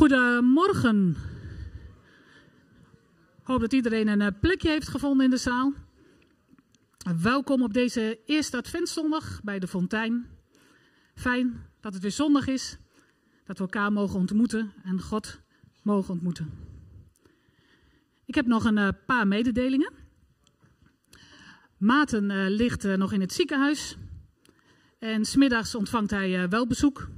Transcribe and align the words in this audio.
Goedemorgen. 0.00 1.16
Ik 3.40 3.46
hoop 3.46 3.60
dat 3.60 3.72
iedereen 3.72 4.08
een 4.08 4.20
eh, 4.20 4.40
plekje 4.40 4.68
heeft 4.68 4.88
gevonden 4.88 5.24
in 5.24 5.30
de 5.30 5.36
zaal. 5.36 5.72
Welkom 7.22 7.62
op 7.62 7.72
deze 7.72 8.20
eerste 8.26 8.56
adventzondag 8.56 9.40
bij 9.42 9.58
de 9.58 9.66
Fontein. 9.66 10.26
Fijn 11.14 11.66
dat 11.80 11.92
het 11.92 12.02
weer 12.02 12.10
zondag 12.10 12.46
is, 12.46 12.78
dat 13.44 13.58
we 13.58 13.64
elkaar 13.64 13.92
mogen 13.92 14.18
ontmoeten 14.18 14.72
en 14.84 15.00
God 15.00 15.40
mogen 15.82 16.14
ontmoeten. 16.14 16.50
Ik 18.24 18.34
heb 18.34 18.46
nog 18.46 18.64
een 18.64 18.78
uh, 18.78 18.88
paar 19.06 19.26
mededelingen. 19.26 19.92
Maarten 21.78 22.30
uh, 22.30 22.48
ligt 22.48 22.96
nog 22.96 23.12
in 23.12 23.20
het 23.20 23.32
ziekenhuis 23.32 23.96
en 24.98 25.24
smiddags 25.24 25.74
ontvangt 25.74 26.10
hij 26.10 26.48
wel 26.48 26.66
bezoek. 26.66 27.08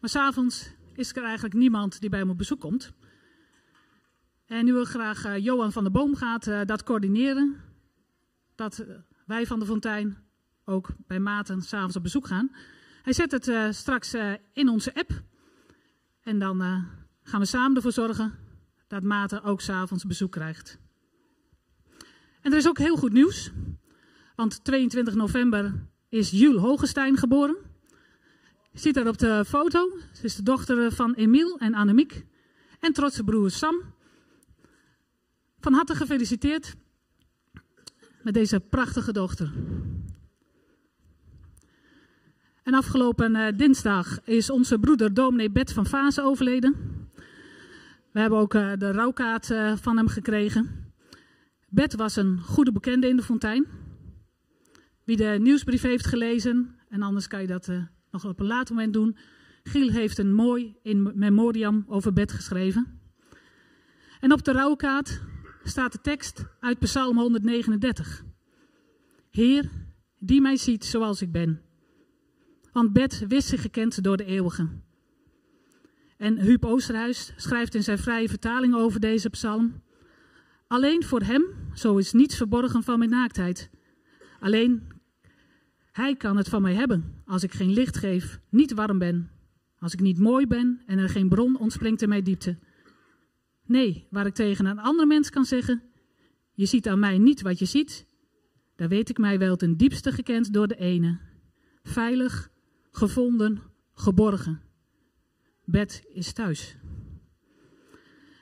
Maar 0.00 0.10
s'avonds 0.10 0.76
is 0.98 1.16
er 1.16 1.22
eigenlijk 1.22 1.54
niemand 1.54 2.00
die 2.00 2.10
bij 2.10 2.18
hem 2.18 2.30
op 2.30 2.38
bezoek 2.38 2.60
komt. 2.60 2.92
En 4.46 4.64
nu 4.64 4.72
wil 4.72 4.84
graag 4.84 5.26
uh, 5.26 5.36
Johan 5.36 5.72
van 5.72 5.82
der 5.82 5.92
Boom 5.92 6.16
gaat 6.16 6.46
uh, 6.46 6.60
dat 6.64 6.82
coördineren. 6.82 7.56
Dat 8.54 8.78
uh, 8.78 8.96
wij 9.26 9.46
van 9.46 9.58
de 9.58 9.66
Fontein 9.66 10.16
ook 10.64 10.88
bij 11.06 11.18
Maarten 11.18 11.62
s'avonds 11.62 11.96
op 11.96 12.02
bezoek 12.02 12.26
gaan. 12.26 12.50
Hij 13.02 13.12
zet 13.12 13.30
het 13.30 13.76
straks 13.76 14.14
in 14.52 14.68
onze 14.68 14.94
app. 14.94 15.22
En 16.20 16.38
dan 16.38 16.86
gaan 17.22 17.40
we 17.40 17.46
samen 17.46 17.76
ervoor 17.76 17.92
zorgen 17.92 18.34
dat 18.86 19.02
Maarten 19.02 19.42
ook 19.42 19.60
s'avonds 19.60 20.04
bezoek 20.04 20.32
krijgt. 20.32 20.78
En 22.40 22.52
er 22.52 22.58
is 22.58 22.68
ook 22.68 22.78
heel 22.78 22.96
goed 22.96 23.12
nieuws. 23.12 23.50
Want 24.36 24.64
22 24.64 25.14
november 25.14 25.88
is 26.08 26.30
Jules 26.30 26.60
Hogestein 26.60 27.16
geboren. 27.16 27.56
Ziet 28.78 28.96
haar 28.96 29.06
op 29.06 29.18
de 29.18 29.44
foto. 29.46 29.98
Ze 30.12 30.24
is 30.24 30.36
de 30.36 30.42
dochter 30.42 30.92
van 30.92 31.14
Emiel 31.14 31.58
en 31.58 31.74
Annemiek. 31.74 32.24
En 32.80 32.92
trotse 32.92 33.24
broer 33.24 33.50
Sam. 33.50 33.82
Van 35.60 35.72
harte 35.72 35.94
gefeliciteerd 35.94 36.74
met 38.22 38.34
deze 38.34 38.60
prachtige 38.60 39.12
dochter. 39.12 39.52
En 42.62 42.74
afgelopen 42.74 43.34
uh, 43.34 43.46
dinsdag 43.56 44.24
is 44.24 44.50
onze 44.50 44.78
broeder 44.78 45.14
dominee 45.14 45.50
Bet 45.50 45.72
van 45.72 45.86
Vazen 45.86 46.24
overleden. 46.24 46.74
We 48.12 48.20
hebben 48.20 48.38
ook 48.38 48.54
uh, 48.54 48.72
de 48.78 48.92
rouwkaart 48.92 49.46
van 49.80 49.96
hem 49.96 50.08
gekregen. 50.08 50.92
Bet 51.68 51.94
was 51.94 52.16
een 52.16 52.40
goede 52.40 52.72
bekende 52.72 53.08
in 53.08 53.16
de 53.16 53.22
fontein. 53.22 53.66
Wie 55.04 55.16
de 55.16 55.38
nieuwsbrief 55.40 55.82
heeft 55.82 56.06
gelezen, 56.06 56.76
en 56.88 57.02
anders 57.02 57.26
kan 57.26 57.40
je 57.40 57.46
dat 57.46 57.70
nog 58.10 58.24
op 58.24 58.40
een 58.40 58.46
later 58.46 58.74
moment 58.74 58.92
doen. 58.92 59.16
Giel 59.62 59.90
heeft 59.90 60.18
een 60.18 60.34
mooi 60.34 60.76
in 60.82 61.12
memoriam 61.14 61.84
over 61.88 62.12
bed 62.12 62.32
geschreven. 62.32 63.00
En 64.20 64.32
op 64.32 64.44
de 64.44 64.52
rouwkaart 64.52 65.22
staat 65.64 65.92
de 65.92 66.00
tekst 66.00 66.44
uit 66.60 66.78
Psalm 66.78 67.18
139. 67.18 68.24
Heer, 69.30 69.70
die 70.18 70.40
mij 70.40 70.56
ziet 70.56 70.84
zoals 70.84 71.22
ik 71.22 71.32
ben. 71.32 71.62
Want 72.72 72.92
bed 72.92 73.24
wist 73.28 73.48
zich 73.48 73.60
gekend 73.60 74.02
door 74.02 74.16
de 74.16 74.24
eeuwige. 74.24 74.68
En 76.16 76.38
Huub 76.38 76.64
Oosterhuis 76.64 77.32
schrijft 77.36 77.74
in 77.74 77.82
zijn 77.82 77.98
vrije 77.98 78.28
vertaling 78.28 78.74
over 78.74 79.00
deze 79.00 79.30
psalm. 79.30 79.82
Alleen 80.66 81.04
voor 81.04 81.20
hem, 81.20 81.44
zo 81.74 81.96
is 81.96 82.12
niets 82.12 82.36
verborgen 82.36 82.82
van 82.82 82.98
mijn 82.98 83.10
naaktheid. 83.10 83.70
Alleen 84.40 84.86
hij 85.98 86.16
kan 86.16 86.36
het 86.36 86.48
van 86.48 86.62
mij 86.62 86.74
hebben 86.74 87.22
als 87.24 87.42
ik 87.42 87.52
geen 87.52 87.72
licht 87.72 87.96
geef, 87.96 88.40
niet 88.48 88.72
warm 88.72 88.98
ben, 88.98 89.30
als 89.78 89.92
ik 89.92 90.00
niet 90.00 90.18
mooi 90.18 90.46
ben 90.46 90.82
en 90.86 90.98
er 90.98 91.08
geen 91.08 91.28
bron 91.28 91.58
ontspringt 91.58 92.02
in 92.02 92.08
mijn 92.08 92.24
diepte. 92.24 92.58
Nee, 93.66 94.06
waar 94.10 94.26
ik 94.26 94.34
tegen 94.34 94.66
een 94.66 94.78
ander 94.78 95.06
mens 95.06 95.30
kan 95.30 95.44
zeggen: 95.44 95.82
Je 96.52 96.66
ziet 96.66 96.88
aan 96.88 96.98
mij 96.98 97.18
niet 97.18 97.42
wat 97.42 97.58
je 97.58 97.64
ziet, 97.64 98.06
daar 98.76 98.88
weet 98.88 99.08
ik 99.08 99.18
mij 99.18 99.38
wel 99.38 99.56
ten 99.56 99.76
diepste 99.76 100.12
gekend 100.12 100.52
door 100.52 100.68
de 100.68 100.76
ene. 100.76 101.18
Veilig, 101.82 102.50
gevonden, 102.90 103.62
geborgen. 103.94 104.60
Bed 105.64 106.02
is 106.12 106.32
thuis. 106.32 106.76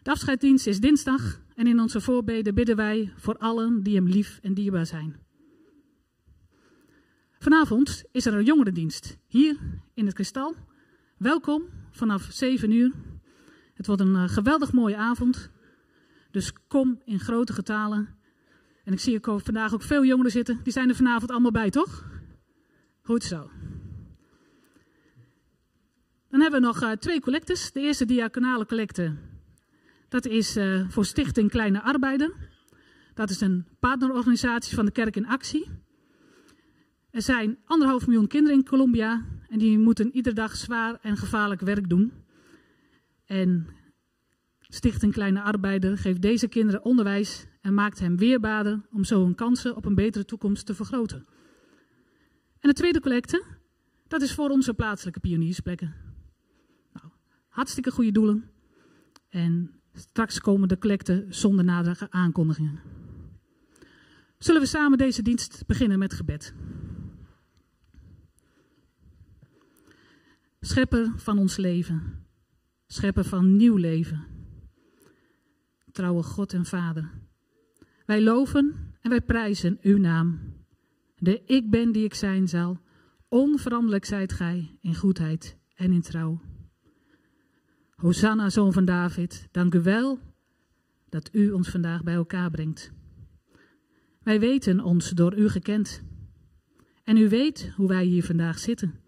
De 0.03 0.11
afscheidsdienst 0.11 0.67
is 0.67 0.81
dinsdag 0.81 1.41
en 1.55 1.67
in 1.67 1.81
onze 1.81 2.01
voorbeden 2.01 2.55
bidden 2.55 2.77
wij 2.77 3.13
voor 3.17 3.37
allen 3.39 3.83
die 3.83 3.95
hem 3.95 4.09
lief 4.09 4.39
en 4.43 4.55
dierbaar 4.55 4.87
zijn. 4.87 5.26
Vanavond 7.47 8.05
is 8.13 8.27
er 8.27 8.35
een 8.35 8.45
jongerendienst 8.45 9.19
hier 9.27 9.57
in 9.95 10.07
het 10.07 10.15
Kristal. 10.15 10.57
Welkom 11.17 11.63
vanaf 11.91 12.29
7 12.31 12.71
uur. 12.71 12.93
Het 13.75 13.87
wordt 13.87 14.03
een 14.03 14.15
uh, 14.15 14.29
geweldig 14.29 14.73
mooie 14.73 14.97
avond. 14.97 15.51
Dus 16.31 16.53
kom 16.69 17.01
in 17.05 17.21
grote 17.21 17.53
getalen. 17.53 18.09
En 18.85 18.93
ik 18.93 19.01
zie 19.01 19.21
er 19.21 19.41
vandaag 19.41 19.75
ook 19.75 19.83
veel 19.83 20.05
jongeren 20.05 20.31
zitten. 20.31 20.61
Die 20.63 20.73
zijn 20.73 20.89
er 20.89 20.95
vanavond 20.95 21.31
allemaal 21.31 21.51
bij, 21.51 21.71
toch? 21.71 22.05
Goed 23.03 23.25
zo. 23.25 23.51
Dan 26.31 26.41
hebben 26.41 26.61
we 26.61 26.67
nog 26.67 26.83
uh, 26.83 26.91
twee 26.91 27.21
collectes. 27.21 27.73
De 27.73 27.81
eerste 27.81 28.05
diaconale 28.05 28.67
collecte. 28.67 29.17
Dat 30.09 30.27
is 30.27 30.57
uh, 30.57 30.89
voor 30.89 31.05
Stichting 31.05 31.51
Kleine 31.51 31.83
Arbeider. 31.83 32.33
Dat 33.15 33.31
is 33.31 33.41
een 33.41 33.67
partnerorganisatie 33.81 34.75
van 34.75 34.85
de 34.85 34.93
Kerk 34.93 35.17
in 35.17 35.27
Actie. 35.27 35.85
Er 37.17 37.23
zijn 37.23 37.59
anderhalf 37.65 38.07
miljoen 38.07 38.27
kinderen 38.27 38.59
in 38.59 38.65
Colombia 38.65 39.25
en 39.49 39.59
die 39.59 39.79
moeten 39.79 40.11
iedere 40.13 40.35
dag 40.35 40.57
zwaar 40.57 40.99
en 41.03 41.17
gevaarlijk 41.17 41.61
werk 41.61 41.89
doen. 41.89 42.13
En 43.25 43.67
Stichting 44.61 45.13
Kleine 45.13 45.43
Arbeider 45.43 45.99
geeft 45.99 46.23
deze 46.23 46.49
kinderen 46.49 46.85
onderwijs 46.85 47.47
en 47.61 47.75
maakt 47.75 47.99
hen 47.99 48.17
weerbaarder 48.17 48.81
om 48.91 49.05
zo 49.05 49.23
hun 49.23 49.35
kansen 49.35 49.77
op 49.77 49.85
een 49.85 49.95
betere 49.95 50.25
toekomst 50.25 50.67
te 50.67 50.75
vergroten. 50.75 51.27
En 52.61 52.69
de 52.69 52.75
tweede 52.75 53.01
collecte, 53.01 53.45
dat 54.07 54.23
is 54.23 54.35
voor 54.35 54.51
onze 54.51 54.75
plaatselijke 54.75 55.21
pioniersplekken. 55.21 55.95
Nou, 56.93 57.07
hartstikke 57.49 57.91
goede 57.91 58.13
doelen. 58.13 58.51
En 59.29 59.71
straks 59.93 60.41
komen 60.41 60.69
de 60.69 60.79
collecten 60.79 61.35
zonder 61.35 61.65
nadere 61.65 62.11
aankondigingen. 62.11 62.81
Zullen 64.39 64.61
we 64.61 64.67
samen 64.67 64.99
deze 64.99 65.23
dienst 65.23 65.67
beginnen 65.67 65.99
met 65.99 66.15
gebed? 66.15 66.55
Schepper 70.67 71.13
van 71.17 71.39
ons 71.39 71.57
leven. 71.57 72.27
Schepper 72.87 73.25
van 73.25 73.57
nieuw 73.57 73.77
leven. 73.77 74.25
Trouwe 75.93 76.23
God 76.23 76.53
en 76.53 76.65
Vader. 76.65 77.11
Wij 78.07 78.23
loven 78.23 78.75
en 79.01 79.11
wij 79.11 79.21
prijzen 79.21 79.79
uw 79.83 79.99
naam. 79.99 80.41
De 81.17 81.43
ik 81.45 81.71
ben 81.71 81.93
die 81.93 82.05
ik 82.05 82.15
zijn 82.15 82.49
zal. 82.49 82.81
Onveranderlijk 83.29 84.05
zijt 84.05 84.33
gij 84.33 84.79
in 84.81 84.95
goedheid 84.95 85.57
en 85.75 85.93
in 85.93 86.03
trouw. 86.03 86.41
Hosanna, 87.95 88.51
zoon 88.51 88.73
van 88.73 88.85
David, 88.85 89.49
dank 89.51 89.75
u 89.75 89.81
wel 89.81 90.19
dat 91.09 91.29
u 91.33 91.51
ons 91.51 91.69
vandaag 91.69 92.03
bij 92.03 92.15
elkaar 92.15 92.51
brengt. 92.51 92.93
Wij 94.23 94.41
weten 94.41 94.81
ons 94.81 95.11
door 95.11 95.39
u 95.39 95.49
gekend. 95.49 96.03
En 97.05 97.17
u 97.17 97.29
weet 97.29 97.73
hoe 97.77 97.89
wij 97.89 98.05
hier 98.05 98.25
vandaag 98.25 98.59
zitten. 98.59 99.05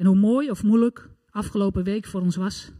En 0.00 0.06
hoe 0.06 0.16
mooi 0.16 0.50
of 0.50 0.62
moeilijk 0.62 1.08
afgelopen 1.30 1.84
week 1.84 2.06
voor 2.06 2.20
ons 2.20 2.36
was. 2.36 2.72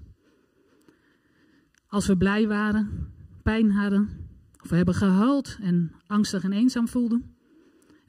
Als 1.86 2.06
we 2.06 2.16
blij 2.16 2.48
waren, 2.48 3.12
pijn 3.42 3.70
hadden, 3.70 4.28
of 4.62 4.70
we 4.70 4.76
hebben 4.76 4.94
gehuild 4.94 5.59
en 5.60 5.92
angstig 6.06 6.44
en 6.44 6.53
eenzaam 6.53 6.88
voelden. 6.88 7.36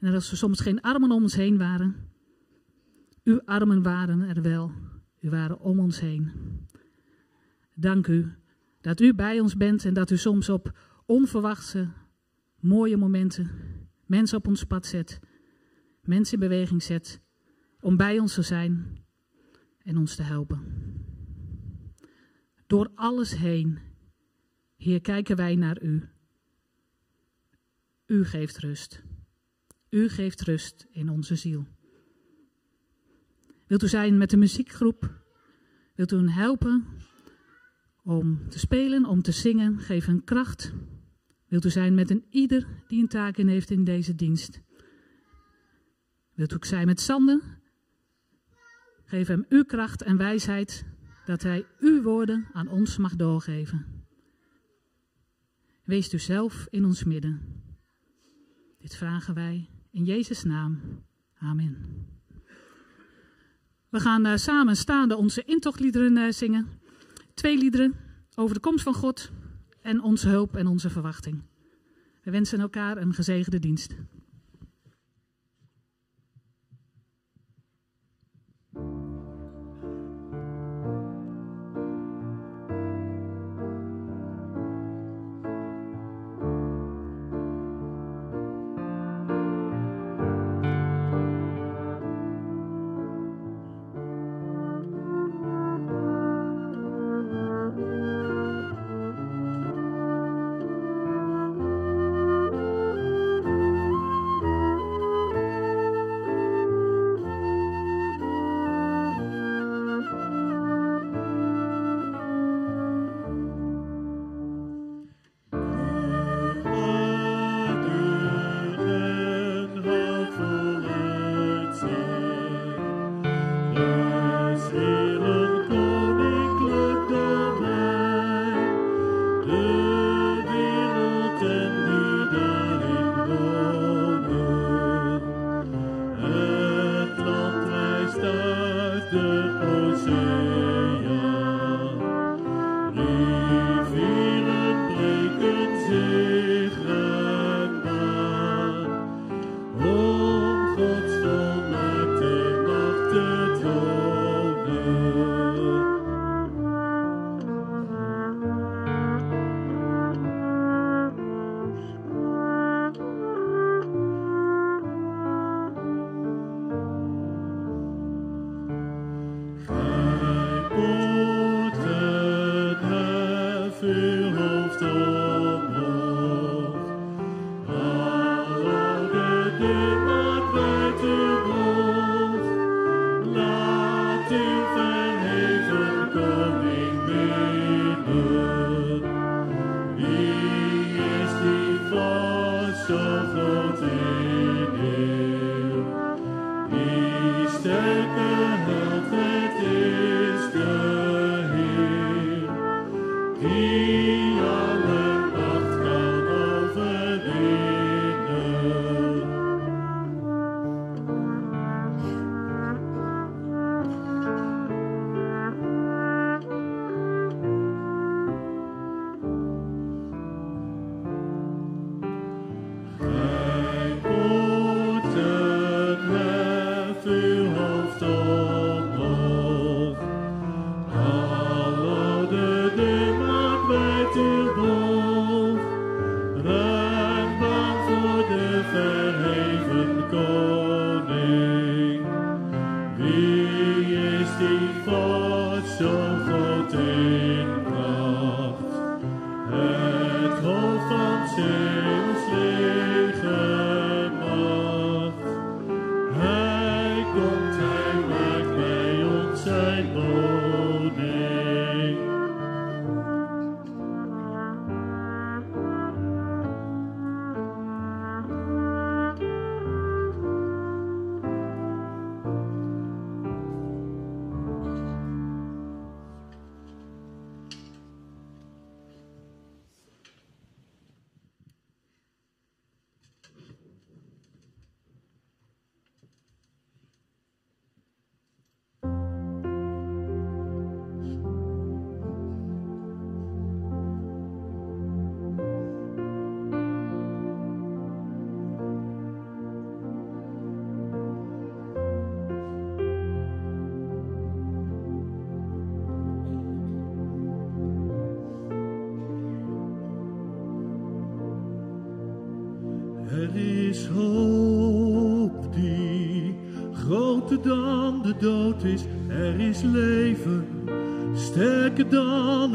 En 0.00 0.14
als 0.14 0.30
er 0.30 0.36
soms 0.36 0.60
geen 0.60 0.80
armen 0.80 1.10
om 1.10 1.22
ons 1.22 1.34
heen 1.34 1.58
waren. 1.58 1.96
Uw 3.24 3.40
armen 3.44 3.82
waren 3.82 4.20
er 4.20 4.42
wel, 4.42 4.72
u 5.20 5.30
waren 5.30 5.60
om 5.60 5.78
ons 5.78 6.00
heen. 6.00 6.30
Dank 7.74 8.06
u 8.06 8.32
dat 8.80 9.00
u 9.00 9.14
bij 9.14 9.40
ons 9.40 9.56
bent 9.56 9.84
en 9.84 9.94
dat 9.94 10.10
u 10.10 10.16
soms 10.16 10.48
op 10.48 10.78
onverwachte, 11.06 11.88
mooie 12.60 12.96
momenten 12.96 13.50
mensen 14.06 14.38
op 14.38 14.46
ons 14.46 14.64
pad 14.64 14.86
zet, 14.86 15.20
mensen 16.02 16.34
in 16.34 16.48
beweging 16.48 16.82
zet, 16.82 17.22
om 17.80 17.96
bij 17.96 18.18
ons 18.18 18.34
te 18.34 18.42
zijn 18.42 19.01
en 19.84 19.96
ons 19.96 20.14
te 20.16 20.22
helpen. 20.22 20.60
Door 22.66 22.90
alles 22.94 23.34
heen, 23.36 23.78
Heer, 24.76 25.00
kijken 25.00 25.36
wij 25.36 25.54
naar 25.54 25.82
U. 25.82 26.08
U 28.06 28.24
geeft 28.24 28.58
rust. 28.58 29.02
U 29.90 30.08
geeft 30.08 30.40
rust 30.40 30.86
in 30.90 31.08
onze 31.08 31.36
ziel. 31.36 31.66
Wilt 33.66 33.82
u 33.82 33.88
zijn 33.88 34.18
met 34.18 34.30
de 34.30 34.36
muziekgroep? 34.36 35.22
Wilt 35.94 36.12
u 36.12 36.16
hen 36.16 36.28
helpen 36.28 36.86
om 38.02 38.48
te 38.48 38.58
spelen, 38.58 39.04
om 39.04 39.22
te 39.22 39.32
zingen? 39.32 39.78
Geef 39.78 40.04
hen 40.04 40.24
kracht. 40.24 40.72
Wilt 41.48 41.64
u 41.64 41.70
zijn 41.70 41.94
met 41.94 42.10
een 42.10 42.24
ieder 42.30 42.66
die 42.86 43.00
een 43.00 43.08
taak 43.08 43.36
in 43.36 43.48
heeft 43.48 43.70
in 43.70 43.84
deze 43.84 44.14
dienst? 44.14 44.60
Wilt 46.34 46.52
u 46.52 46.54
ook 46.54 46.64
zijn 46.64 46.86
met 46.86 47.00
Sander? 47.00 47.60
Geef 49.12 49.26
hem 49.26 49.44
uw 49.48 49.64
kracht 49.64 50.02
en 50.02 50.16
wijsheid, 50.16 50.84
dat 51.24 51.42
Hij 51.42 51.66
uw 51.78 52.02
woorden 52.02 52.46
aan 52.52 52.68
ons 52.68 52.96
mag 52.96 53.16
doorgeven. 53.16 54.04
Wees 55.84 56.14
u 56.14 56.18
zelf 56.18 56.66
in 56.70 56.84
ons 56.84 57.04
midden. 57.04 57.62
Dit 58.78 58.96
vragen 58.96 59.34
wij 59.34 59.68
in 59.90 60.04
Jezus' 60.04 60.42
naam. 60.42 60.80
Amen. 61.38 62.06
We 63.88 64.00
gaan 64.00 64.26
uh, 64.26 64.36
samen 64.36 64.76
staande 64.76 65.16
onze 65.16 65.44
intochtliederen 65.44 66.16
uh, 66.16 66.30
zingen. 66.30 66.68
Twee 67.34 67.58
liederen 67.58 67.94
over 68.34 68.54
de 68.54 68.60
komst 68.60 68.84
van 68.84 68.94
God 68.94 69.30
en 69.82 70.02
onze 70.02 70.28
hulp 70.28 70.56
en 70.56 70.66
onze 70.66 70.90
verwachting. 70.90 71.42
We 72.22 72.30
wensen 72.30 72.60
elkaar 72.60 72.96
een 72.96 73.14
gezegende 73.14 73.58
dienst. 73.58 73.94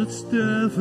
Dan 0.08 0.72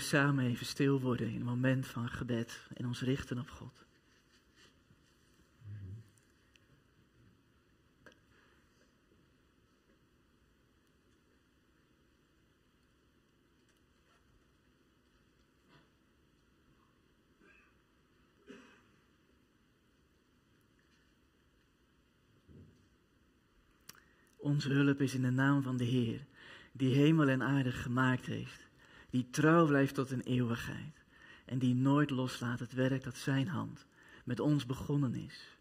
samen 0.00 0.44
even 0.44 0.66
stil 0.66 1.00
worden 1.00 1.30
in 1.30 1.40
een 1.40 1.46
moment 1.46 1.86
van 1.86 2.08
gebed 2.08 2.66
en 2.74 2.86
ons 2.86 3.00
richten 3.00 3.38
op 3.38 3.50
God. 3.50 3.84
Onze 24.36 24.72
hulp 24.72 25.00
is 25.00 25.14
in 25.14 25.22
de 25.22 25.30
naam 25.30 25.62
van 25.62 25.76
de 25.76 25.84
Heer, 25.84 26.26
die 26.72 26.94
hemel 26.94 27.28
en 27.28 27.42
aarde 27.42 27.72
gemaakt 27.72 28.26
heeft 28.26 28.69
die 29.10 29.30
trouw 29.30 29.66
blijft 29.66 29.94
tot 29.94 30.10
een 30.10 30.22
eeuwigheid 30.22 31.04
en 31.44 31.58
die 31.58 31.74
nooit 31.74 32.10
loslaat 32.10 32.58
het 32.58 32.72
werk 32.72 33.04
dat 33.04 33.16
Zijn 33.16 33.48
hand 33.48 33.86
met 34.24 34.40
ons 34.40 34.66
begonnen 34.66 35.14
is. 35.14 35.58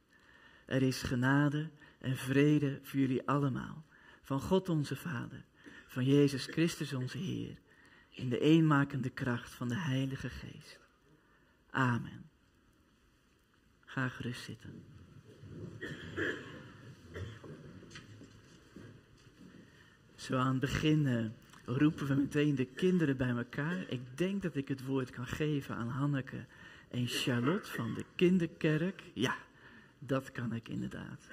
Er 0.66 0.82
is 0.82 1.02
genade 1.02 1.70
en 2.00 2.18
vrede 2.18 2.80
voor 2.84 3.00
jullie 3.00 3.28
allemaal, 3.28 3.84
van 4.22 4.42
God 4.42 4.70
onze 4.70 4.96
Vader, 4.96 5.46
van 5.88 6.06
Jezus 6.06 6.46
Christus 6.46 6.94
onze 6.94 7.18
Heer, 7.18 7.58
in 8.10 8.30
de 8.30 8.40
eenmakende 8.40 9.10
kracht 9.10 9.54
van 9.54 9.68
de 9.68 9.76
Heilige 9.76 10.30
Geest. 10.30 10.80
Amen. 11.70 12.30
Ga 13.86 14.10
gerust 14.10 14.44
zitten. 14.44 14.84
Zo 20.16 20.38
aan 20.38 20.52
het 20.52 20.60
begin 20.60 21.08
eh, 21.08 21.26
roepen 21.78 22.08
we 22.08 22.14
meteen 22.14 22.56
de 22.56 22.66
kinderen 22.66 23.18
bij 23.18 23.30
elkaar. 23.30 23.86
Ik 23.88 24.02
denk 24.16 24.42
dat 24.42 24.56
ik 24.56 24.68
het 24.68 24.86
woord 24.86 25.10
kan 25.10 25.28
geven 25.28 25.76
aan 25.76 25.88
Hanneke 25.88 26.46
en 26.90 27.08
Charlotte 27.08 27.70
van 27.70 27.94
de 27.94 28.04
kinderkerk. 28.16 29.04
Ja, 29.14 29.36
dat 30.00 30.32
kan 30.32 30.54
ik 30.54 30.68
inderdaad. 30.68 31.28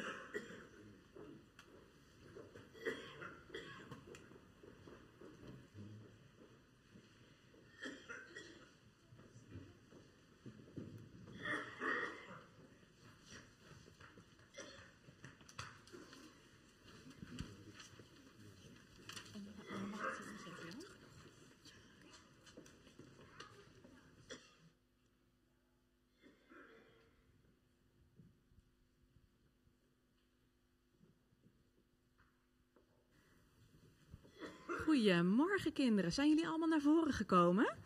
Goedemorgen 34.96 35.72
kinderen, 35.72 36.12
zijn 36.12 36.28
jullie 36.28 36.46
allemaal 36.46 36.68
naar 36.68 36.80
voren 36.80 37.12
gekomen? 37.12 37.76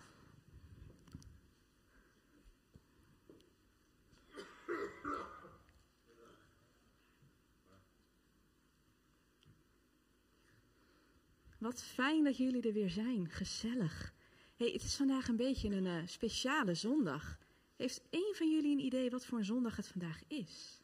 Wat 11.58 11.82
fijn 11.82 12.24
dat 12.24 12.36
jullie 12.36 12.62
er 12.62 12.72
weer 12.72 12.90
zijn, 12.90 13.28
gezellig. 13.30 14.12
Hey, 14.56 14.70
het 14.70 14.82
is 14.82 14.96
vandaag 14.96 15.28
een 15.28 15.36
beetje 15.36 15.68
een 15.68 15.86
eh, 15.86 16.06
speciale 16.06 16.74
zondag. 16.74 17.38
Heeft 17.76 18.02
één 18.10 18.34
van 18.34 18.50
jullie 18.50 18.72
een 18.72 18.84
idee 18.84 19.10
wat 19.10 19.24
voor 19.24 19.38
een 19.38 19.44
zondag 19.44 19.76
het 19.76 19.88
vandaag 19.88 20.20
is? 20.26 20.80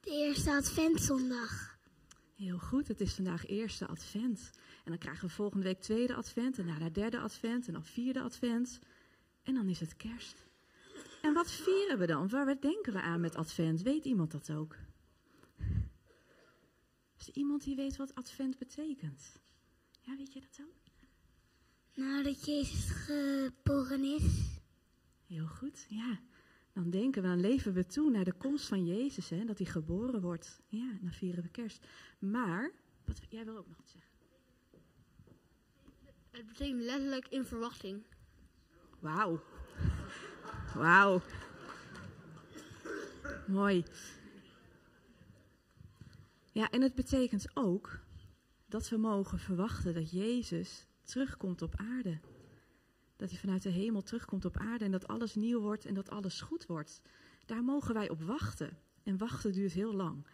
De 0.00 0.10
eerste 0.10 0.50
adventzondag. 0.50 1.69
Heel 2.40 2.58
goed, 2.58 2.88
het 2.88 3.00
is 3.00 3.14
vandaag 3.14 3.46
eerste 3.46 3.86
advent. 3.86 4.50
En 4.84 4.90
dan 4.90 4.98
krijgen 4.98 5.26
we 5.28 5.34
volgende 5.34 5.64
week 5.64 5.80
tweede 5.80 6.14
advent 6.14 6.58
en 6.58 6.66
daarna 6.66 6.88
derde 6.88 7.18
advent 7.18 7.66
en 7.66 7.72
dan 7.72 7.84
vierde 7.84 8.20
advent. 8.20 8.78
En 9.42 9.54
dan 9.54 9.68
is 9.68 9.80
het 9.80 9.96
kerst. 9.96 10.46
En 11.22 11.32
wat 11.32 11.50
vieren 11.50 11.98
we 11.98 12.06
dan? 12.06 12.28
Waar 12.28 12.60
denken 12.60 12.92
we 12.92 13.00
aan 13.00 13.20
met 13.20 13.34
advent? 13.34 13.82
Weet 13.82 14.04
iemand 14.04 14.30
dat 14.30 14.52
ook? 14.52 14.76
Is 17.18 17.28
er 17.28 17.34
iemand 17.34 17.64
die 17.64 17.76
weet 17.76 17.96
wat 17.96 18.14
advent 18.14 18.58
betekent? 18.58 19.40
Ja, 20.00 20.16
weet 20.16 20.32
je 20.32 20.40
dat 20.40 20.60
ook? 20.60 20.76
Nou, 21.94 22.22
dat 22.22 22.44
Jezus 22.44 22.90
geboren 22.90 24.04
is. 24.04 24.58
Heel 25.26 25.46
goed, 25.46 25.86
ja. 25.88 26.20
Dan 26.72 26.90
denken 26.90 27.22
we, 27.22 27.28
dan 27.28 27.40
leven 27.40 27.72
we 27.72 27.86
toe 27.86 28.10
naar 28.10 28.24
de 28.24 28.32
komst 28.32 28.68
van 28.68 28.86
Jezus, 28.86 29.28
hè, 29.28 29.44
dat 29.44 29.58
hij 29.58 29.66
geboren 29.66 30.20
wordt. 30.20 30.60
Ja, 30.68 30.98
dan 31.00 31.12
vieren 31.12 31.42
we 31.42 31.48
kerst. 31.48 31.86
Maar, 32.18 32.72
wat, 33.04 33.20
jij 33.28 33.44
wil 33.44 33.56
ook 33.56 33.68
nog 33.68 33.76
wat 33.76 33.90
zeggen. 33.90 34.10
Het 36.30 36.46
betekent 36.46 36.82
letterlijk 36.82 37.28
in 37.28 37.44
verwachting. 37.44 38.02
Wauw. 38.98 39.42
Wauw. 40.74 41.22
Mooi. 43.46 43.84
Ja, 46.52 46.70
en 46.70 46.82
het 46.82 46.94
betekent 46.94 47.50
ook 47.54 48.00
dat 48.66 48.88
we 48.88 48.96
mogen 48.96 49.38
verwachten 49.38 49.94
dat 49.94 50.10
Jezus 50.10 50.86
terugkomt 51.02 51.62
op 51.62 51.74
aarde. 51.76 52.20
Dat 53.20 53.30
hij 53.30 53.38
vanuit 53.38 53.62
de 53.62 53.70
hemel 53.70 54.02
terugkomt 54.02 54.44
op 54.44 54.56
aarde 54.56 54.84
en 54.84 54.90
dat 54.90 55.08
alles 55.08 55.34
nieuw 55.34 55.60
wordt 55.60 55.84
en 55.84 55.94
dat 55.94 56.10
alles 56.10 56.40
goed 56.40 56.66
wordt. 56.66 57.02
Daar 57.46 57.64
mogen 57.64 57.94
wij 57.94 58.10
op 58.10 58.22
wachten. 58.22 58.78
En 59.02 59.18
wachten 59.18 59.52
duurt 59.52 59.72
heel 59.72 59.94
lang. 59.94 60.26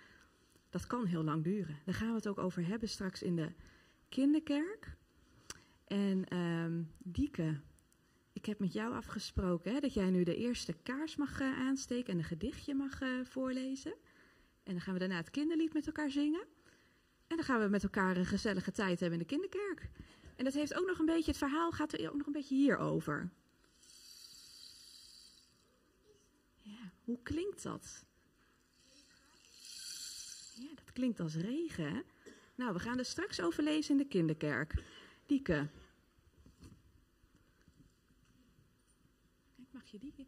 Dat 0.71 0.87
kan 0.87 1.05
heel 1.05 1.23
lang 1.23 1.45
duren. 1.45 1.79
Daar 1.85 1.95
gaan 1.95 2.09
we 2.09 2.15
het 2.15 2.29
ook 2.29 2.39
over 2.39 2.67
hebben 2.67 2.89
straks 2.89 3.23
in 3.23 3.37
de 3.37 3.53
kinderkerk. 4.09 4.97
En 5.87 6.25
ehm 6.29 6.83
Dieke, 6.99 7.61
ik 8.33 8.47
heb 8.47 8.59
met 8.59 8.73
jou 8.73 8.95
afgesproken 8.95 9.73
hè, 9.73 9.81
dat 9.81 9.95
jij 9.95 10.11
nu 10.11 10.23
de 10.23 10.37
eerste 10.37 10.73
kaars 10.83 11.17
mag 11.17 11.41
eh, 11.41 11.59
aansteken 11.59 12.13
en 12.13 12.19
een 12.19 12.25
gedichtje 12.25 12.75
mag 12.75 13.01
eh, 13.01 13.09
voorlezen. 13.25 13.95
En 14.63 14.73
dan 14.73 14.81
gaan 14.81 14.93
we 14.93 14.99
daarna 14.99 15.17
het 15.17 15.31
kinderlied 15.31 15.73
met 15.73 15.87
elkaar 15.87 16.11
zingen. 16.11 16.45
En 17.27 17.37
dan 17.37 17.45
gaan 17.45 17.61
we 17.61 17.69
met 17.69 17.83
elkaar 17.83 18.17
een 18.17 18.27
gezellige 18.27 18.73
tijd 18.73 19.01
hebben 19.01 19.19
in 19.21 19.27
de 19.27 19.33
kinderkerk. 19.33 19.91
En 20.37 20.45
dat 20.45 20.55
heeft 20.55 20.75
ook 20.75 20.87
nog 20.87 20.99
een 20.99 21.07
beetje, 21.07 21.31
het 21.31 21.39
verhaal 21.39 21.73
gaat 21.73 21.93
er 21.93 22.09
ook 22.09 22.17
nog 22.17 22.27
een 22.27 22.33
beetje 22.33 22.55
hierover. 22.55 23.31
Ja, 26.63 26.93
hoe 27.05 27.19
klinkt 27.23 27.63
dat? 27.63 28.05
Ja, 30.55 30.69
dat 30.75 30.93
klinkt 30.93 31.21
als 31.21 31.35
regen, 31.35 31.95
hè? 31.95 32.01
Nou, 32.55 32.73
we 32.73 32.79
gaan 32.79 32.99
er 32.99 33.05
straks 33.05 33.41
over 33.41 33.63
lezen 33.63 33.91
in 33.91 33.99
de 33.99 34.09
kinderkerk. 34.09 34.75
Dieke. 35.27 35.69
Kijk, 39.57 39.69
mag 39.73 39.87
je 39.87 39.99
die? 39.99 40.27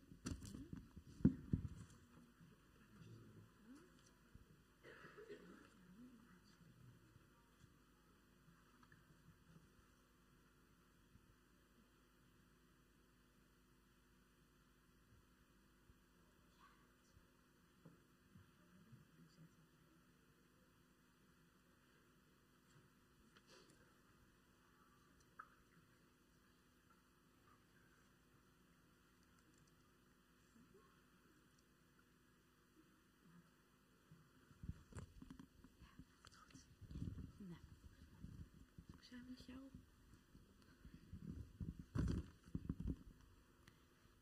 Zijn 39.09 39.28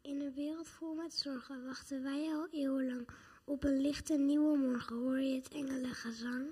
In 0.00 0.20
een 0.20 0.34
wereld 0.34 0.68
vol 0.68 0.94
met 0.94 1.14
zorgen 1.14 1.64
wachten 1.64 2.02
wij 2.02 2.34
al 2.34 2.48
eeuwenlang. 2.50 3.08
Op 3.44 3.64
een 3.64 3.80
lichte 3.80 4.18
nieuwe 4.18 4.58
morgen 4.58 4.96
hoor 4.96 5.20
je 5.20 5.34
het 5.34 5.48
engelengezang. 5.48 6.46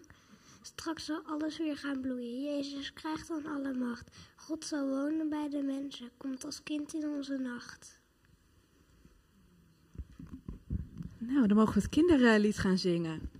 Straks 0.63 1.05
zal 1.05 1.23
alles 1.27 1.59
weer 1.59 1.77
gaan 1.77 2.01
bloeien. 2.01 2.43
Jezus 2.43 2.93
krijgt 2.93 3.29
dan 3.29 3.47
alle 3.47 3.75
macht. 3.75 4.17
God 4.37 4.65
zal 4.65 4.89
wonen 4.89 5.29
bij 5.29 5.49
de 5.49 5.63
mensen. 5.63 6.11
Komt 6.17 6.45
als 6.45 6.63
kind 6.63 6.95
in 6.95 7.09
onze 7.09 7.37
nacht. 7.37 8.01
Nou, 11.19 11.47
dan 11.47 11.57
mogen 11.57 11.75
we 11.75 11.81
het 11.81 11.89
kinderlied 11.89 12.59
gaan 12.59 12.79
zingen. 12.79 13.34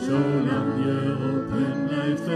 Zolang 0.05 0.83
je 0.83 1.15
op 1.33 1.51
hem 1.51 1.87
blijft 1.87 2.27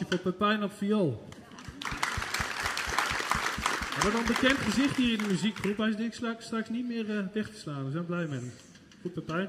Applausje 0.00 0.22
voor 0.22 0.32
Pepijn 0.32 0.62
op 0.62 0.72
viool. 0.72 1.28
We 4.00 4.04
nog 4.04 4.14
een 4.14 4.26
bekend 4.26 4.58
gezicht 4.58 4.96
hier 4.96 5.12
in 5.12 5.18
de 5.18 5.26
muziekgroep. 5.26 5.76
Hij 5.76 5.88
is 5.88 6.16
straks 6.38 6.68
niet 6.68 6.86
meer 6.86 7.18
eh, 7.18 7.24
weg 7.32 7.50
te 7.50 7.58
slaan. 7.58 7.84
We 7.84 7.90
zijn 7.90 8.06
blij 8.06 8.26
met 8.26 8.40
hem. 8.40 8.52
Goed 9.02 9.12
Pepijn. 9.12 9.48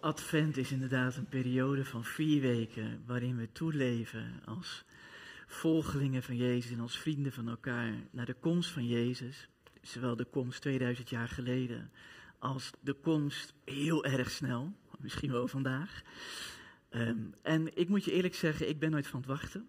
Advent 0.00 0.56
is 0.56 0.72
inderdaad 0.72 1.16
een 1.16 1.28
periode 1.28 1.84
van 1.84 2.04
vier 2.04 2.40
weken 2.40 3.02
waarin 3.06 3.36
we 3.36 3.52
toeleven 3.52 4.42
als 4.44 4.84
volgelingen 5.46 6.22
van 6.22 6.36
Jezus 6.36 6.70
en 6.70 6.80
als 6.80 6.98
vrienden 6.98 7.32
van 7.32 7.48
elkaar 7.48 7.92
naar 8.10 8.26
de 8.26 8.34
komst 8.34 8.70
van 8.70 8.86
Jezus. 8.86 9.48
Zowel 9.82 10.16
de 10.16 10.24
komst 10.24 10.60
2000 10.60 11.10
jaar 11.10 11.28
geleden 11.28 11.90
als 12.38 12.70
de 12.80 12.92
komst 12.92 13.54
heel 13.64 14.04
erg 14.04 14.30
snel, 14.30 14.72
misschien 14.98 15.32
wel 15.32 15.48
vandaag. 15.48 16.02
Ehm, 16.88 17.18
en 17.42 17.76
ik 17.76 17.88
moet 17.88 18.04
je 18.04 18.12
eerlijk 18.12 18.34
zeggen, 18.34 18.68
ik 18.68 18.78
ben 18.78 18.90
nooit 18.90 19.06
van 19.06 19.20
het 19.20 19.28
wachten. 19.28 19.68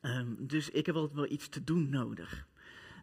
Ehm, 0.00 0.34
dus 0.38 0.70
ik 0.70 0.86
heb 0.86 0.94
altijd 0.94 1.14
wel 1.14 1.30
iets 1.30 1.48
te 1.48 1.64
doen 1.64 1.88
nodig. 1.88 2.46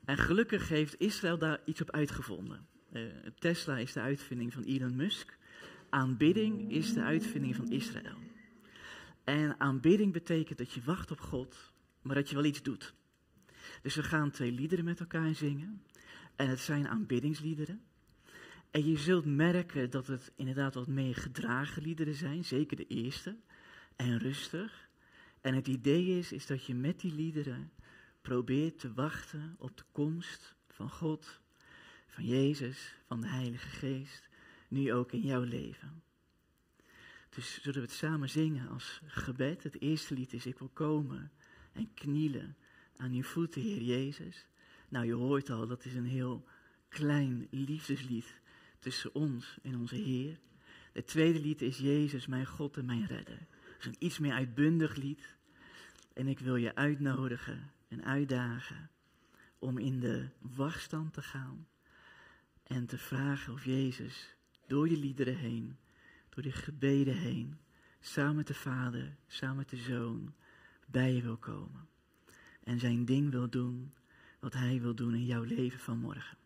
En 0.06 0.18
gelukkig 0.18 0.70
heeft 0.70 1.00
Israël 1.00 1.38
daar 1.38 1.60
iets 1.66 1.82
op 1.82 1.92
uitgevonden. 1.92 2.68
Eh, 2.92 3.02
Tesla 3.40 3.78
is 3.78 3.94
de 3.94 4.00
uitvinding 4.00 4.54
van 4.54 4.64
Elon 4.64 4.96
Musk. 4.96 5.38
Aanbidding 5.90 6.72
is 6.72 6.94
de 6.94 7.02
uitvinding 7.02 7.56
van 7.56 7.72
Israël. 7.72 8.18
En 9.24 9.60
aanbidding 9.60 10.14
betekent 10.14 10.58
dat 10.58 10.72
je 10.72 10.82
wacht 10.84 11.12
op 11.12 11.20
God, 11.20 11.74
maar 12.02 12.16
dat 12.16 12.30
je 12.30 12.36
wel 12.36 12.46
iets 12.46 12.62
doet. 12.62 12.94
Dus 13.82 13.96
we 13.96 14.04
gaan 14.04 14.32
twee 14.32 14.52
liederen 14.52 14.86
met 14.86 15.00
elkaar 15.00 15.34
zingen. 15.34 15.84
En 16.36 16.50
het 16.50 16.60
zijn 16.60 16.88
aanbiddingsliederen. 16.88 17.82
En 18.72 18.86
je 18.86 18.98
zult 18.98 19.26
merken 19.26 19.90
dat 19.90 20.08
het 20.08 20.32
inderdaad 20.36 20.74
wat 20.74 20.88
meer 20.88 21.16
gedragen 21.16 21.82
liederen 21.82 22.16
zijn, 22.16 22.46
zeker 22.46 22.78
de 22.78 22.88
eerste. 22.88 23.38
En 23.96 24.18
rustig. 24.18 24.90
En 25.42 25.54
het 25.54 25.68
idee 25.68 26.18
is, 26.18 26.32
is 26.32 26.46
dat 26.46 26.66
je 26.66 26.76
met 26.76 27.00
die 27.00 27.14
liederen 27.14 27.72
probeert 28.22 28.80
te 28.80 28.94
wachten 28.94 29.56
op 29.58 29.78
de 29.78 29.84
komst 29.92 30.56
van 30.70 30.90
God, 30.90 31.40
van 32.08 32.26
Jezus, 32.26 32.96
van 33.08 33.22
de 33.22 33.28
Heilige 33.28 33.68
Geest 33.70 34.29
nu 34.70 34.94
ook 34.94 35.12
in 35.12 35.22
jouw 35.22 35.44
leven. 35.44 36.04
Dus 37.30 37.62
zullen 37.62 37.82
we 37.82 37.86
het 37.86 37.96
samen 37.96 38.30
zingen 38.30 38.70
als 38.70 39.02
gebed. 39.06 39.64
Het 39.64 39.82
eerste 39.82 40.14
lied 40.14 40.34
is, 40.34 40.46
ik 40.46 40.60
wil 40.60 40.70
komen 40.74 41.32
en 41.72 41.94
knielen 41.94 42.56
aan 42.98 43.12
uw 43.12 43.24
voeten, 43.24 43.62
Heer 43.62 43.82
Jezus. 43.82 44.46
Nou, 44.90 45.06
je 45.06 45.14
hoort 45.14 45.50
al, 45.50 45.68
dat 45.68 45.86
is 45.86 45.94
een 45.94 46.06
heel 46.06 46.46
klein 46.90 47.48
liefdeslied 47.52 48.42
tussen 48.80 49.16
ons 49.16 49.58
en 49.62 49.76
onze 49.76 49.96
Heer. 49.96 50.40
Het 50.94 51.08
tweede 51.08 51.40
lied 51.40 51.62
is 51.62 51.78
Jezus, 51.78 52.28
mijn 52.28 52.46
God 52.46 52.78
en 52.78 52.86
mijn 52.86 53.06
redder. 53.06 53.38
Dat 53.38 53.80
is 53.80 53.86
een 53.86 53.96
iets 54.06 54.20
meer 54.20 54.34
uitbundig 54.34 54.96
lied. 54.96 55.38
En 56.14 56.28
ik 56.28 56.40
wil 56.40 56.56
je 56.56 56.76
uitnodigen 56.76 57.72
en 57.88 58.04
uitdagen 58.04 58.90
om 59.60 59.78
in 59.78 60.00
de 60.00 60.30
wachtstand 60.40 61.14
te 61.14 61.22
gaan 61.22 61.68
en 62.64 62.86
te 62.86 62.98
vragen 62.98 63.54
of 63.54 63.66
Jezus 63.66 64.38
door 64.70 64.88
die 64.88 64.98
liederen 64.98 65.38
heen, 65.38 65.78
door 66.30 66.44
die 66.44 66.52
gebeden 66.52 67.18
heen, 67.18 67.58
samen 68.00 68.36
met 68.36 68.48
de 68.48 68.54
Vader, 68.54 69.16
samen 69.28 69.56
met 69.56 69.70
de 69.70 69.78
Zoon, 69.78 70.34
bij 70.86 71.14
je 71.14 71.22
wil 71.22 71.38
komen. 71.38 71.88
En 72.64 72.80
zijn 72.80 73.06
ding 73.06 73.32
wil 73.32 73.50
doen, 73.50 73.94
wat 74.40 74.54
hij 74.54 74.82
wil 74.82 74.96
doen 74.96 75.14
in 75.14 75.26
jouw 75.26 75.44
leven 75.44 75.80
van 75.80 75.98
morgen. 75.98 76.38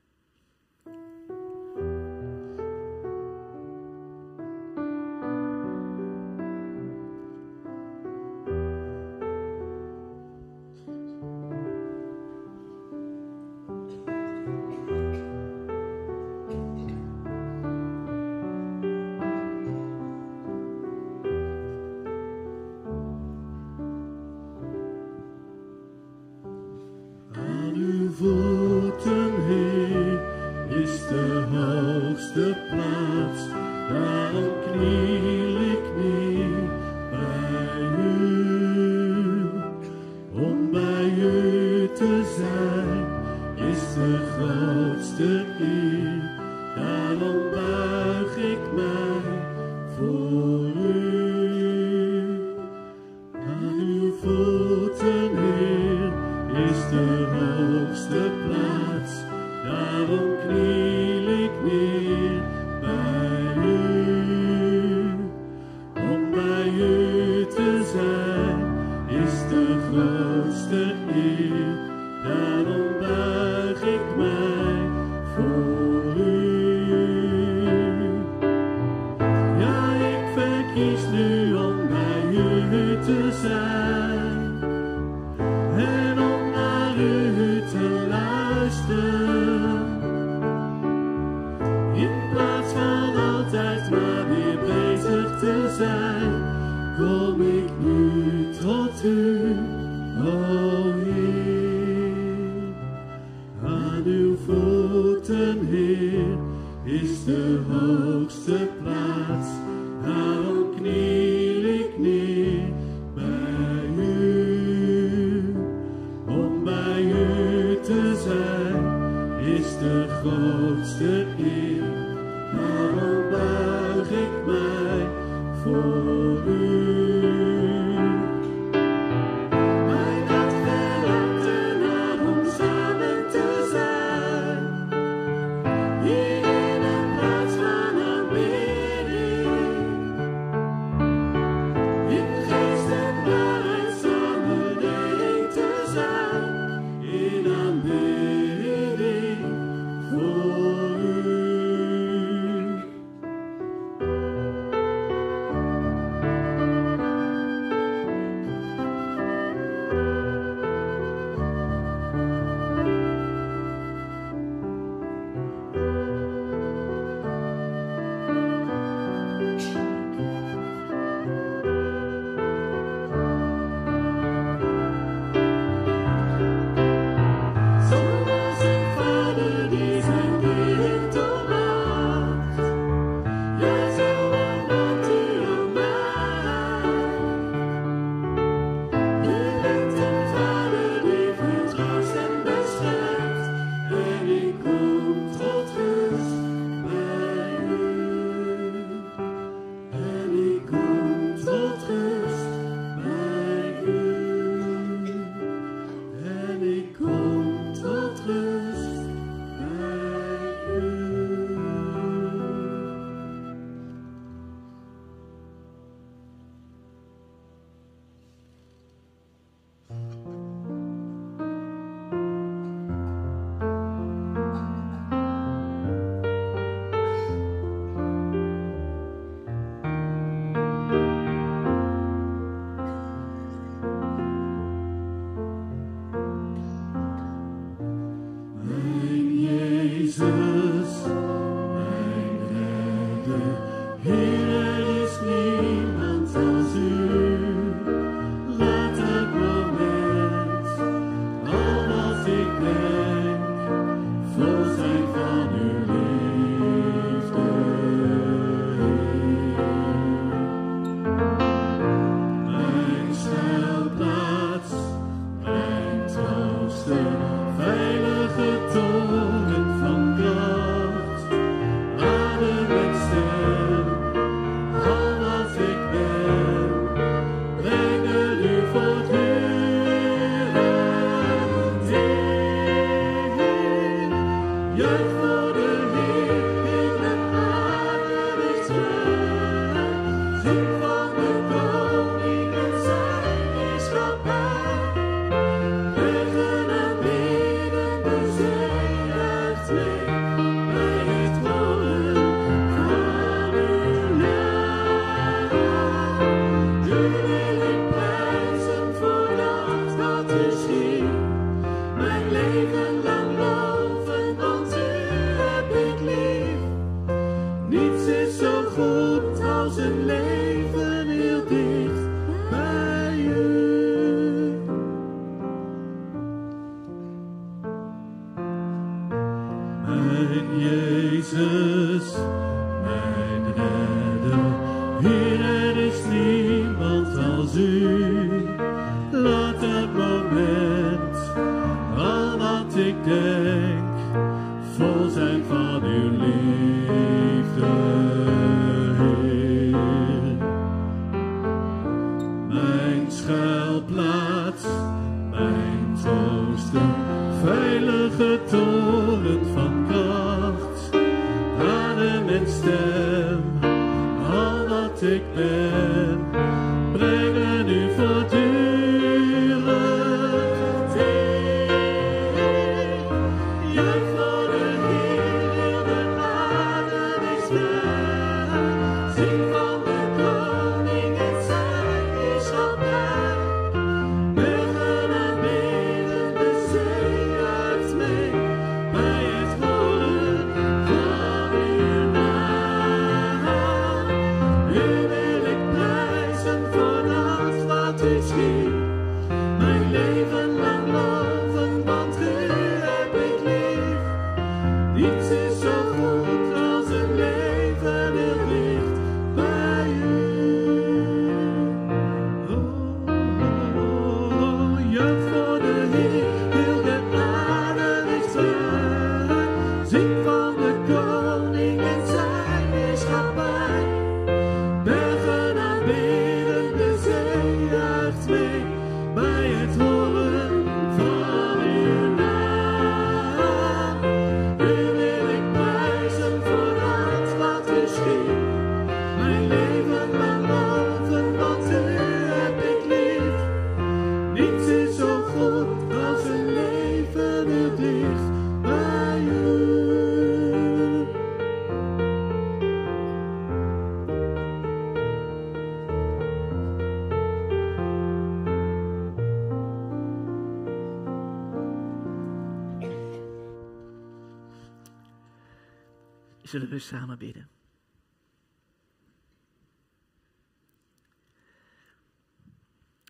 Zullen 466.54 466.70
we 466.70 466.80
samen 466.80 467.18
bidden? 467.18 467.50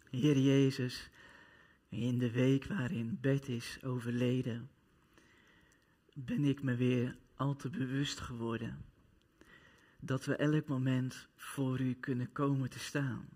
Heer 0.09 0.37
Jezus, 0.37 1.09
in 1.89 2.17
de 2.17 2.31
week 2.31 2.65
waarin 2.65 3.17
Bert 3.21 3.47
is 3.47 3.79
overleden, 3.81 4.69
ben 6.13 6.43
ik 6.43 6.63
me 6.63 6.75
weer 6.75 7.17
al 7.35 7.55
te 7.55 7.69
bewust 7.69 8.19
geworden 8.19 8.85
dat 9.99 10.25
we 10.25 10.35
elk 10.35 10.67
moment 10.67 11.27
voor 11.35 11.79
u 11.79 11.93
kunnen 11.93 12.31
komen 12.31 12.69
te 12.69 12.79
staan. 12.79 13.29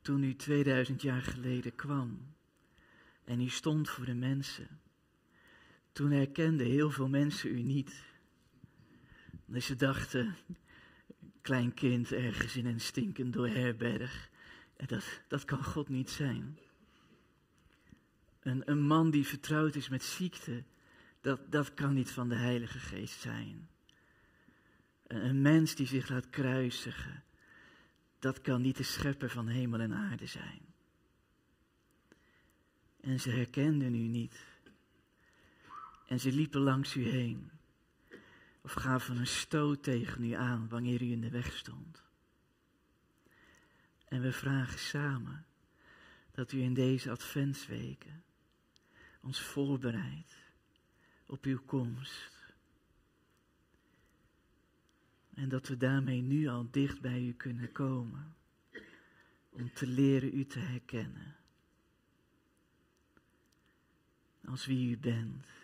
Toen 0.00 0.22
u 0.22 0.36
2000 0.36 1.02
jaar 1.02 1.22
geleden 1.22 1.74
kwam 1.74 2.34
en 3.24 3.40
u 3.40 3.48
stond 3.48 3.90
voor 3.90 4.04
de 4.04 4.14
mensen, 4.14 4.82
toen 5.94 6.10
herkenden 6.10 6.66
heel 6.66 6.90
veel 6.90 7.08
mensen 7.08 7.50
u 7.50 7.62
niet. 7.62 8.02
Dus 9.46 9.66
ze 9.66 9.76
dachten, 9.76 10.36
klein 11.40 11.74
kind 11.74 12.12
ergens 12.12 12.56
in 12.56 12.66
een 12.66 12.80
stinkend 12.80 13.34
herberg. 13.34 14.30
En 14.76 14.86
dat, 14.86 15.20
dat 15.28 15.44
kan 15.44 15.64
God 15.64 15.88
niet 15.88 16.10
zijn. 16.10 16.58
Een, 18.40 18.70
een 18.70 18.80
man 18.80 19.10
die 19.10 19.26
vertrouwd 19.26 19.74
is 19.74 19.88
met 19.88 20.02
ziekte, 20.02 20.64
dat, 21.20 21.52
dat 21.52 21.74
kan 21.74 21.94
niet 21.94 22.10
van 22.10 22.28
de 22.28 22.34
Heilige 22.34 22.78
Geest 22.78 23.20
zijn. 23.20 23.68
Een 25.06 25.42
mens 25.42 25.74
die 25.74 25.86
zich 25.86 26.08
laat 26.08 26.30
kruisigen, 26.30 27.24
dat 28.18 28.40
kan 28.40 28.62
niet 28.62 28.76
de 28.76 28.82
schepper 28.82 29.30
van 29.30 29.48
hemel 29.48 29.80
en 29.80 29.94
aarde 29.94 30.26
zijn. 30.26 30.60
En 33.00 33.20
ze 33.20 33.30
herkenden 33.30 33.94
u 33.94 34.06
niet. 34.06 34.53
En 36.14 36.20
ze 36.20 36.32
liepen 36.32 36.60
langs 36.60 36.96
u 36.96 37.08
heen. 37.08 37.50
Of 38.60 38.72
gaven 38.72 39.16
een 39.16 39.26
stoot 39.26 39.82
tegen 39.82 40.24
u 40.24 40.30
aan 40.32 40.68
wanneer 40.68 41.02
u 41.02 41.10
in 41.10 41.20
de 41.20 41.30
weg 41.30 41.52
stond. 41.52 42.02
En 44.04 44.20
we 44.20 44.32
vragen 44.32 44.78
samen 44.78 45.46
dat 46.30 46.52
u 46.52 46.60
in 46.60 46.74
deze 46.74 47.10
adventsweken 47.10 48.22
ons 49.20 49.40
voorbereidt 49.40 50.36
op 51.26 51.44
uw 51.44 51.60
komst. 51.64 52.54
En 55.34 55.48
dat 55.48 55.68
we 55.68 55.76
daarmee 55.76 56.20
nu 56.20 56.48
al 56.48 56.70
dicht 56.70 57.00
bij 57.00 57.22
u 57.22 57.32
kunnen 57.32 57.72
komen. 57.72 58.34
Om 59.50 59.72
te 59.72 59.86
leren 59.86 60.38
u 60.38 60.46
te 60.46 60.58
herkennen. 60.58 61.36
Als 64.44 64.66
wie 64.66 64.90
u 64.90 64.98
bent. 64.98 65.63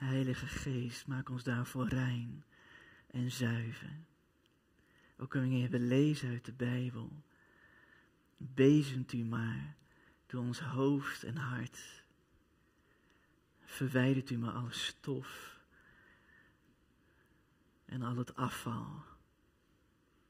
Heilige 0.00 0.46
Geest, 0.46 1.06
maak 1.06 1.28
ons 1.28 1.42
daarvoor 1.44 1.88
rein 1.88 2.44
en 3.10 3.30
zuiver. 3.30 3.96
Ook 5.16 5.34
wanneer 5.34 5.70
we 5.70 5.78
lezen 5.78 6.28
uit 6.28 6.44
de 6.44 6.52
Bijbel, 6.52 7.22
bezemt 8.36 9.12
u 9.12 9.24
maar 9.24 9.76
door 10.26 10.40
ons 10.42 10.60
hoofd 10.60 11.24
en 11.24 11.36
hart. 11.36 12.04
Verwijdert 13.64 14.30
u 14.30 14.38
maar 14.38 14.52
alle 14.52 14.72
stof 14.72 15.60
en 17.84 18.02
al 18.02 18.16
het 18.16 18.34
afval, 18.34 19.04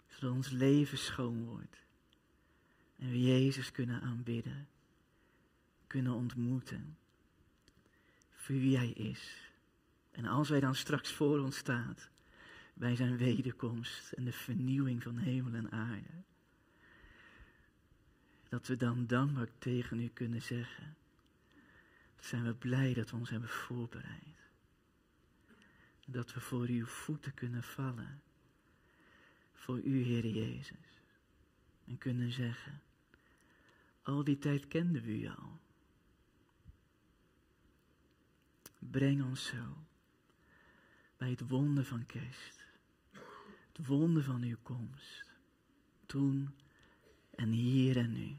zodat 0.07 0.37
ons 0.37 0.51
leven 0.51 0.99
schoon 0.99 1.45
wordt 1.45 1.77
en 2.99 3.11
we 3.11 3.21
Jezus 3.21 3.71
kunnen 3.71 4.01
aanbidden, 4.01 4.69
kunnen 5.87 6.13
ontmoeten 6.13 6.99
voor 8.31 8.55
wie 8.55 8.77
Hij 8.77 8.91
is. 8.91 9.50
En 10.11 10.25
als 10.25 10.49
Hij 10.49 10.61
dan 10.61 10.75
straks 10.75 11.13
voor 11.13 11.39
ons 11.39 11.57
staat, 11.57 12.11
bij 12.75 12.97
Zijn 12.97 13.17
wederkomst 13.17 14.13
en 14.13 14.25
de 14.25 14.33
vernieuwing 14.33 15.03
van 15.03 15.17
hemel 15.17 15.55
en 15.55 15.71
aarde, 15.71 16.23
dat 18.49 18.67
we 18.67 18.77
dan 18.77 19.07
dankbaar 19.07 19.49
tegen 19.59 20.01
U 20.01 20.09
kunnen 20.09 20.43
zeggen, 20.43 20.97
zijn 22.21 22.45
we 22.45 22.55
blij 22.55 22.95
dat 22.95 23.11
we 23.11 23.17
ons 23.17 23.31
hebben 23.31 23.49
voorbereid. 23.49 24.39
Dat 26.07 26.33
we 26.33 26.41
voor 26.41 26.67
Uw 26.67 26.87
voeten 26.87 27.35
kunnen 27.35 27.63
vallen, 27.63 28.23
voor 29.53 29.81
U, 29.81 30.03
Heer 30.03 30.27
Jezus, 30.27 31.03
en 31.87 31.99
kunnen 31.99 32.33
zeggen, 32.33 32.83
al 34.03 34.25
die 34.25 34.39
tijd 34.39 34.69
kenden 34.69 35.03
we 35.03 35.21
U 35.21 35.27
al. 35.29 35.59
Breng 38.79 39.23
ons 39.23 39.47
zo 39.47 39.89
bij 41.21 41.31
het 41.31 41.49
wonder 41.49 41.85
van 41.85 42.07
kerst. 42.07 42.65
Het 43.73 43.87
wonder 43.87 44.23
van 44.23 44.43
uw 44.43 44.57
komst. 44.63 45.33
Toen 46.07 46.55
en 47.35 47.49
hier 47.49 47.97
en 47.97 48.13
nu. 48.13 48.37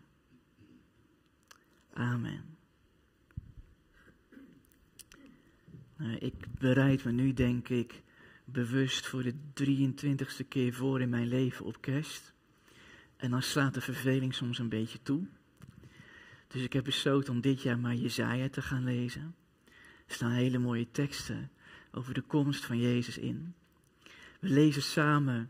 Amen. 1.93 2.57
Nou, 5.95 6.15
ik 6.15 6.33
bereid 6.59 7.03
me 7.03 7.11
nu, 7.11 7.33
denk 7.33 7.69
ik, 7.69 8.01
bewust 8.45 9.07
voor 9.07 9.23
de 9.23 9.33
23ste 9.33 10.47
keer 10.47 10.73
voor 10.73 11.01
in 11.01 11.09
mijn 11.09 11.27
leven 11.27 11.65
op 11.65 11.81
kerst. 11.81 12.33
En 13.17 13.31
dan 13.31 13.41
slaat 13.41 13.73
de 13.73 13.81
verveling 13.81 14.33
soms 14.33 14.59
een 14.59 14.69
beetje 14.69 15.01
toe. 15.01 15.27
Dus 16.47 16.61
ik 16.61 16.73
heb 16.73 16.83
besloten 16.83 17.33
om 17.33 17.41
dit 17.41 17.61
jaar 17.61 17.79
maar 17.79 17.95
Jezaja 17.95 18.49
te 18.49 18.61
gaan 18.61 18.83
lezen. 18.83 19.35
Er 20.07 20.13
staan 20.13 20.31
hele 20.31 20.57
mooie 20.57 20.91
teksten 20.91 21.51
over 21.91 22.13
de 22.13 22.21
komst 22.21 22.65
van 22.65 22.77
Jezus 22.77 23.17
in. 23.17 23.53
We 24.39 24.49
lezen 24.49 24.81
samen 24.81 25.49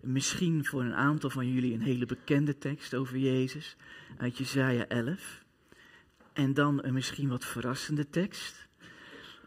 misschien 0.00 0.64
voor 0.64 0.82
een 0.82 0.94
aantal 0.94 1.30
van 1.30 1.52
jullie 1.52 1.74
een 1.74 1.82
hele 1.82 2.06
bekende 2.06 2.58
tekst 2.58 2.94
over 2.94 3.18
Jezus 3.18 3.76
uit 4.16 4.38
Jesaja 4.38 4.86
11. 4.86 5.44
En 6.32 6.54
dan 6.54 6.84
een 6.84 6.94
misschien 6.94 7.28
wat 7.28 7.44
verrassende 7.44 8.10
tekst 8.10 8.68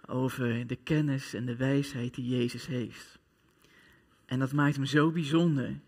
over 0.07 0.67
de 0.67 0.75
kennis 0.75 1.33
en 1.33 1.45
de 1.45 1.55
wijsheid 1.55 2.13
die 2.13 2.27
Jezus 2.27 2.65
heeft. 2.65 3.19
En 4.25 4.39
dat 4.39 4.53
maakt 4.53 4.75
hem 4.75 4.85
zo 4.85 5.11
bijzonder 5.11 5.79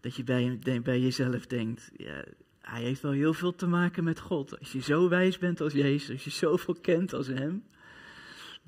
dat 0.00 0.14
je 0.14 0.24
bij, 0.24 0.58
bij 0.82 1.00
jezelf 1.00 1.46
denkt, 1.46 1.90
ja, 1.96 2.24
hij 2.60 2.82
heeft 2.82 3.00
wel 3.00 3.12
heel 3.12 3.34
veel 3.34 3.54
te 3.54 3.66
maken 3.66 4.04
met 4.04 4.20
God. 4.20 4.58
Als 4.58 4.72
je 4.72 4.80
zo 4.80 5.08
wijs 5.08 5.38
bent 5.38 5.60
als 5.60 5.72
Jezus, 5.72 6.10
als 6.10 6.24
je 6.24 6.30
zoveel 6.30 6.74
kent 6.74 7.12
als 7.12 7.26
hem, 7.26 7.64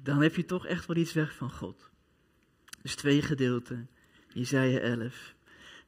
dan 0.03 0.23
heb 0.23 0.37
je 0.37 0.45
toch 0.45 0.67
echt 0.67 0.87
wel 0.87 0.97
iets 0.97 1.13
weg 1.13 1.35
van 1.35 1.51
God. 1.51 1.91
Dus 2.83 2.95
twee 2.95 3.23
gedeelten, 3.23 3.89
Jezaja 4.29 4.79
11 4.79 5.35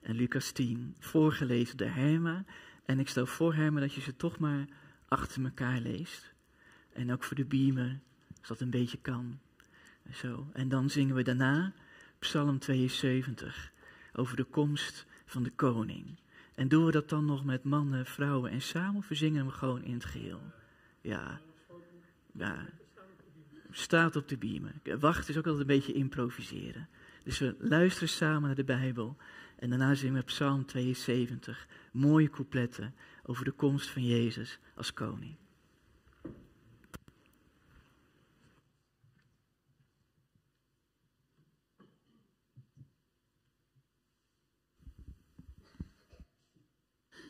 en 0.01 0.15
Lucas 0.15 0.51
10, 0.51 0.97
voorgelezen 0.99 1.77
door 1.77 1.89
Herma. 1.89 2.45
En 2.85 2.99
ik 2.99 3.09
stel 3.09 3.27
voor 3.27 3.55
Herma 3.55 3.81
dat 3.81 3.93
je 3.93 4.01
ze 4.01 4.17
toch 4.17 4.39
maar 4.39 4.67
achter 5.09 5.45
elkaar 5.45 5.81
leest. 5.81 6.33
En 6.93 7.13
ook 7.13 7.25
voor 7.25 7.37
de 7.37 7.45
beamer, 7.45 8.01
als 8.39 8.49
dat 8.49 8.61
een 8.61 8.71
beetje 8.71 8.99
kan. 8.99 9.39
Zo. 10.13 10.51
En 10.53 10.69
dan 10.69 10.91
zingen 10.91 11.15
we 11.15 11.23
daarna 11.23 11.73
Psalm 12.19 12.59
72 12.59 13.73
over 14.13 14.37
de 14.37 14.45
komst 14.45 15.07
van 15.25 15.43
de 15.43 15.51
koning. 15.51 16.19
En 16.55 16.69
doen 16.69 16.85
we 16.85 16.93
dat 16.93 17.09
dan 17.09 17.25
nog 17.25 17.45
met 17.45 17.65
mannen, 17.65 18.07
vrouwen 18.07 18.51
en 18.51 18.63
samen 18.63 19.03
verzingen 19.03 19.45
we 19.45 19.51
hem 19.51 19.59
gewoon 19.59 19.83
in 19.83 19.95
het 19.95 20.05
geheel? 20.05 20.41
Ja, 21.01 21.41
ja. 22.33 22.69
Staat 23.73 24.17
op 24.17 24.29
de 24.29 24.37
beamer. 24.37 24.73
Wacht 24.99 25.29
is 25.29 25.37
ook 25.39 25.47
altijd 25.47 25.61
een 25.61 25.77
beetje 25.77 25.93
improviseren. 25.93 26.89
Dus 27.25 27.39
we 27.39 27.57
luisteren 27.59 28.09
samen 28.09 28.43
naar 28.43 28.55
de 28.55 28.65
Bijbel. 28.65 29.17
En 29.59 29.69
daarna 29.69 29.95
zingen 29.95 30.15
we 30.15 30.23
Psalm 30.23 30.67
72. 30.67 31.67
Mooie 31.93 32.31
coupletten 32.31 32.95
over 33.23 33.45
de 33.45 33.51
komst 33.51 33.91
van 33.91 34.05
Jezus 34.05 34.59
als 34.75 34.93
koning. 34.93 35.37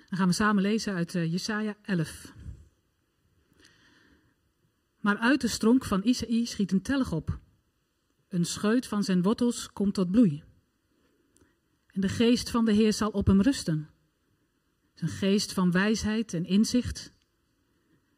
Dan 0.08 0.20
gaan 0.20 0.28
we 0.28 0.34
samen 0.34 0.62
lezen 0.62 0.94
uit 0.94 1.14
uh, 1.14 1.32
Jesaja 1.32 1.74
11. 1.82 2.32
Maar 5.02 5.18
uit 5.18 5.40
de 5.40 5.48
stronk 5.48 5.84
van 5.84 6.02
Isaïe 6.04 6.46
schiet 6.46 6.72
een 6.72 6.82
telg 6.82 7.12
op. 7.12 7.38
Een 8.28 8.44
scheut 8.44 8.86
van 8.86 9.04
zijn 9.04 9.22
wortels 9.22 9.72
komt 9.72 9.94
tot 9.94 10.10
bloei. 10.10 10.42
En 11.86 12.00
de 12.00 12.08
geest 12.08 12.50
van 12.50 12.64
de 12.64 12.72
Heer 12.72 12.92
zal 12.92 13.10
op 13.10 13.26
hem 13.26 13.40
rusten. 13.40 13.88
Een 14.94 15.08
geest 15.08 15.52
van 15.52 15.70
wijsheid 15.70 16.34
en 16.34 16.44
inzicht. 16.44 17.12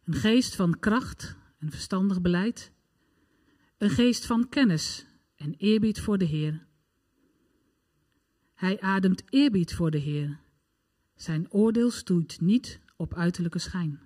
Een 0.05 0.15
geest 0.15 0.57
van 0.57 0.79
kracht 0.79 1.37
en 1.59 1.71
verstandig 1.71 2.21
beleid. 2.21 2.73
Een 3.79 3.91
geest 3.91 4.27
van 4.27 4.49
kennis 4.49 5.07
en 5.37 5.55
eerbied 5.55 6.01
voor 6.01 6.19
de 6.19 6.25
Heer. 6.25 6.67
Hij 8.55 8.81
ademt 8.81 9.23
eerbied 9.29 9.75
voor 9.75 9.91
de 9.91 9.99
Heer. 9.99 10.41
Zijn 11.15 11.53
oordeel 11.53 11.91
stoeit 11.91 12.41
niet 12.41 12.81
op 12.97 13.15
uiterlijke 13.15 13.59
schijn. 13.59 14.01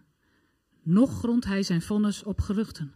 Nog 0.88 1.18
grondt 1.18 1.44
hij 1.44 1.62
zijn 1.62 1.82
vonnis 1.82 2.22
op 2.22 2.40
geruchten. 2.40 2.94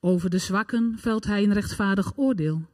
Over 0.00 0.30
de 0.30 0.38
zwakken 0.38 0.98
velt 0.98 1.24
hij 1.24 1.42
een 1.42 1.52
rechtvaardig 1.52 2.18
oordeel. 2.18 2.68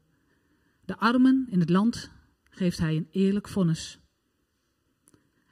De 0.85 0.97
armen 0.97 1.47
in 1.51 1.61
het 1.61 1.71
land 1.71 2.11
geeft 2.51 2.79
hij 2.79 2.97
een 2.97 3.09
eerlijk 3.11 3.49
vonnis. 3.49 4.01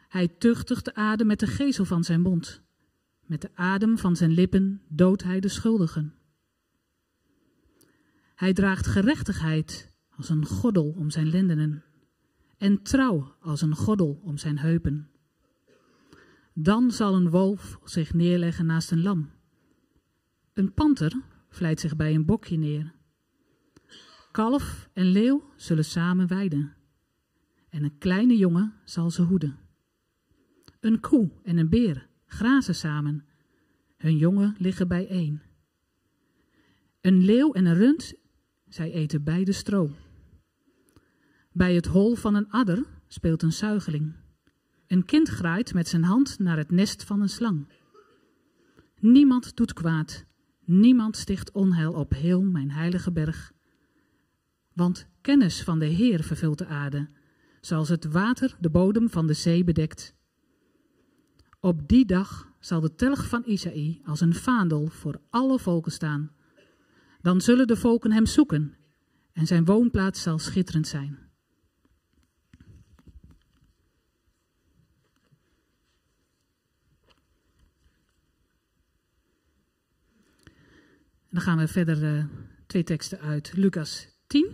Hij 0.08 0.28
tuchtigt 0.28 0.84
de 0.84 0.94
adem 0.94 1.26
met 1.26 1.40
de 1.40 1.46
gezel 1.46 1.84
van 1.84 2.04
zijn 2.04 2.20
mond. 2.20 2.62
Met 3.20 3.40
de 3.40 3.50
adem 3.54 3.98
van 3.98 4.16
zijn 4.16 4.30
lippen 4.30 4.82
doodt 4.88 5.22
hij 5.22 5.40
de 5.40 5.48
schuldigen. 5.48 6.14
Hij 8.34 8.52
draagt 8.52 8.86
gerechtigheid 8.86 9.92
als 10.16 10.28
een 10.28 10.46
gordel 10.46 10.94
om 10.96 11.10
zijn 11.10 11.30
lendenen 11.30 11.84
en 12.58 12.82
trouw 12.82 13.34
als 13.40 13.60
een 13.60 13.76
gordel 13.76 14.20
om 14.22 14.38
zijn 14.38 14.58
heupen. 14.58 15.10
Dan 16.58 16.90
zal 16.90 17.14
een 17.14 17.30
wolf 17.30 17.78
zich 17.84 18.14
neerleggen 18.14 18.66
naast 18.66 18.90
een 18.90 19.02
lam. 19.02 19.30
Een 20.52 20.72
panter 20.74 21.22
vlijt 21.48 21.80
zich 21.80 21.96
bij 21.96 22.14
een 22.14 22.24
bokje 22.24 22.56
neer. 22.56 22.94
Kalf 24.30 24.88
en 24.92 25.04
leeuw 25.04 25.52
zullen 25.56 25.84
samen 25.84 26.26
weiden. 26.26 26.74
En 27.68 27.84
een 27.84 27.98
kleine 27.98 28.36
jongen 28.36 28.74
zal 28.84 29.10
ze 29.10 29.22
hoeden. 29.22 29.58
Een 30.80 31.00
koe 31.00 31.30
en 31.42 31.56
een 31.56 31.68
beer 31.68 32.08
grazen 32.26 32.74
samen. 32.74 33.26
Hun 33.96 34.16
jongen 34.16 34.54
liggen 34.58 34.88
bijeen. 34.88 35.42
Een 37.00 37.24
leeuw 37.24 37.52
en 37.52 37.66
een 37.66 37.76
rund, 37.76 38.14
zij 38.68 38.92
eten 38.92 39.24
beide 39.24 39.52
stro. 39.52 39.90
Bij 41.52 41.74
het 41.74 41.86
hol 41.86 42.14
van 42.14 42.34
een 42.34 42.50
adder 42.50 42.86
speelt 43.06 43.42
een 43.42 43.52
zuigeling. 43.52 44.24
Een 44.86 45.04
kind 45.04 45.28
graait 45.28 45.74
met 45.74 45.88
zijn 45.88 46.04
hand 46.04 46.38
naar 46.38 46.56
het 46.56 46.70
nest 46.70 47.04
van 47.04 47.20
een 47.20 47.28
slang. 47.28 47.66
Niemand 49.00 49.56
doet 49.56 49.72
kwaad, 49.72 50.24
niemand 50.64 51.16
sticht 51.16 51.52
onheil 51.52 51.92
op 51.92 52.12
heel 52.12 52.42
mijn 52.42 52.70
heilige 52.70 53.12
berg. 53.12 53.52
Want 54.72 55.08
kennis 55.20 55.62
van 55.62 55.78
de 55.78 55.86
Heer 55.86 56.22
vervult 56.22 56.58
de 56.58 56.66
aarde, 56.66 57.08
zoals 57.60 57.88
het 57.88 58.04
water 58.04 58.56
de 58.60 58.70
bodem 58.70 59.10
van 59.10 59.26
de 59.26 59.32
zee 59.32 59.64
bedekt. 59.64 60.14
Op 61.60 61.88
die 61.88 62.04
dag 62.04 62.52
zal 62.60 62.80
de 62.80 62.94
telg 62.94 63.28
van 63.28 63.42
Isaïe 63.46 64.00
als 64.04 64.20
een 64.20 64.34
vaandel 64.34 64.86
voor 64.86 65.20
alle 65.30 65.58
volken 65.58 65.92
staan. 65.92 66.30
Dan 67.20 67.40
zullen 67.40 67.66
de 67.66 67.76
volken 67.76 68.12
hem 68.12 68.26
zoeken 68.26 68.74
en 69.32 69.46
zijn 69.46 69.64
woonplaats 69.64 70.22
zal 70.22 70.38
schitterend 70.38 70.86
zijn. 70.86 71.25
Dan 81.36 81.44
gaan 81.44 81.58
we 81.58 81.68
verder 81.68 82.16
uh, 82.16 82.24
twee 82.66 82.84
teksten 82.84 83.20
uit 83.20 83.52
Lucas 83.54 84.08
10. 84.26 84.46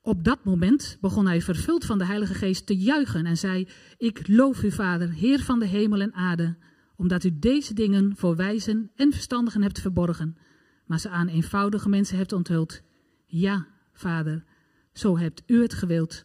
Op 0.00 0.24
dat 0.24 0.44
moment 0.44 0.98
begon 1.00 1.26
hij 1.26 1.42
vervuld 1.42 1.84
van 1.84 1.98
de 1.98 2.04
Heilige 2.04 2.34
Geest 2.34 2.66
te 2.66 2.76
juichen 2.76 3.26
en 3.26 3.36
zei: 3.36 3.68
Ik 3.96 4.28
loof 4.28 4.62
u, 4.62 4.70
Vader, 4.70 5.10
Heer 5.12 5.40
van 5.40 5.58
de 5.58 5.66
hemel 5.66 6.00
en 6.00 6.14
aarde, 6.14 6.56
omdat 6.96 7.24
u 7.24 7.38
deze 7.38 7.74
dingen 7.74 8.16
voor 8.16 8.36
wijzen 8.36 8.90
en 8.96 9.12
verstandigen 9.12 9.62
hebt 9.62 9.80
verborgen, 9.80 10.36
maar 10.84 11.00
ze 11.00 11.08
aan 11.08 11.28
eenvoudige 11.28 11.88
mensen 11.88 12.16
hebt 12.16 12.32
onthuld. 12.32 12.82
Ja, 13.26 13.66
Vader, 13.92 14.44
zo 14.92 15.18
hebt 15.18 15.42
u 15.46 15.62
het 15.62 15.74
gewild. 15.74 16.24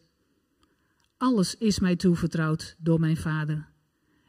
Alles 1.18 1.58
is 1.58 1.80
mij 1.80 1.96
toevertrouwd 1.96 2.76
door 2.80 3.00
mijn 3.00 3.18
Vader. 3.18 3.70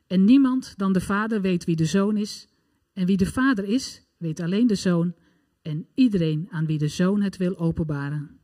En 0.07 0.25
niemand 0.25 0.75
dan 0.77 0.93
de 0.93 1.01
Vader 1.01 1.41
weet 1.41 1.65
wie 1.65 1.77
de 1.77 1.85
Zoon 1.85 2.17
is 2.17 2.51
en 2.93 3.07
wie 3.07 3.17
de 3.17 3.27
Vader 3.27 3.65
is, 3.65 4.07
weet 4.17 4.41
alleen 4.41 4.67
de 4.67 4.75
Zoon 4.75 5.15
en 5.63 5.87
iedereen 5.95 6.47
aan 6.51 6.67
wie 6.67 6.79
de 6.79 6.89
Zoon 6.89 7.21
het 7.21 7.37
wil 7.37 7.59
openbaren. 7.59 8.42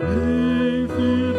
Leave 0.00 1.29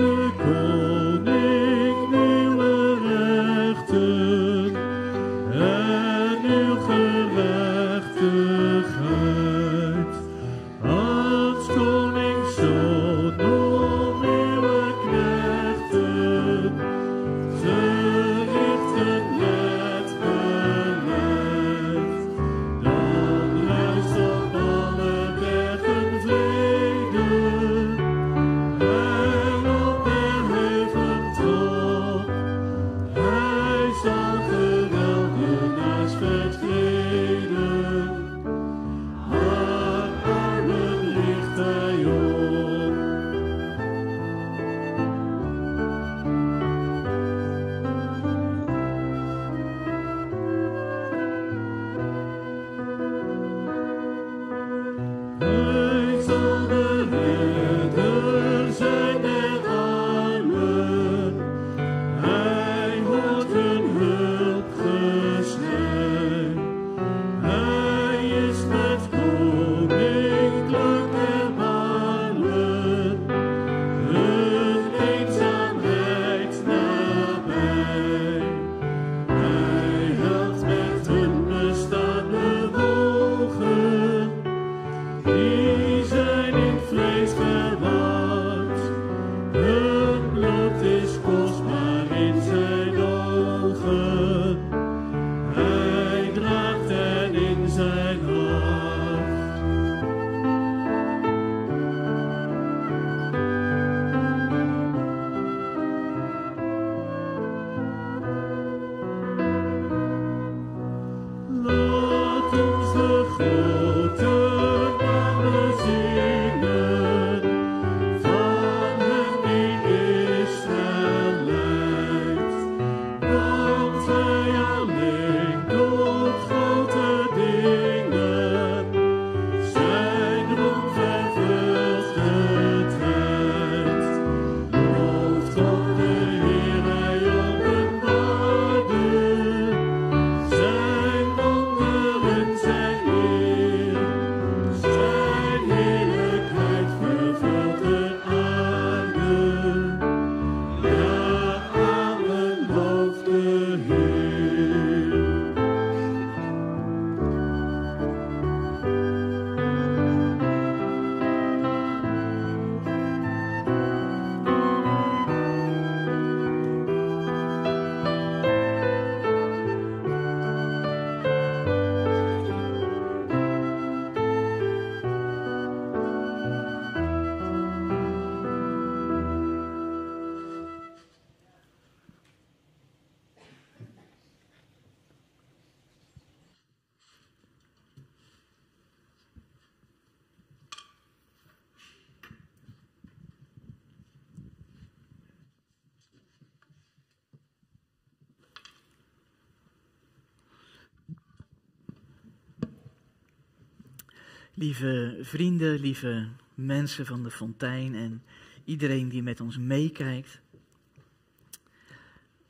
lieve 204.53 205.17
vrienden, 205.21 205.79
lieve 205.79 206.27
mensen 206.55 207.05
van 207.05 207.23
de 207.23 207.31
fontein 207.31 207.95
en 207.95 208.23
iedereen 208.63 209.09
die 209.09 209.23
met 209.23 209.41
ons 209.41 209.57
meekijkt. 209.57 210.39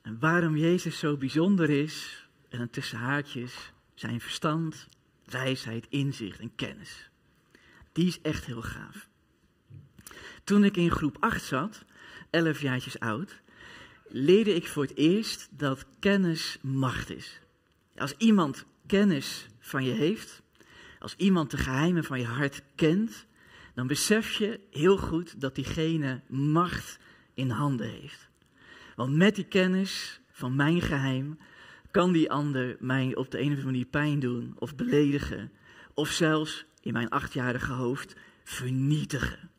En 0.02 0.20
waarom 0.20 0.58
Jezus 0.58 1.00
zo 1.00 1.18
bijzonder 1.18 1.70
is, 1.70 2.28
en 2.50 2.58
dan 2.58 2.70
tussen 2.70 2.98
haakjes, 2.98 3.72
zijn 3.94 4.22
verstand, 4.22 4.88
wijsheid, 5.26 5.86
inzicht 5.90 6.40
en 6.40 6.56
kennis. 6.56 7.10
Die 7.92 8.08
is 8.08 8.22
echt 8.22 8.46
heel 8.46 8.62
gaaf. 8.62 9.10
Toen 10.44 10.64
ik 10.64 10.78
in 10.78 10.92
groep 10.92 11.18
8 11.20 11.44
zat, 11.44 11.86
11 12.30 12.62
jaartjes 12.62 13.00
oud, 13.00 13.42
leerde 14.08 14.56
ik 14.56 14.68
voor 14.68 14.84
het 14.84 14.96
eerst 14.96 15.50
dat 15.52 15.86
kennis 16.00 16.58
macht 16.62 17.10
is. 17.10 17.40
Als 17.98 18.14
iemand 18.18 18.66
kennis 18.86 19.48
van 19.60 19.84
je 19.84 19.92
heeft, 19.92 20.41
als 21.02 21.16
iemand 21.18 21.52
de 21.52 21.58
geheimen 21.58 22.04
van 22.04 22.20
je 22.20 22.26
hart 22.26 22.62
kent, 22.76 23.26
dan 23.74 23.88
besef 23.88 24.32
je 24.32 24.60
heel 24.72 24.98
goed 24.98 25.42
dat 25.42 25.56
diegene 25.56 26.22
macht 26.28 27.00
in 27.34 27.50
handen 27.50 27.90
heeft. 27.90 28.30
Want 28.96 29.16
met 29.16 29.36
die 29.36 29.46
kennis 29.46 30.22
van 30.32 30.56
mijn 30.56 30.82
geheim 30.82 31.38
kan 31.92 32.12
die 32.12 32.32
ander 32.32 32.78
mij 32.80 33.16
op 33.16 33.32
de 33.32 33.38
een 33.38 33.44
of 33.44 33.50
andere 33.50 33.66
manier 33.66 33.86
pijn 33.86 34.20
doen 34.20 34.56
of 34.60 34.76
beledigen. 34.76 35.52
Of 35.94 36.10
zelfs 36.10 36.66
in 36.82 36.94
mijn 36.94 37.10
achtjarige 37.10 37.72
hoofd 37.72 38.16
vernietigen. 38.44 39.50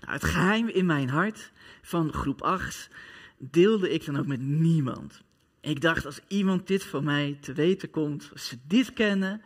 Nou, 0.00 0.12
het 0.12 0.24
geheim 0.24 0.68
in 0.68 0.86
mijn 0.86 1.08
hart 1.08 1.52
van 1.82 2.12
groep 2.12 2.42
8 2.42 2.90
deelde 3.38 3.90
ik 3.90 4.04
dan 4.04 4.18
ook 4.18 4.26
met 4.26 4.40
niemand. 4.40 5.22
Ik 5.60 5.80
dacht, 5.80 6.06
als 6.06 6.20
iemand 6.28 6.66
dit 6.66 6.84
van 6.84 7.04
mij 7.04 7.38
te 7.40 7.52
weten 7.52 7.90
komt, 7.90 8.28
als 8.32 8.46
ze 8.46 8.58
dit 8.66 8.92
kennen, 8.92 9.42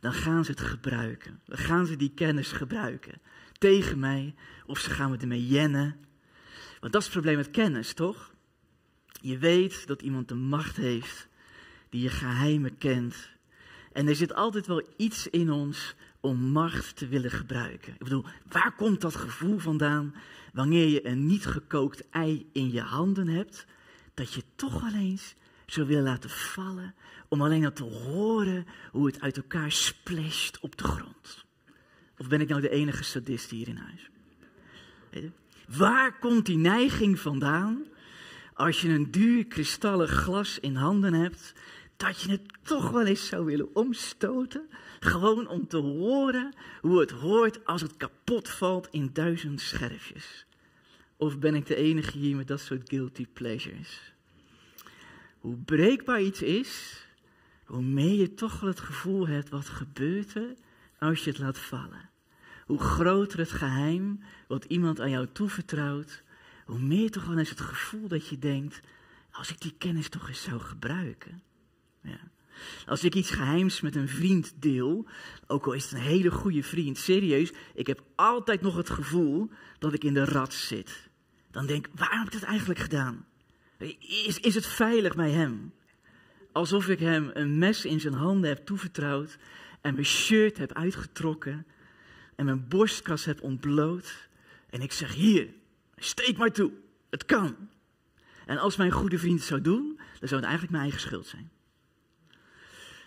dan 0.00 0.12
gaan 0.12 0.44
ze 0.44 0.50
het 0.50 0.60
gebruiken. 0.60 1.40
Dan 1.44 1.58
gaan 1.58 1.86
ze 1.86 1.96
die 1.96 2.12
kennis 2.14 2.52
gebruiken 2.52 3.20
tegen 3.58 3.98
mij 3.98 4.34
of 4.66 4.78
ze 4.78 4.90
gaan 4.90 5.10
me 5.10 5.16
ermee 5.16 5.46
jennen. 5.46 5.96
Want 6.80 6.92
dat 6.92 7.00
is 7.00 7.08
het 7.08 7.16
probleem 7.16 7.36
met 7.36 7.50
kennis, 7.50 7.92
toch? 7.92 8.32
Je 9.20 9.38
weet 9.38 9.86
dat 9.86 10.02
iemand 10.02 10.28
de 10.28 10.34
macht 10.34 10.76
heeft 10.76 11.28
die 11.88 12.02
je 12.02 12.08
geheimen 12.08 12.78
kent. 12.78 13.30
En 13.92 14.08
er 14.08 14.16
zit 14.16 14.34
altijd 14.34 14.66
wel 14.66 14.86
iets 14.96 15.26
in 15.26 15.50
ons 15.50 15.94
om 16.20 16.38
macht 16.38 16.96
te 16.96 17.08
willen 17.08 17.30
gebruiken. 17.30 17.92
Ik 17.92 17.98
bedoel, 17.98 18.24
waar 18.48 18.74
komt 18.74 19.00
dat 19.00 19.14
gevoel 19.14 19.58
vandaan 19.58 20.14
wanneer 20.52 20.88
je 20.88 21.06
een 21.06 21.26
niet 21.26 21.46
gekookt 21.46 22.08
ei 22.10 22.48
in 22.52 22.70
je 22.70 22.80
handen 22.80 23.28
hebt, 23.28 23.66
dat 24.14 24.32
je 24.32 24.42
toch 24.56 24.80
wel 24.80 25.00
eens 25.00 25.34
zou 25.72 25.86
willen 25.86 26.02
laten 26.02 26.30
vallen 26.30 26.94
om 27.28 27.42
alleen 27.42 27.64
al 27.64 27.72
te 27.72 27.84
horen 27.84 28.66
hoe 28.92 29.06
het 29.06 29.20
uit 29.20 29.36
elkaar 29.36 29.72
splasht 29.72 30.60
op 30.60 30.76
de 30.76 30.84
grond? 30.84 31.44
Of 32.18 32.28
ben 32.28 32.40
ik 32.40 32.48
nou 32.48 32.60
de 32.60 32.70
enige 32.70 33.04
sadist 33.04 33.50
hier 33.50 33.68
in 33.68 33.76
huis? 33.76 34.10
Waar 35.68 36.18
komt 36.18 36.46
die 36.46 36.56
neiging 36.56 37.18
vandaan 37.20 37.84
als 38.54 38.80
je 38.80 38.88
een 38.88 39.10
duur 39.10 39.46
kristallen 39.46 40.08
glas 40.08 40.58
in 40.58 40.74
handen 40.74 41.12
hebt, 41.12 41.52
dat 41.96 42.20
je 42.20 42.30
het 42.30 42.42
toch 42.62 42.90
wel 42.90 43.06
eens 43.06 43.26
zou 43.26 43.44
willen 43.44 43.74
omstoten? 43.74 44.68
Gewoon 45.00 45.48
om 45.48 45.66
te 45.66 45.76
horen 45.76 46.54
hoe 46.80 47.00
het 47.00 47.10
hoort 47.10 47.64
als 47.64 47.80
het 47.80 47.96
kapot 47.96 48.48
valt 48.48 48.88
in 48.90 49.10
duizend 49.12 49.60
scherfjes. 49.60 50.46
Of 51.16 51.38
ben 51.38 51.54
ik 51.54 51.66
de 51.66 51.76
enige 51.76 52.18
hier 52.18 52.36
met 52.36 52.48
dat 52.48 52.60
soort 52.60 52.88
guilty 52.88 53.26
pleasures? 53.26 54.12
Hoe 55.38 55.56
breekbaar 55.56 56.22
iets 56.22 56.42
is, 56.42 57.02
hoe 57.64 57.82
meer 57.82 58.14
je 58.14 58.34
toch 58.34 58.60
wel 58.60 58.70
het 58.70 58.80
gevoel 58.80 59.28
hebt 59.28 59.48
wat 59.48 59.68
gebeurt 59.68 60.34
er 60.34 60.54
als 60.98 61.24
je 61.24 61.30
het 61.30 61.38
laat 61.38 61.58
vallen. 61.58 62.10
Hoe 62.66 62.78
groter 62.78 63.38
het 63.38 63.52
geheim 63.52 64.20
wat 64.48 64.64
iemand 64.64 65.00
aan 65.00 65.10
jou 65.10 65.28
toevertrouwt, 65.32 66.22
hoe 66.64 66.78
meer 66.78 67.10
toch 67.10 67.24
wel 67.26 67.38
eens 67.38 67.50
het 67.50 67.60
gevoel 67.60 68.08
dat 68.08 68.28
je 68.28 68.38
denkt, 68.38 68.80
als 69.30 69.50
ik 69.50 69.60
die 69.60 69.74
kennis 69.78 70.08
toch 70.08 70.28
eens 70.28 70.42
zou 70.42 70.60
gebruiken. 70.60 71.42
Ja. 72.02 72.20
Als 72.86 73.04
ik 73.04 73.14
iets 73.14 73.30
geheims 73.30 73.80
met 73.80 73.96
een 73.96 74.08
vriend 74.08 74.54
deel, 74.62 75.06
ook 75.46 75.66
al 75.66 75.72
is 75.72 75.84
het 75.84 75.92
een 75.92 76.06
hele 76.06 76.30
goede 76.30 76.62
vriend, 76.62 76.98
serieus, 76.98 77.52
ik 77.74 77.86
heb 77.86 78.02
altijd 78.14 78.60
nog 78.60 78.76
het 78.76 78.90
gevoel 78.90 79.50
dat 79.78 79.92
ik 79.92 80.04
in 80.04 80.14
de 80.14 80.24
rat 80.24 80.52
zit. 80.52 81.08
Dan 81.50 81.66
denk 81.66 81.86
ik, 81.86 81.92
waarom 81.94 82.18
heb 82.18 82.26
ik 82.26 82.40
dat 82.40 82.48
eigenlijk 82.48 82.78
gedaan? 82.78 83.26
Is, 83.78 84.40
is 84.40 84.54
het 84.54 84.66
veilig 84.66 85.14
bij 85.14 85.30
hem? 85.30 85.72
Alsof 86.52 86.88
ik 86.88 86.98
hem 86.98 87.30
een 87.32 87.58
mes 87.58 87.84
in 87.84 88.00
zijn 88.00 88.14
handen 88.14 88.48
heb 88.48 88.66
toevertrouwd 88.66 89.38
en 89.80 89.94
mijn 89.94 90.06
shirt 90.06 90.58
heb 90.58 90.72
uitgetrokken 90.72 91.66
en 92.36 92.44
mijn 92.44 92.68
borstkas 92.68 93.24
heb 93.24 93.42
ontbloot. 93.42 94.28
En 94.70 94.80
ik 94.80 94.92
zeg, 94.92 95.14
hier, 95.14 95.48
steek 95.96 96.36
maar 96.36 96.52
toe, 96.52 96.72
het 97.10 97.24
kan. 97.24 97.56
En 98.46 98.58
als 98.58 98.76
mijn 98.76 98.90
goede 98.90 99.18
vriend 99.18 99.38
het 99.38 99.48
zou 99.48 99.60
doen, 99.60 100.00
dan 100.18 100.28
zou 100.28 100.40
het 100.40 100.50
eigenlijk 100.50 100.70
mijn 100.70 100.82
eigen 100.82 101.00
schuld 101.00 101.26
zijn. 101.26 101.50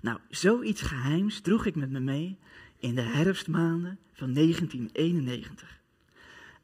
Nou, 0.01 0.19
zoiets 0.29 0.81
geheims 0.81 1.41
droeg 1.41 1.65
ik 1.65 1.75
met 1.75 1.89
me 1.89 1.99
mee 1.99 2.37
in 2.77 2.95
de 2.95 3.01
herfstmaanden 3.01 3.99
van 4.13 4.33
1991. 4.33 5.80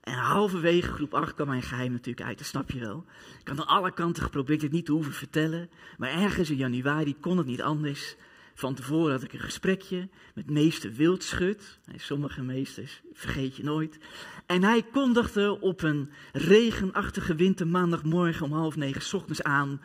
En 0.07 0.13
halverwege 0.13 0.91
groep 0.91 1.13
8 1.13 1.33
kwam 1.33 1.47
mijn 1.47 1.61
geheim 1.61 1.91
natuurlijk 1.91 2.27
uit, 2.27 2.37
dat 2.37 2.47
snap 2.47 2.71
je 2.71 2.79
wel. 2.79 3.05
Ik 3.39 3.47
had 3.47 3.59
aan 3.59 3.67
alle 3.67 3.93
kanten 3.93 4.23
geprobeerd 4.23 4.61
het 4.61 4.71
niet 4.71 4.85
te 4.85 4.91
hoeven 4.91 5.13
vertellen. 5.13 5.69
Maar 5.97 6.09
ergens 6.09 6.49
in 6.49 6.57
januari 6.57 7.15
kon 7.19 7.37
het 7.37 7.47
niet 7.47 7.61
anders. 7.61 8.15
Van 8.53 8.75
tevoren 8.75 9.11
had 9.11 9.23
ik 9.23 9.33
een 9.33 9.39
gesprekje 9.39 10.09
met 10.35 10.49
meester 10.49 10.93
Wildschut. 10.93 11.79
Sommige 11.95 12.43
meesters 12.43 13.01
vergeet 13.13 13.55
je 13.55 13.63
nooit. 13.63 13.99
En 14.45 14.63
hij 14.63 14.83
kondigde 14.83 15.59
op 15.59 15.81
een 15.81 16.11
regenachtige 16.31 17.35
wintermaandagmorgen 17.35 18.45
om 18.45 18.51
half 18.51 18.75
negen 18.75 19.17
ochtends 19.17 19.43
aan. 19.43 19.81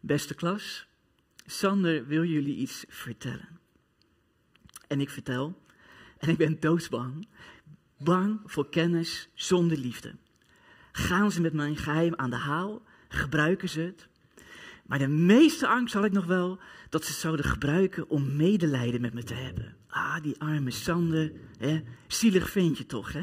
Beste 0.00 0.34
klas, 0.34 0.86
Sander 1.46 2.06
wil 2.06 2.24
jullie 2.24 2.56
iets 2.56 2.84
vertellen. 2.88 3.48
En 4.88 5.00
ik 5.00 5.10
vertel. 5.10 5.60
En 6.18 6.28
ik 6.28 6.36
ben 6.36 6.60
doodsbang. 6.60 7.26
Bang 8.04 8.40
voor 8.44 8.68
kennis 8.68 9.28
zonder 9.34 9.78
liefde. 9.78 10.14
Gaan 10.92 11.32
ze 11.32 11.40
met 11.40 11.52
mijn 11.52 11.76
geheim 11.76 12.14
aan 12.16 12.30
de 12.30 12.36
haal? 12.36 12.82
Gebruiken 13.08 13.68
ze 13.68 13.80
het? 13.80 14.08
Maar 14.86 14.98
de 14.98 15.08
meeste 15.08 15.66
angst 15.66 15.94
had 15.94 16.04
ik 16.04 16.12
nog 16.12 16.24
wel 16.24 16.58
dat 16.88 17.04
ze 17.04 17.10
het 17.10 17.20
zouden 17.20 17.44
gebruiken 17.44 18.08
om 18.08 18.36
medelijden 18.36 19.00
met 19.00 19.14
me 19.14 19.22
te 19.22 19.34
hebben. 19.34 19.76
Ah, 19.88 20.22
die 20.22 20.40
arme 20.40 20.70
Sander, 20.70 21.32
hè? 21.58 21.82
zielig 22.06 22.50
vind 22.50 22.78
je 22.78 22.86
toch, 22.86 23.12
hè? 23.12 23.22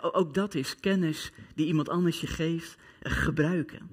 Ook 0.00 0.34
dat 0.34 0.54
is 0.54 0.76
kennis 0.80 1.32
die 1.54 1.66
iemand 1.66 1.88
anders 1.88 2.20
je 2.20 2.26
geeft, 2.26 2.76
eh, 3.00 3.12
gebruiken. 3.12 3.90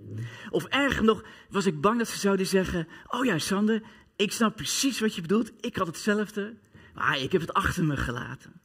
Of 0.50 0.66
erger 0.66 1.04
nog, 1.04 1.24
was 1.50 1.66
ik 1.66 1.82
bang 1.82 1.98
dat 1.98 2.08
ze 2.08 2.20
zouden 2.20 2.48
zeggen: 2.48 2.88
Oh 3.08 3.26
ja, 3.26 3.38
Sander, 3.38 3.82
ik 4.16 4.32
snap 4.32 4.56
precies 4.56 5.00
wat 5.00 5.16
je 5.16 5.22
bedoelt, 5.22 5.52
ik 5.60 5.76
had 5.76 5.88
hetzelfde, 5.88 6.58
maar 6.94 7.20
ik 7.20 7.32
heb 7.32 7.42
het 7.42 7.54
achter 7.54 7.86
me 7.86 7.98
gelaten. 7.98 8.62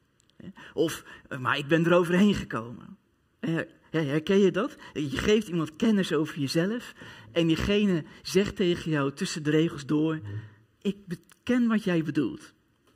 Of, 0.74 1.04
eh, 1.28 1.38
maar 1.38 1.58
ik 1.58 1.68
ben 1.68 1.86
er 1.86 1.94
overheen 1.94 2.34
gekomen. 2.34 2.96
Herken 3.90 4.38
je 4.38 4.50
dat? 4.50 4.76
Je 4.92 5.16
geeft 5.16 5.48
iemand 5.48 5.76
kennis 5.76 6.12
over 6.12 6.38
jezelf 6.38 6.94
en 7.32 7.46
diegene 7.46 8.04
zegt 8.22 8.56
tegen 8.56 8.90
jou 8.90 9.12
tussen 9.12 9.42
de 9.42 9.50
regels 9.50 9.86
door: 9.86 10.20
Ik 10.82 10.96
ken 11.42 11.66
wat 11.66 11.84
jij 11.84 12.02
bedoelt, 12.02 12.52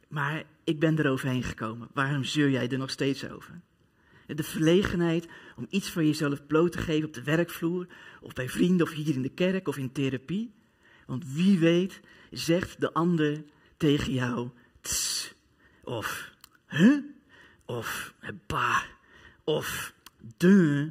maar 0.09 0.45
ik 0.65 0.79
ben 0.79 0.99
er 0.99 1.11
overheen 1.11 1.43
gekomen. 1.43 1.89
Waarom 1.93 2.25
zeur 2.25 2.51
jij 2.51 2.69
er 2.69 2.79
nog 2.79 2.91
steeds 2.91 3.29
over? 3.31 3.61
De 4.27 4.43
verlegenheid 4.43 5.29
om 5.57 5.67
iets 5.69 5.91
van 5.91 6.07
jezelf 6.07 6.47
bloot 6.47 6.73
te 6.73 6.79
geven 6.79 7.09
op 7.09 7.15
de 7.15 7.23
werkvloer, 7.23 7.87
of 8.21 8.33
bij 8.33 8.49
vrienden, 8.49 8.87
of 8.87 8.93
hier 8.93 9.15
in 9.15 9.23
de 9.23 9.35
kerk, 9.35 9.69
of 9.69 9.77
in 9.77 9.93
therapie. 9.93 10.53
Want 11.07 11.33
wie 11.33 11.59
weet, 11.59 12.01
zegt 12.31 12.81
de 12.81 12.93
ander 12.93 13.45
tegen 13.77 14.13
jou: 14.13 14.49
tss, 14.81 15.35
of 15.85 16.31
huh? 16.67 17.03
Of 17.71 18.15
bah, 18.47 18.83
of 19.45 19.95
de. 20.37 20.91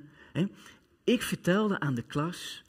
Ik 1.03 1.21
vertelde 1.21 1.79
aan 1.79 1.95
de 1.95 2.01
klas 2.01 2.63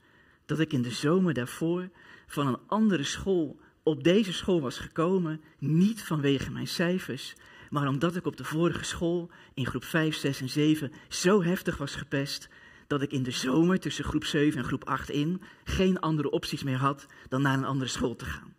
dat 0.46 0.58
ik 0.58 0.72
in 0.72 0.82
de 0.82 0.90
zomer 0.90 1.34
daarvoor 1.34 1.88
van 2.26 2.46
een 2.46 2.58
andere 2.66 3.04
school 3.04 3.60
op 3.82 4.04
deze 4.04 4.32
school 4.32 4.60
was 4.60 4.78
gekomen, 4.78 5.40
niet 5.58 6.02
vanwege 6.02 6.50
mijn 6.50 6.68
cijfers, 6.68 7.34
maar 7.70 7.88
omdat 7.88 8.16
ik 8.16 8.26
op 8.26 8.36
de 8.36 8.44
vorige 8.44 8.84
school 8.84 9.30
in 9.54 9.66
groep 9.66 9.84
5, 9.84 10.16
6 10.16 10.40
en 10.40 10.48
7 10.48 10.92
zo 11.08 11.42
heftig 11.42 11.76
was 11.76 11.94
gepest 11.94 12.48
dat 12.86 13.02
ik 13.02 13.12
in 13.12 13.22
de 13.22 13.30
zomer 13.30 13.80
tussen 13.80 14.04
groep 14.04 14.24
7 14.24 14.58
en 14.58 14.64
groep 14.64 14.84
8 14.84 15.10
in 15.10 15.42
geen 15.64 16.00
andere 16.00 16.30
opties 16.30 16.62
meer 16.62 16.78
had 16.78 17.06
dan 17.28 17.42
naar 17.42 17.58
een 17.58 17.64
andere 17.64 17.90
school 17.90 18.16
te 18.16 18.24
gaan. 18.24 18.54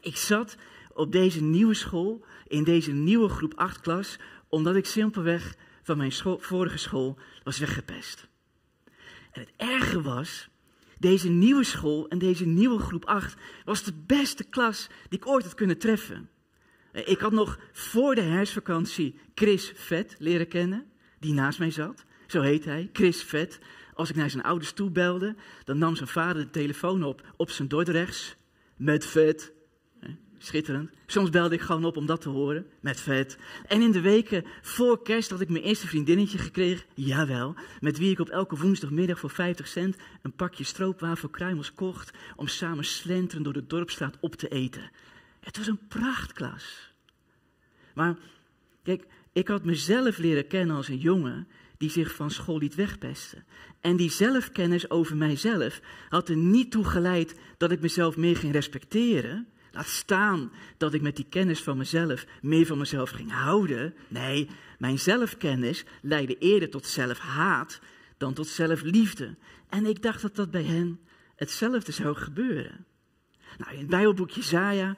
Ik 0.00 0.16
zat 0.16 0.56
op 0.92 1.12
deze 1.12 1.42
nieuwe 1.42 1.74
school, 1.74 2.24
in 2.46 2.64
deze 2.64 2.92
nieuwe 2.92 3.28
groep 3.28 3.54
8 3.54 3.80
klas, 3.80 4.18
omdat 4.50 4.76
ik 4.76 4.86
simpelweg 4.86 5.56
van 5.82 5.96
mijn 5.96 6.12
vorige 6.38 6.78
school 6.78 7.18
was 7.42 7.58
weggepest. 7.58 8.28
En 9.32 9.40
het 9.40 9.52
erge 9.56 10.02
was, 10.02 10.48
deze 10.98 11.28
nieuwe 11.28 11.64
school 11.64 12.08
en 12.08 12.18
deze 12.18 12.46
nieuwe 12.46 12.78
groep 12.78 13.04
8 13.04 13.36
was 13.64 13.82
de 13.82 13.92
beste 14.06 14.44
klas 14.44 14.86
die 15.08 15.18
ik 15.18 15.26
ooit 15.26 15.44
had 15.44 15.54
kunnen 15.54 15.78
treffen. 15.78 16.30
Eh, 16.92 17.08
Ik 17.08 17.18
had 17.18 17.32
nog 17.32 17.58
voor 17.72 18.14
de 18.14 18.20
herfstvakantie 18.20 19.18
Chris 19.34 19.72
Vet 19.74 20.14
leren 20.18 20.48
kennen, 20.48 20.90
die 21.18 21.32
naast 21.32 21.58
mij 21.58 21.70
zat. 21.70 22.04
Zo 22.26 22.40
heet 22.40 22.64
hij, 22.64 22.90
Chris 22.92 23.22
Vet. 23.22 23.58
Als 23.94 24.10
ik 24.10 24.16
naar 24.16 24.30
zijn 24.30 24.42
ouders 24.42 24.72
toe 24.72 24.90
belde, 24.90 25.36
dan 25.64 25.78
nam 25.78 25.96
zijn 25.96 26.08
vader 26.08 26.42
de 26.42 26.50
telefoon 26.50 27.04
op 27.04 27.34
op 27.36 27.50
zijn 27.50 27.68
Dordrechts. 27.68 28.36
Met 28.76 29.06
vet. 29.06 29.52
Schitterend. 30.42 30.90
Soms 31.06 31.30
belde 31.30 31.54
ik 31.54 31.60
gewoon 31.60 31.84
op 31.84 31.96
om 31.96 32.06
dat 32.06 32.20
te 32.20 32.28
horen. 32.28 32.66
Met 32.80 33.00
vet. 33.00 33.38
En 33.66 33.82
in 33.82 33.92
de 33.92 34.00
weken 34.00 34.44
voor 34.62 35.02
kerst 35.02 35.30
had 35.30 35.40
ik 35.40 35.48
mijn 35.48 35.64
eerste 35.64 35.86
vriendinnetje 35.86 36.38
gekregen. 36.38 36.86
Jawel. 36.94 37.54
Met 37.80 37.98
wie 37.98 38.10
ik 38.10 38.18
op 38.18 38.28
elke 38.28 38.56
woensdagmiddag 38.56 39.18
voor 39.18 39.30
50 39.30 39.68
cent 39.68 39.96
een 40.22 40.32
pakje 40.32 40.64
stroopwafelkruimels 40.64 41.74
kocht. 41.74 42.10
Om 42.36 42.46
samen 42.46 42.84
slenterend 42.84 43.44
door 43.44 43.52
de 43.52 43.66
dorpstraat 43.66 44.16
op 44.20 44.34
te 44.34 44.48
eten. 44.48 44.90
Het 45.40 45.56
was 45.56 45.66
een 45.66 45.86
prachtklas. 45.88 46.92
Maar 47.94 48.16
kijk, 48.82 49.06
ik 49.32 49.48
had 49.48 49.64
mezelf 49.64 50.18
leren 50.18 50.46
kennen 50.46 50.76
als 50.76 50.88
een 50.88 50.98
jongen 50.98 51.48
die 51.78 51.90
zich 51.90 52.14
van 52.14 52.30
school 52.30 52.58
liet 52.58 52.74
wegpesten. 52.74 53.44
En 53.80 53.96
die 53.96 54.10
zelfkennis 54.10 54.90
over 54.90 55.16
mijzelf 55.16 55.80
had 56.08 56.28
er 56.28 56.36
niet 56.36 56.70
toe 56.70 56.84
geleid 56.84 57.34
dat 57.56 57.70
ik 57.70 57.80
mezelf 57.80 58.16
meer 58.16 58.36
ging 58.36 58.52
respecteren. 58.52 59.48
Laat 59.72 59.88
staan 59.88 60.52
dat 60.76 60.94
ik 60.94 61.02
met 61.02 61.16
die 61.16 61.26
kennis 61.28 61.62
van 61.62 61.76
mezelf 61.76 62.26
meer 62.42 62.66
van 62.66 62.78
mezelf 62.78 63.10
ging 63.10 63.32
houden. 63.32 63.94
Nee, 64.08 64.48
mijn 64.78 64.98
zelfkennis 64.98 65.84
leidde 66.02 66.38
eerder 66.38 66.70
tot 66.70 66.86
zelfhaat 66.86 67.80
dan 68.16 68.34
tot 68.34 68.48
zelfliefde. 68.48 69.36
En 69.68 69.86
ik 69.86 70.02
dacht 70.02 70.22
dat 70.22 70.36
dat 70.36 70.50
bij 70.50 70.64
hen 70.64 71.00
hetzelfde 71.36 71.92
zou 71.92 72.16
gebeuren. 72.16 72.84
Nou, 73.58 73.72
in 73.72 73.78
het 73.78 73.88
Bijbelboekje 73.88 74.40
Jesaja 74.40 74.96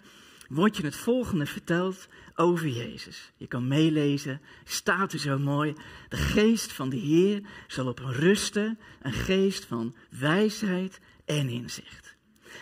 wordt 0.49 0.77
je 0.77 0.85
het 0.85 0.97
volgende 0.97 1.47
verteld 1.47 2.09
over 2.35 2.69
Jezus. 2.69 3.33
Je 3.37 3.47
kan 3.47 3.69
meelezen, 3.69 4.41
staat 4.65 5.13
er 5.13 5.19
zo 5.19 5.39
mooi. 5.39 5.75
De 6.09 6.17
geest 6.17 6.73
van 6.73 6.89
de 6.89 6.97
Heer 6.97 7.43
zal 7.67 7.87
op 7.87 7.99
hem 7.99 8.11
rusten, 8.11 8.79
een 9.03 9.13
geest 9.13 9.65
van 9.65 9.95
wijsheid 10.09 11.01
en 11.25 11.49
inzicht. 11.49 12.02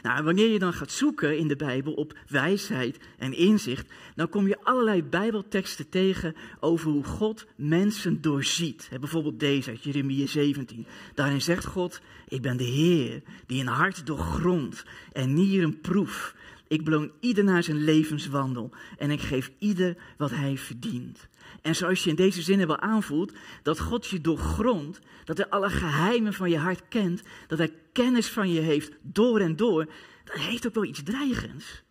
Nou, 0.03 0.25
wanneer 0.25 0.49
je 0.49 0.59
dan 0.59 0.73
gaat 0.73 0.93
zoeken 0.93 1.39
in 1.39 1.49
de 1.49 1.57
Bijbel 1.57 1.93
op 1.93 2.19
wijsheid 2.29 2.99
en 3.19 3.37
inzicht, 3.37 3.93
dan 4.15 4.29
kom 4.29 4.47
je 4.47 4.63
allerlei 4.63 5.03
Bijbelteksten 5.03 5.89
tegen 5.89 6.35
over 6.61 6.91
hoe 6.91 7.05
God 7.05 7.47
mensen 7.57 8.21
doorziet. 8.21 8.89
Bijvoorbeeld 9.01 9.41
deze 9.41 9.71
uit 9.71 9.83
Jeremia 9.83 10.27
17. 10.27 10.87
Daarin 11.15 11.43
zegt 11.43 11.65
God: 11.65 12.01
Ik 12.29 12.43
ben 12.43 12.57
de 12.57 12.65
Heer 12.65 13.23
die 13.47 13.61
een 13.61 13.67
hart 13.67 14.07
doorgrondt 14.07 14.85
en 15.13 15.35
nieren 15.35 15.81
proef. 15.81 16.35
Ik 16.69 16.85
beloon 16.85 17.11
ieder 17.21 17.45
naar 17.45 17.63
zijn 17.63 17.85
levenswandel 17.85 18.71
en 18.99 19.11
ik 19.11 19.21
geef 19.21 19.51
ieder 19.59 19.97
wat 20.17 20.31
hij 20.31 20.57
verdient. 20.57 21.29
En 21.63 21.77
zoals 21.77 22.05
je 22.05 22.11
in 22.11 22.17
deze 22.17 22.43
zinnen 22.43 22.67
wel 22.67 22.79
aanvoelt, 22.79 23.33
dat 23.63 23.81
God 23.81 24.07
je 24.07 24.21
doorgrondt, 24.21 24.99
dat 25.25 25.37
hij 25.37 25.49
alle 25.49 25.71
geheimen 25.71 26.33
van 26.33 26.51
je 26.51 26.59
hart 26.59 26.89
kent, 26.89 27.23
dat 27.47 27.59
hij 27.59 27.75
kennis 27.93 28.29
van 28.29 28.51
je 28.51 28.61
heeft 28.61 28.93
door 29.03 29.41
en 29.41 29.57
door, 29.57 29.87
dat 30.25 30.37
heeft 30.37 30.67
ook 30.67 30.75
wel 30.75 30.85
iets 30.85 31.03
dreigends. 31.03 31.83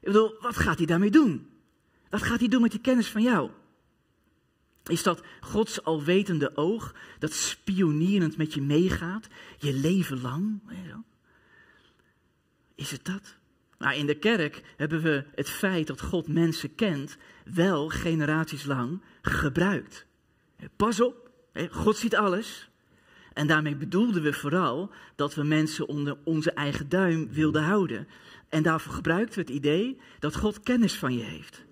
Ik 0.00 0.06
bedoel, 0.12 0.34
wat 0.40 0.56
gaat 0.56 0.76
hij 0.76 0.86
daarmee 0.86 1.10
doen? 1.10 1.50
Wat 2.10 2.22
gaat 2.22 2.38
hij 2.38 2.48
doen 2.48 2.62
met 2.62 2.70
die 2.70 2.80
kennis 2.80 3.08
van 3.08 3.22
jou? 3.22 3.50
Is 4.84 5.02
dat 5.02 5.22
Gods 5.40 5.82
alwetende 5.84 6.56
oog 6.56 6.94
dat 7.18 7.32
spionierend 7.32 8.36
met 8.36 8.54
je 8.54 8.62
meegaat, 8.62 9.28
je 9.58 9.72
leven 9.72 10.20
lang? 10.20 10.60
Is 12.74 12.90
het 12.90 13.04
dat? 13.04 13.36
Maar 13.78 13.96
in 13.96 14.06
de 14.06 14.18
kerk 14.18 14.62
hebben 14.76 15.02
we 15.02 15.24
het 15.34 15.50
feit 15.50 15.86
dat 15.86 16.00
God 16.00 16.28
mensen 16.28 16.74
kent 16.74 17.16
wel 17.54 17.88
generaties 17.88 18.64
lang 18.64 19.02
gebruikt. 19.22 20.06
Pas 20.76 21.00
op, 21.00 21.30
God 21.70 21.96
ziet 21.96 22.16
alles. 22.16 22.68
En 23.32 23.46
daarmee 23.46 23.76
bedoelden 23.76 24.22
we 24.22 24.32
vooral 24.32 24.90
dat 25.16 25.34
we 25.34 25.42
mensen 25.42 25.88
onder 25.88 26.16
onze 26.24 26.50
eigen 26.50 26.88
duim 26.88 27.28
wilden 27.32 27.62
houden. 27.62 28.08
En 28.48 28.62
daarvoor 28.62 28.92
gebruikten 28.92 29.34
we 29.34 29.40
het 29.40 29.64
idee 29.64 30.00
dat 30.18 30.36
God 30.36 30.60
kennis 30.60 30.94
van 30.94 31.14
je 31.16 31.22
heeft. 31.22 31.64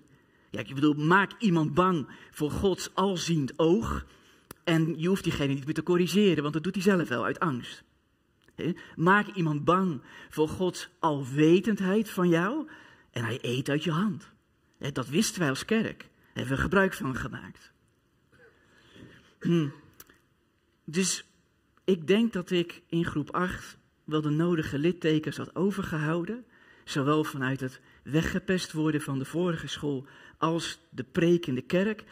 Ja, 0.49 0.59
ik 0.59 0.75
bedoel, 0.75 0.93
maak 0.93 1.31
iemand 1.39 1.73
bang 1.73 2.07
voor 2.31 2.51
Gods 2.51 2.89
alziend 2.93 3.59
oog. 3.59 4.05
En 4.63 4.99
je 4.99 5.07
hoeft 5.07 5.23
diegene 5.23 5.53
niet 5.53 5.65
meer 5.65 5.73
te 5.73 5.83
corrigeren, 5.83 6.41
want 6.41 6.53
dat 6.53 6.63
doet 6.63 6.75
hij 6.75 6.83
zelf 6.83 7.07
wel 7.07 7.25
uit 7.25 7.39
angst. 7.39 7.83
Maak 8.95 9.27
iemand 9.27 9.63
bang 9.63 10.01
voor 10.29 10.47
Gods 10.47 10.89
alwetendheid 10.99 12.09
van 12.09 12.29
jou 12.29 12.67
en 13.11 13.23
hij 13.23 13.37
eet 13.41 13.69
uit 13.69 13.83
je 13.83 13.91
hand. 13.91 14.31
Dat 14.77 15.07
wisten 15.07 15.39
wij 15.39 15.49
als 15.49 15.65
kerk. 15.65 16.09
Hebben 16.33 16.55
we 16.55 16.61
gebruik 16.61 16.93
van 16.93 17.15
gemaakt. 17.15 17.71
Hm. 19.39 19.67
Dus 20.83 21.25
ik 21.83 22.07
denk 22.07 22.33
dat 22.33 22.51
ik 22.51 22.81
in 22.87 23.05
groep 23.05 23.31
8 23.31 23.77
wel 24.03 24.21
de 24.21 24.29
nodige 24.29 24.79
littekens 24.79 25.37
had 25.37 25.55
overgehouden. 25.55 26.45
Zowel 26.83 27.23
vanuit 27.23 27.59
het 27.59 27.81
weggepest 28.03 28.71
worden 28.71 29.01
van 29.01 29.19
de 29.19 29.25
vorige 29.25 29.67
school 29.67 30.05
als 30.37 30.79
de 30.89 31.03
preek 31.03 31.45
in 31.45 31.55
de 31.55 31.61
kerk. 31.61 32.03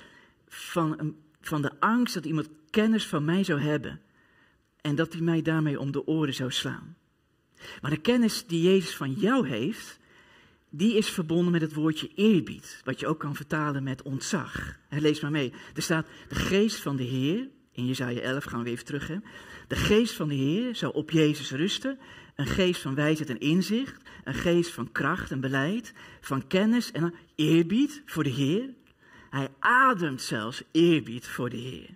Van, 0.48 1.16
van 1.42 1.62
de 1.62 1.80
angst 1.80 2.14
dat 2.14 2.26
iemand 2.26 2.50
kennis 2.70 3.08
van 3.08 3.26
mij 3.26 3.44
zou 3.44 3.62
hebben. 3.62 4.02
En 4.84 4.96
dat 4.96 5.14
hij 5.14 5.22
mij 5.22 5.42
daarmee 5.42 5.80
om 5.80 5.92
de 5.92 6.08
oren 6.08 6.34
zou 6.34 6.52
slaan. 6.52 6.96
Maar 7.82 7.92
de 7.92 8.02
kennis 8.02 8.46
die 8.48 8.62
Jezus 8.62 8.96
van 8.96 9.12
jou 9.12 9.48
heeft, 9.48 10.00
die 10.70 10.98
is 10.98 11.10
verbonden 11.10 11.52
met 11.52 11.62
het 11.62 11.74
woordje 11.74 12.10
eerbied. 12.16 12.82
Wat 12.84 13.00
je 13.00 13.08
ook 13.08 13.20
kan 13.20 13.36
vertalen 13.36 13.84
met 13.84 14.02
ontzag. 14.02 14.78
Lees 14.90 15.20
maar 15.20 15.32
mee. 15.32 15.54
Er 15.76 15.82
staat 15.82 16.08
de 16.28 16.36
geest 16.36 16.80
van 16.80 16.96
de 16.96 17.04
Heer. 17.04 17.48
In 17.72 17.86
Jezaja 17.86 18.20
11 18.20 18.44
gaan 18.44 18.64
we 18.64 18.70
even 18.70 18.86
terug. 18.86 19.08
Hè. 19.08 19.18
De 19.68 19.76
geest 19.76 20.14
van 20.14 20.28
de 20.28 20.36
Heer 20.36 20.76
zal 20.76 20.92
op 20.92 21.12
Jezus 21.12 21.52
rusten. 21.52 22.00
Een 22.36 22.48
geest 22.48 22.82
van 22.82 22.96
wijsheid 22.96 23.30
en 23.30 23.40
inzicht. 23.40 24.02
Een 24.24 24.34
geest 24.34 24.72
van 24.72 24.92
kracht 24.92 25.32
en 25.32 25.40
beleid. 25.40 25.94
Van 26.22 26.48
kennis 26.48 26.92
en 26.92 27.14
eerbied 27.36 28.02
voor 28.06 28.24
de 28.24 28.30
Heer. 28.30 28.70
Hij 29.30 29.48
ademt 29.60 30.22
zelfs 30.22 30.64
eerbied 30.72 31.28
voor 31.28 31.50
de 31.50 31.58
Heer. 31.58 31.90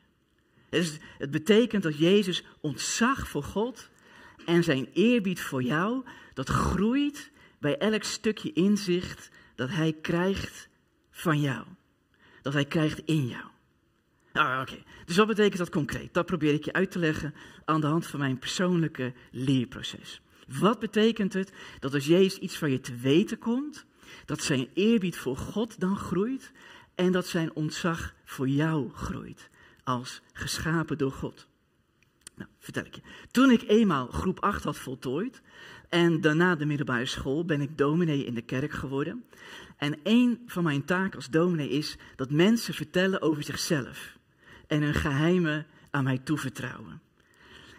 Het 0.70 1.32
betekent 1.32 1.84
dat 1.84 1.97
Jezus 1.97 2.43
ontzag 2.61 3.28
voor 3.28 3.43
God 3.43 3.89
en 4.45 4.63
zijn 4.63 4.88
eerbied 4.93 5.41
voor 5.41 5.63
jou, 5.63 6.05
dat 6.34 6.49
groeit 6.49 7.32
bij 7.59 7.78
elk 7.78 8.03
stukje 8.03 8.53
inzicht 8.53 9.30
dat 9.55 9.70
hij 9.70 9.93
krijgt 10.01 10.70
van 11.11 11.39
jou. 11.39 11.65
Dat 12.41 12.53
hij 12.53 12.65
krijgt 12.65 13.01
in 13.05 13.28
jou. 13.28 13.45
Nou, 14.34 14.61
oké. 14.61 14.84
Dus 15.05 15.15
wat 15.15 15.28
betekent 15.28 15.57
dat 15.57 15.70
concreet? 15.70 16.13
Dat 16.13 16.26
probeer 16.26 16.53
ik 16.53 16.65
je 16.65 16.74
uit 16.74 16.91
te 16.91 16.99
leggen 16.99 17.34
aan 17.65 17.82
de 17.82 17.88
hand 17.88 18.07
van 18.07 18.20
mijn 18.20 18.39
persoonlijke 18.39 19.13
leerproces. 19.32 20.22
Wat 20.47 20.80
betekent 20.80 21.34
het 21.34 21.51
dat 21.80 21.93
als 21.93 22.05
Jezus 22.05 22.39
iets 22.39 22.57
van 22.57 22.72
je 22.72 22.80
te 22.80 22.95
weten 22.95 23.38
komt, 23.38 23.86
dat 24.26 24.41
zijn 24.41 24.68
eerbied 24.74 25.18
voor 25.18 25.38
God 25.38 25.80
dan 25.80 25.97
groeit 25.97 26.51
en 26.95 27.11
dat 27.11 27.28
zijn 27.28 27.55
ontzag 27.55 28.13
voor 28.26 28.47
jou 28.47 28.89
groeit 28.93 29.49
als 29.88 30.22
geschapen 30.34 30.98
door 30.98 31.12
God? 31.12 31.48
Nou, 32.36 32.50
vertel 32.60 32.86
ik 32.86 32.96
je. 32.96 33.02
Toen 33.32 33.52
ik 33.52 33.64
eenmaal 33.68 34.08
groep 34.08 34.40
8 34.40 34.64
had 34.64 34.78
voltooid 34.78 35.42
en 35.90 36.22
daarna 36.22 36.56
de 36.56 36.66
middelbare 36.66 37.06
school, 37.06 37.46
ben 37.46 37.62
ik 37.62 37.78
dominee 37.78 38.26
in 38.26 38.34
de 38.34 38.42
kerk 38.42 38.72
geworden. 38.72 39.26
En 39.78 40.00
een 40.04 40.42
van 40.46 40.64
mijn 40.64 40.86
taken 40.86 41.16
als 41.16 41.30
dominee 41.30 41.70
is 41.70 41.98
dat 42.16 42.32
mensen 42.32 42.74
vertellen 42.74 43.22
over 43.22 43.44
zichzelf 43.44 44.18
en 44.68 44.82
hun 44.82 44.94
geheimen 44.94 45.66
aan 45.92 46.04
mij 46.04 46.18
toevertrouwen. 46.18 47.02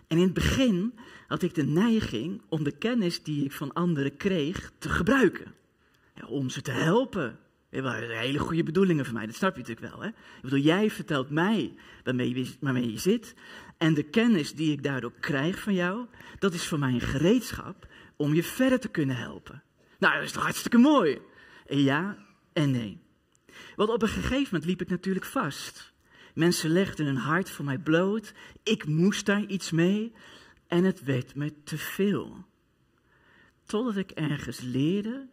En 0.07 0.17
in 0.17 0.23
het 0.23 0.35
begin 0.35 0.95
had 1.27 1.43
ik 1.43 1.55
de 1.55 1.65
neiging 1.65 2.43
om 2.49 2.65
de 2.65 2.79
kennis 2.79 3.23
die 3.23 3.45
ik 3.45 3.53
van 3.53 3.73
anderen 3.73 4.17
kreeg 4.17 4.73
te 4.79 4.89
gebruiken. 4.89 5.55
Om 6.27 6.51
ze 6.51 6.63
te 6.63 6.71
helpen. 6.71 7.39
Dat 7.71 7.83
waren 7.83 8.19
hele 8.19 8.39
goede 8.39 8.63
bedoelingen 8.63 9.05
voor 9.05 9.15
mij, 9.15 9.27
dat 9.27 9.35
snap 9.35 9.57
je 9.57 9.61
natuurlijk 9.61 9.93
wel. 9.93 10.01
Hè? 10.01 10.09
Ik 10.09 10.43
bedoel, 10.43 10.59
jij 10.59 10.91
vertelt 10.91 11.31
mij 11.31 11.75
waarmee 12.05 12.35
je, 12.35 12.53
waarmee 12.61 12.93
je 12.93 12.99
zit. 12.99 13.35
En 13.79 13.95
de 13.95 14.03
kennis 14.03 14.55
die 14.55 14.73
ik 14.73 14.83
daardoor 14.83 15.13
krijg 15.21 15.61
van 15.61 15.75
jou, 15.75 16.07
dat 16.39 16.55
is 16.55 16.67
voor 16.67 16.79
mij 16.79 16.93
een 16.93 17.01
gereedschap 17.01 17.87
om 18.17 18.35
je 18.35 18.43
verder 18.43 18.81
te 18.81 18.89
kunnen 18.89 19.17
helpen. 19.17 19.63
Nou, 19.99 20.15
dat 20.15 20.23
is 20.23 20.33
toch 20.33 20.43
hartstikke 20.43 20.79
mooi? 20.79 21.19
En 21.67 21.83
ja 21.83 22.27
en 22.53 22.71
nee. 22.71 23.01
Want 23.77 23.91
op 23.91 24.03
een 24.03 24.09
gegeven 24.09 24.45
moment 24.45 24.65
liep 24.65 24.81
ik 24.81 24.89
natuurlijk 24.89 25.27
vast. 25.27 25.93
Mensen 26.35 26.71
legden 26.71 27.07
hun 27.07 27.17
hart 27.17 27.51
voor 27.51 27.65
mij 27.65 27.79
bloot. 27.79 28.33
Ik 28.63 28.87
moest 28.87 29.27
daar 29.27 29.45
iets 29.45 29.71
mee. 29.71 30.13
En 30.67 30.85
het 30.85 31.05
werd 31.05 31.35
me 31.35 31.63
te 31.65 31.79
veel. 31.79 32.45
Totdat 33.65 33.97
ik 33.97 34.11
ergens 34.11 34.61
leerde 34.61 35.29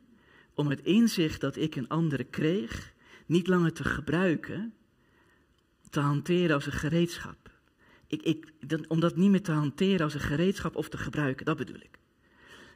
om 0.56 0.68
het 0.68 0.82
inzicht 0.82 1.42
dat 1.42 1.56
ik 1.56 1.76
in 1.76 1.88
anderen 1.88 2.30
kreeg, 2.30 2.94
niet 3.26 3.48
langer 3.48 3.74
te 3.74 3.84
gebruiken, 3.84 4.74
te 5.90 6.00
hanteren 6.00 6.56
als 6.56 6.66
een 6.66 6.72
gereedschap. 6.72 7.52
Ik, 8.08 8.22
ik, 8.22 8.54
dat- 8.68 8.88
om 8.88 9.00
dat 9.00 9.16
niet 9.16 9.30
meer 9.30 9.42
te 9.44 9.52
hanteren 9.52 10.02
als 10.02 10.14
een 10.14 10.20
gereedschap 10.20 10.76
of 10.76 10.90
te 10.90 10.98
gebruiken, 10.98 11.46
dat 11.46 11.58
bedoel 11.58 11.76
ik. 11.80 12.00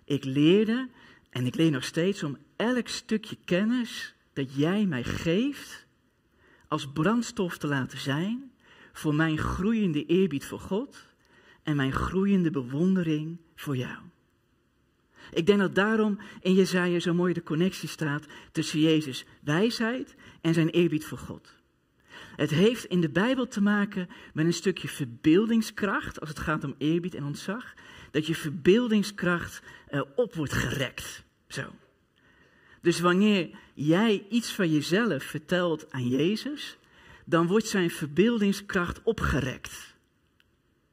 Ik 0.04 0.24
leerde, 0.24 0.90
en 1.30 1.46
ik 1.46 1.56
leer 1.56 1.72
nog 1.72 1.84
steeds, 1.84 2.24
om 2.24 2.38
elk 2.56 2.88
stukje 2.88 3.38
kennis 3.46 4.16
dat 4.34 4.56
jij 4.56 4.86
mij 4.86 5.04
geeft 5.04 5.86
als 6.68 6.92
brandstof 6.92 7.58
te 7.58 7.68
laten 7.68 7.98
zijn 8.00 8.52
voor 8.94 9.16
mijn 9.16 9.38
groeiende 9.38 10.06
eerbied 10.06 10.46
voor 10.46 10.60
God 10.60 11.06
en 11.64 11.76
mijn 11.76 11.92
groeiende 11.92 12.52
bewondering 12.52 13.38
voor 13.56 13.78
jou. 13.78 13.98
Ik 15.34 15.46
denk 15.46 15.60
dat 15.60 15.76
daarom 15.76 16.20
in 16.42 16.54
Jezaja 16.54 17.00
zo 17.00 17.14
mooi 17.14 17.34
de 17.34 17.44
connectie 17.44 17.90
staat 17.90 18.26
tussen 18.52 18.80
Jezus' 18.80 19.26
wijsheid 19.42 20.16
en 20.42 20.54
zijn 20.54 20.70
eerbied 20.70 21.06
voor 21.06 21.18
God. 21.18 21.58
Het 22.36 22.50
heeft 22.50 22.86
in 22.86 23.02
de 23.02 23.10
Bijbel 23.10 23.48
te 23.48 23.62
maken 23.62 24.10
met 24.34 24.46
een 24.46 24.54
stukje 24.54 24.88
verbeeldingskracht 24.88 26.20
als 26.20 26.30
het 26.30 26.40
gaat 26.40 26.64
om 26.64 26.76
eerbied 26.78 27.16
en 27.16 27.24
ontzag. 27.24 27.74
Dat 28.12 28.26
je 28.26 28.36
verbeeldingskracht 28.36 29.62
uh, 29.92 30.02
op 30.16 30.34
wordt 30.34 30.54
gerekt. 30.54 31.24
Zo. 31.48 31.64
Dus 32.82 33.00
wanneer 33.00 33.50
jij 33.74 34.26
iets 34.30 34.52
van 34.52 34.72
jezelf 34.72 35.24
vertelt 35.24 35.92
aan 35.92 36.08
Jezus, 36.08 36.78
dan 37.26 37.48
wordt 37.48 37.68
zijn 37.68 37.90
verbeeldingskracht 37.90 39.04
opgerekt. 39.04 39.96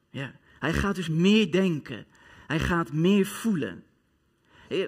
Ja, 0.09 0.35
hij 0.59 0.73
gaat 0.73 0.95
dus 0.95 1.09
meer 1.09 1.51
denken. 1.51 2.05
Hij 2.47 2.59
gaat 2.59 2.93
meer 2.93 3.25
voelen. 3.25 3.83
Eh, 4.67 4.87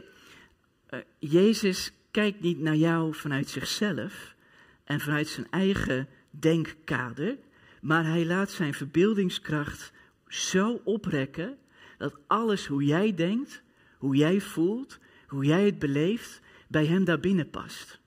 Jezus 1.20 1.92
kijkt 2.12 2.42
niet 2.42 2.60
naar 2.60 2.76
jou 2.76 3.16
vanuit 3.16 3.50
zichzelf 3.50 4.36
en 4.84 5.00
vanuit 5.00 5.28
zijn 5.28 5.48
eigen 5.50 6.08
denkkader, 6.30 7.38
maar 7.82 8.06
hij 8.06 8.26
laat 8.26 8.52
zijn 8.52 8.74
verbeeldingskracht 8.74 9.92
zo 10.28 10.82
oprekken 10.84 11.58
dat 11.98 12.20
alles 12.28 12.66
hoe 12.68 12.84
jij 12.84 13.14
denkt, 13.16 13.62
hoe 13.98 14.16
jij 14.16 14.42
voelt, 14.42 15.00
hoe 15.28 15.46
jij 15.46 15.66
het 15.66 15.80
beleeft, 15.80 16.42
bij 16.68 16.86
hem 16.86 17.04
daarbinnen 17.04 17.50
past. 17.50 18.00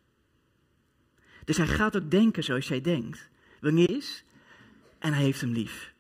Dus 1.45 1.57
hij 1.57 1.67
gaat 1.67 1.97
ook 1.97 2.11
denken 2.11 2.45
zoals 2.45 2.69
jij 2.69 2.81
denkt. 2.81 3.31
Wanneer 3.61 3.91
is 3.91 4.25
en 4.99 5.13
hij 5.13 5.23
heeft 5.23 5.41
hem 5.41 5.53
lief. 5.53 5.93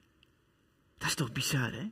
Dat 0.98 1.08
is 1.08 1.14
toch 1.14 1.32
bizar, 1.32 1.72
hè? 1.72 1.90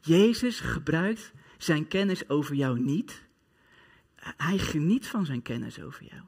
Jezus 0.00 0.60
gebruikt 0.60 1.32
zijn 1.58 1.88
kennis 1.88 2.28
over 2.28 2.54
jou 2.54 2.80
niet. 2.80 3.22
Hij 4.16 4.58
geniet 4.58 5.06
van 5.06 5.26
zijn 5.26 5.42
kennis 5.42 5.80
over 5.80 6.04
jou. 6.04 6.22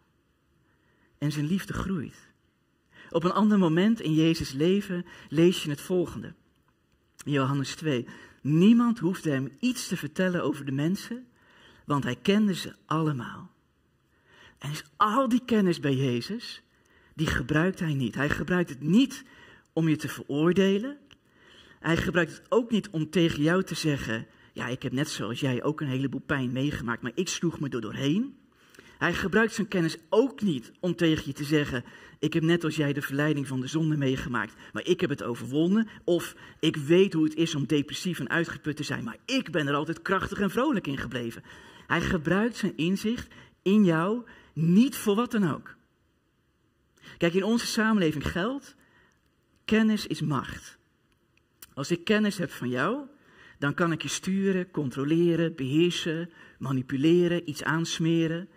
En 1.18 1.32
zijn 1.32 1.46
liefde 1.46 1.72
groeit. 1.72 2.28
Op 3.10 3.24
een 3.24 3.32
ander 3.32 3.58
moment 3.58 4.00
in 4.00 4.14
Jezus' 4.14 4.52
leven 4.52 5.04
lees 5.28 5.62
je 5.62 5.70
het 5.70 5.80
volgende. 5.80 6.34
Johannes 7.24 7.74
2. 7.74 8.06
Niemand 8.42 8.98
hoefde 8.98 9.30
hem 9.30 9.52
iets 9.60 9.88
te 9.88 9.96
vertellen 9.96 10.42
over 10.42 10.64
de 10.64 10.72
mensen, 10.72 11.26
want 11.84 12.04
hij 12.04 12.16
kende 12.16 12.54
ze 12.54 12.74
allemaal. 12.86 13.50
En 14.58 14.70
is 14.70 14.84
al 14.96 15.28
die 15.28 15.44
kennis 15.44 15.80
bij 15.80 15.94
Jezus, 15.94 16.62
die 17.14 17.26
gebruikt 17.26 17.80
hij 17.80 17.94
niet. 17.94 18.14
Hij 18.14 18.30
gebruikt 18.30 18.70
het 18.70 18.80
niet 18.80 19.24
om 19.72 19.88
je 19.88 19.96
te 19.96 20.08
veroordelen. 20.08 20.98
Hij 21.80 21.96
gebruikt 21.96 22.32
het 22.32 22.46
ook 22.48 22.70
niet 22.70 22.88
om 22.88 23.10
tegen 23.10 23.42
jou 23.42 23.62
te 23.62 23.74
zeggen: 23.74 24.26
Ja, 24.58 24.66
ik 24.66 24.82
heb 24.82 24.92
net 24.92 25.08
zoals 25.08 25.40
jij 25.40 25.62
ook 25.62 25.80
een 25.80 25.88
heleboel 25.88 26.22
pijn 26.26 26.52
meegemaakt, 26.52 27.02
maar 27.02 27.12
ik 27.14 27.28
sloeg 27.28 27.60
me 27.60 27.68
er 27.68 27.80
doorheen. 27.80 28.36
Hij 28.98 29.14
gebruikt 29.14 29.54
zijn 29.54 29.68
kennis 29.68 29.96
ook 30.08 30.40
niet 30.40 30.72
om 30.80 30.96
tegen 30.96 31.22
je 31.26 31.32
te 31.32 31.44
zeggen: 31.44 31.84
Ik 32.18 32.32
heb 32.32 32.42
net 32.42 32.64
als 32.64 32.76
jij 32.76 32.92
de 32.92 33.02
verleiding 33.02 33.46
van 33.46 33.60
de 33.60 33.66
zonde 33.66 33.96
meegemaakt, 33.96 34.54
maar 34.72 34.84
ik 34.86 35.00
heb 35.00 35.10
het 35.10 35.22
overwonnen. 35.22 35.88
Of 36.04 36.34
ik 36.60 36.76
weet 36.76 37.12
hoe 37.12 37.24
het 37.24 37.34
is 37.34 37.54
om 37.54 37.66
depressief 37.66 38.20
en 38.20 38.28
uitgeput 38.28 38.76
te 38.76 38.82
zijn, 38.82 39.04
maar 39.04 39.16
ik 39.24 39.50
ben 39.50 39.66
er 39.66 39.74
altijd 39.74 40.02
krachtig 40.02 40.40
en 40.40 40.50
vrolijk 40.50 40.86
in 40.86 40.98
gebleven. 40.98 41.42
Hij 41.86 42.00
gebruikt 42.00 42.56
zijn 42.56 42.76
inzicht 42.76 43.34
in 43.62 43.84
jou 43.84 44.22
niet 44.52 44.96
voor 44.96 45.14
wat 45.14 45.30
dan 45.30 45.50
ook. 45.54 45.76
Kijk, 47.18 47.34
in 47.34 47.44
onze 47.44 47.66
samenleving 47.66 48.30
geldt: 48.30 48.74
kennis 49.64 50.06
is 50.06 50.20
macht. 50.20 50.78
Als 51.74 51.90
ik 51.90 52.04
kennis 52.04 52.38
heb 52.38 52.50
van 52.50 52.68
jou, 52.68 53.06
dan 53.58 53.74
kan 53.74 53.92
ik 53.92 54.02
je 54.02 54.08
sturen, 54.08 54.70
controleren, 54.70 55.54
beheersen, 55.54 56.30
manipuleren, 56.58 57.48
iets 57.48 57.62
aansmeren. 57.62 58.48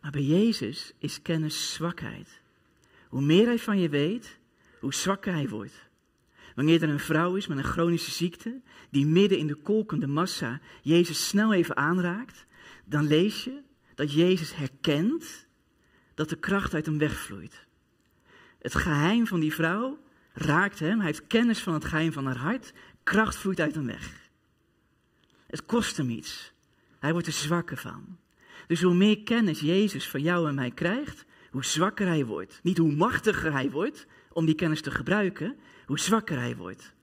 Maar 0.00 0.10
bij 0.10 0.22
Jezus 0.22 0.92
is 0.98 1.22
kennis 1.22 1.74
zwakheid. 1.74 2.40
Hoe 3.08 3.22
meer 3.22 3.46
hij 3.46 3.58
van 3.58 3.78
je 3.80 3.88
weet, 3.88 4.38
hoe 4.80 4.94
zwakker 4.94 5.32
hij 5.32 5.48
wordt. 5.48 5.90
Wanneer 6.54 6.82
er 6.82 6.88
een 6.88 7.00
vrouw 7.00 7.34
is 7.34 7.46
met 7.46 7.58
een 7.58 7.64
chronische 7.64 8.10
ziekte, 8.10 8.60
die 8.90 9.06
midden 9.06 9.38
in 9.38 9.46
de 9.46 9.54
kolkende 9.54 10.06
massa 10.06 10.60
Jezus 10.82 11.28
snel 11.28 11.52
even 11.52 11.76
aanraakt, 11.76 12.46
dan 12.84 13.06
lees 13.06 13.44
je 13.44 13.60
dat 13.94 14.12
Jezus 14.12 14.56
herkent 14.56 15.46
dat 16.14 16.28
de 16.28 16.36
kracht 16.36 16.74
uit 16.74 16.86
hem 16.86 16.98
wegvloeit. 16.98 17.66
Het 18.58 18.74
geheim 18.74 19.26
van 19.26 19.40
die 19.40 19.54
vrouw 19.54 19.98
raakt 20.32 20.78
hem, 20.78 20.96
hij 20.96 21.06
heeft 21.06 21.26
kennis 21.26 21.60
van 21.60 21.74
het 21.74 21.84
geheim 21.84 22.12
van 22.12 22.26
haar 22.26 22.36
hart, 22.36 22.72
kracht 23.02 23.36
vloeit 23.36 23.60
uit 23.60 23.74
hem 23.74 23.86
weg. 23.86 24.21
Het 25.52 25.66
kost 25.66 25.96
hem 25.96 26.10
iets. 26.10 26.52
Hij 26.98 27.12
wordt 27.12 27.26
er 27.26 27.32
zwakker 27.32 27.76
van. 27.76 28.18
Dus 28.66 28.82
hoe 28.82 28.94
meer 28.94 29.22
kennis 29.22 29.60
Jezus 29.60 30.08
van 30.08 30.22
jou 30.22 30.48
en 30.48 30.54
mij 30.54 30.70
krijgt, 30.70 31.24
hoe 31.50 31.64
zwakker 31.64 32.06
hij 32.06 32.26
wordt. 32.26 32.60
Niet 32.62 32.78
hoe 32.78 32.92
machtiger 32.92 33.52
hij 33.52 33.70
wordt 33.70 34.06
om 34.32 34.46
die 34.46 34.54
kennis 34.54 34.80
te 34.80 34.90
gebruiken, 34.90 35.56
hoe 35.86 35.98
zwakker 35.98 36.38
hij 36.38 36.56
wordt. 36.56 36.94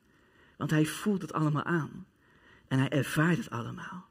Want 0.57 0.71
hij 0.71 0.85
voelt 0.85 1.21
het 1.21 1.33
allemaal 1.33 1.63
aan. 1.63 2.05
En 2.67 2.79
hij 2.79 2.89
ervaart 2.89 3.37
het 3.37 3.49
allemaal. 3.49 4.09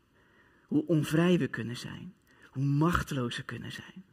Hoe 0.66 0.86
onvrij 0.86 1.38
we 1.38 1.48
kunnen 1.48 1.76
zijn. 1.76 2.14
Hoe 2.50 2.64
machteloos 2.64 3.36
we 3.36 3.42
kunnen 3.42 3.72
zijn. 3.72 4.04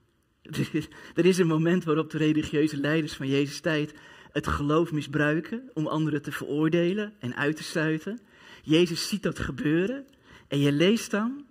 Er 1.15 1.26
is 1.26 1.38
een 1.38 1.47
moment 1.47 1.84
waarop 1.84 2.09
de 2.09 2.17
religieuze 2.17 2.78
leiders 2.78 3.13
van 3.13 3.28
Jezus' 3.28 3.59
tijd 3.59 3.93
het 4.32 4.47
geloof 4.47 4.91
misbruiken 4.91 5.69
om 5.73 5.88
anderen 5.88 6.21
te 6.21 6.32
veroordelen 6.32 7.13
en 7.19 7.36
uit 7.36 7.55
te 7.55 7.63
sluiten. 7.63 8.19
Jezus 8.63 9.07
ziet 9.07 9.23
dat 9.23 9.39
gebeuren 9.39 10.05
en 10.48 10.60
je 10.60 10.72
leest 10.72 11.12
dan 11.12 11.46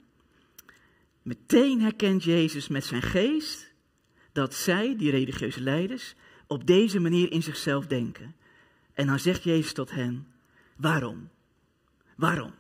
Meteen 1.25 1.81
herkent 1.81 2.25
Jezus 2.25 2.69
met 2.69 2.85
zijn 2.85 3.03
geest 3.03 3.73
dat 4.33 4.55
zij, 4.55 4.97
die 4.97 5.11
religieuze 5.11 5.61
leiders, 5.61 6.15
op 6.47 6.67
deze 6.67 7.01
manier 7.01 7.33
in 7.33 7.43
zichzelf 7.43 7.87
denken. 7.87 8.35
En 8.95 9.07
dan 9.07 9.19
zegt 9.19 9.43
Jezus 9.43 9.73
tot 9.73 9.91
hen, 9.91 10.27
waarom? 10.77 11.31
Waarom? 12.17 12.55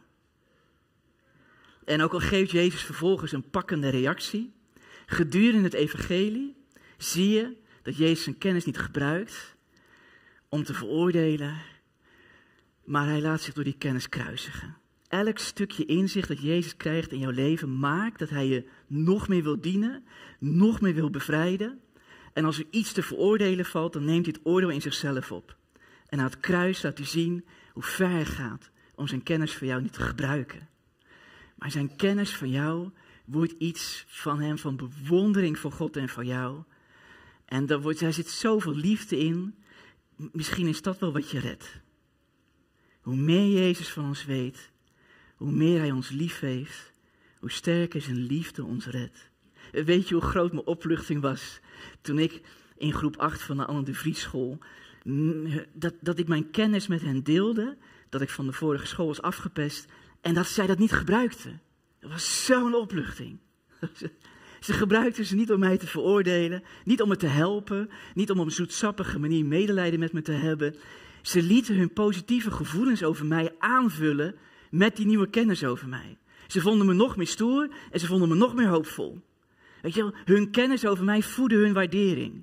En 1.85 2.03
ook 2.03 2.12
al 2.12 2.20
geeft 2.20 2.51
Jezus 2.51 2.82
vervolgens 2.82 3.32
een 3.32 3.51
pakkende 3.51 3.89
reactie, 3.89 4.53
gedurende 5.07 5.62
het 5.64 5.74
evangelie 5.74 6.57
zie 6.99 7.28
je 7.28 7.57
dat 7.82 7.97
Jezus 7.97 8.24
zijn 8.24 8.39
kennis 8.39 8.64
niet 8.64 8.78
gebruikt 8.78 9.55
om 10.49 10.64
te 10.64 10.74
veroordelen, 10.74 11.62
maar 12.85 13.07
hij 13.07 13.20
laat 13.20 13.41
zich 13.41 13.55
door 13.55 13.64
die 13.64 13.78
kennis 13.78 14.09
kruisigen 14.09 14.82
elk 15.14 15.38
stukje 15.38 15.84
inzicht 15.84 16.28
dat 16.28 16.42
Jezus 16.42 16.76
krijgt 16.76 17.12
in 17.12 17.18
jouw 17.18 17.30
leven 17.30 17.78
maakt 17.78 18.18
dat 18.18 18.28
hij 18.28 18.46
je 18.46 18.68
nog 18.86 19.28
meer 19.28 19.42
wil 19.42 19.60
dienen, 19.60 20.04
nog 20.38 20.80
meer 20.80 20.94
wil 20.94 21.10
bevrijden. 21.10 21.80
En 22.32 22.44
als 22.44 22.58
er 22.58 22.66
iets 22.70 22.92
te 22.92 23.02
veroordelen 23.02 23.64
valt, 23.64 23.92
dan 23.92 24.04
neemt 24.04 24.26
hij 24.26 24.34
het 24.36 24.46
oordeel 24.46 24.70
in 24.70 24.80
zichzelf 24.80 25.32
op. 25.32 25.56
En 26.08 26.18
aan 26.18 26.24
het 26.24 26.40
kruis 26.40 26.82
laat 26.82 26.98
hij 26.98 27.06
zien 27.06 27.44
hoe 27.72 27.82
ver 27.82 28.10
hij 28.10 28.24
gaat 28.24 28.70
om 28.94 29.06
zijn 29.06 29.22
kennis 29.22 29.56
van 29.56 29.66
jou 29.66 29.82
niet 29.82 29.92
te 29.92 30.02
gebruiken. 30.02 30.68
Maar 31.54 31.70
zijn 31.70 31.96
kennis 31.96 32.36
van 32.36 32.50
jou 32.50 32.90
wordt 33.24 33.54
iets 33.58 34.04
van 34.08 34.40
hem, 34.40 34.58
van 34.58 34.76
bewondering 34.76 35.58
voor 35.58 35.72
God 35.72 35.96
en 35.96 36.08
voor 36.08 36.24
jou. 36.24 36.62
En 37.44 37.66
daar, 37.66 37.80
wordt, 37.80 38.00
daar 38.00 38.12
zit 38.12 38.28
zoveel 38.28 38.74
liefde 38.74 39.18
in. 39.18 39.54
Misschien 40.16 40.66
is 40.66 40.82
dat 40.82 40.98
wel 40.98 41.12
wat 41.12 41.30
je 41.30 41.38
redt. 41.38 41.80
Hoe 43.00 43.16
meer 43.16 43.48
Jezus 43.48 43.88
van 43.88 44.04
ons 44.04 44.24
weet, 44.24 44.72
hoe 45.37 45.53
meer 45.53 45.78
hij 45.78 45.91
ons 45.91 46.09
lief 46.09 46.41
heeft, 46.41 46.93
hoe 47.39 47.51
sterker 47.51 48.01
zijn 48.01 48.26
liefde 48.26 48.64
ons 48.64 48.87
redt. 48.87 49.30
Weet 49.70 50.09
je 50.09 50.14
hoe 50.14 50.22
groot 50.22 50.53
mijn 50.53 50.66
opluchting 50.66 51.20
was 51.20 51.61
toen 52.01 52.18
ik 52.18 52.41
in 52.76 52.93
groep 52.93 53.16
8 53.16 53.43
van 53.43 53.57
de 53.57 53.64
Anne 53.64 53.82
de 53.82 53.95
Vries 53.95 54.20
school, 54.20 54.59
dat, 55.72 55.95
dat 56.01 56.18
ik 56.18 56.28
mijn 56.28 56.51
kennis 56.51 56.87
met 56.87 57.03
hen 57.03 57.22
deelde, 57.22 57.76
dat 58.09 58.20
ik 58.20 58.30
van 58.30 58.47
de 58.47 58.53
vorige 58.53 58.87
school 58.87 59.07
was 59.07 59.22
afgepest 59.22 59.87
en 60.20 60.35
dat 60.35 60.47
zij 60.47 60.66
dat 60.66 60.78
niet 60.78 60.93
gebruikten. 60.93 61.61
Dat 62.01 62.11
was 62.11 62.45
zo'n 62.45 62.74
opluchting. 62.74 63.39
Ze 64.61 64.72
gebruikten 64.72 65.24
ze 65.24 65.35
niet 65.35 65.53
om 65.53 65.59
mij 65.59 65.78
te 65.78 65.87
veroordelen, 65.87 66.62
niet 66.85 67.03
om 67.03 67.09
me 67.09 67.16
te 67.16 67.26
helpen, 67.26 67.91
niet 68.14 68.30
om 68.30 68.39
op 68.41 68.47
een 68.47 68.53
zoetsappige 68.53 69.18
manier 69.18 69.45
medelijden 69.45 70.01
met 70.01 70.12
me 70.12 70.22
te 70.22 70.32
hebben. 70.32 70.74
Ze 71.22 71.43
lieten 71.43 71.76
hun 71.76 71.93
positieve 71.93 72.51
gevoelens 72.51 73.03
over 73.03 73.26
mij 73.26 73.55
aanvullen 73.59 74.35
met 74.75 74.97
die 74.97 75.07
nieuwe 75.07 75.31
kennis 75.31 75.64
over 75.64 75.89
mij. 75.89 76.18
Ze 76.47 76.61
vonden 76.61 76.87
me 76.87 76.93
nog 76.93 77.16
meer 77.16 77.27
stoer 77.27 77.68
en 77.91 78.01
ze 78.01 78.07
vonden 78.07 78.29
me 78.29 78.35
nog 78.35 78.55
meer 78.55 78.68
hoopvol. 78.68 79.20
Weet 79.83 79.95
je 79.95 80.03
wel, 80.03 80.14
hun 80.25 80.51
kennis 80.51 80.87
over 80.87 81.05
mij 81.05 81.22
voedde 81.22 81.57
hun 81.57 81.72
waardering. 81.72 82.43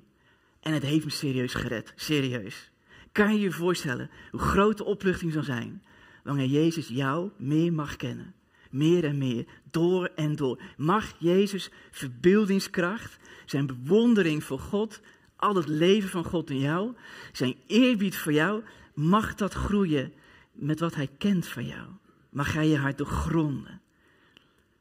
En 0.60 0.72
het 0.72 0.82
heeft 0.82 1.04
me 1.04 1.10
serieus 1.10 1.54
gered, 1.54 1.92
serieus. 1.96 2.70
Kan 3.12 3.34
je 3.34 3.40
je 3.40 3.52
voorstellen 3.52 4.10
hoe 4.30 4.40
groot 4.40 4.76
de 4.76 4.84
opluchting 4.84 5.32
zal 5.32 5.42
zijn 5.42 5.82
wanneer 6.22 6.46
Jezus 6.46 6.88
jou 6.88 7.30
meer 7.36 7.72
mag 7.72 7.96
kennen? 7.96 8.34
meer 8.72 9.04
en 9.04 9.18
meer, 9.18 9.44
door 9.70 10.10
en 10.14 10.36
door. 10.36 10.62
Mag 10.76 11.14
Jezus 11.18 11.70
verbeeldingskracht, 11.90 13.18
zijn 13.46 13.66
bewondering 13.66 14.44
voor 14.44 14.58
God, 14.58 15.00
al 15.36 15.54
het 15.54 15.68
leven 15.68 16.08
van 16.08 16.24
God 16.24 16.50
in 16.50 16.58
jou, 16.58 16.94
zijn 17.32 17.56
eerbied 17.66 18.16
voor 18.16 18.32
jou, 18.32 18.62
mag 18.94 19.34
dat 19.34 19.52
groeien 19.52 20.12
met 20.52 20.80
wat 20.80 20.94
Hij 20.94 21.08
kent 21.18 21.46
van 21.46 21.66
jou. 21.66 21.86
Mag 22.32 22.52
Hij 22.52 22.68
je 22.68 22.78
hart 22.78 22.98
doorgronden. 22.98 23.80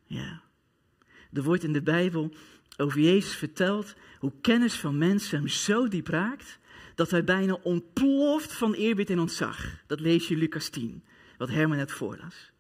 Ja. 0.06 0.42
Er 1.34 1.44
wordt 1.44 1.64
in 1.64 1.74
de 1.74 1.82
Bijbel 1.82 2.34
over 2.78 3.00
Jezus 3.00 3.36
verteld 3.36 3.94
hoe 4.20 4.32
kennis 4.42 4.76
van 4.76 4.98
mensen 4.98 5.38
hem 5.38 5.48
zo 5.48 5.88
diep 5.88 6.08
raakt 6.08 6.60
dat 6.96 7.12
hij 7.12 7.24
bijna 7.24 7.58
ontploft 7.64 8.54
van 8.54 8.74
eerbied 8.74 9.10
en 9.10 9.20
ontzag. 9.20 9.66
Dat 9.88 10.00
lees 10.00 10.28
je 10.28 10.36
Lucas 10.36 10.70
10, 10.70 11.04
wat 11.38 11.50
Herman 11.50 11.78
net 11.78 11.92
voorlas. 11.92 12.52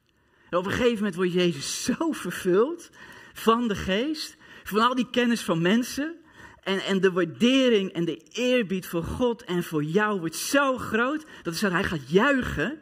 En 0.49 0.57
op 0.57 0.65
een 0.65 0.71
gegeven 0.71 0.95
moment 0.95 1.15
wordt 1.15 1.33
Jezus 1.33 1.83
zo 1.83 2.11
vervuld 2.11 2.89
van 3.33 3.67
de 3.67 3.75
geest, 3.75 4.37
van 4.63 4.79
al 4.79 4.95
die 4.95 5.09
kennis 5.09 5.41
van 5.41 5.61
mensen. 5.61 6.15
En, 6.63 6.79
en 6.79 7.01
de 7.01 7.11
waardering 7.11 7.91
en 7.91 8.05
de 8.05 8.17
eerbied 8.31 8.87
voor 8.87 9.03
God 9.03 9.43
en 9.43 9.63
voor 9.63 9.83
jou 9.83 10.19
wordt 10.19 10.35
zo 10.35 10.77
groot 10.77 11.25
dat 11.43 11.59
hij 11.59 11.83
gaat 11.83 12.09
juichen. 12.09 12.79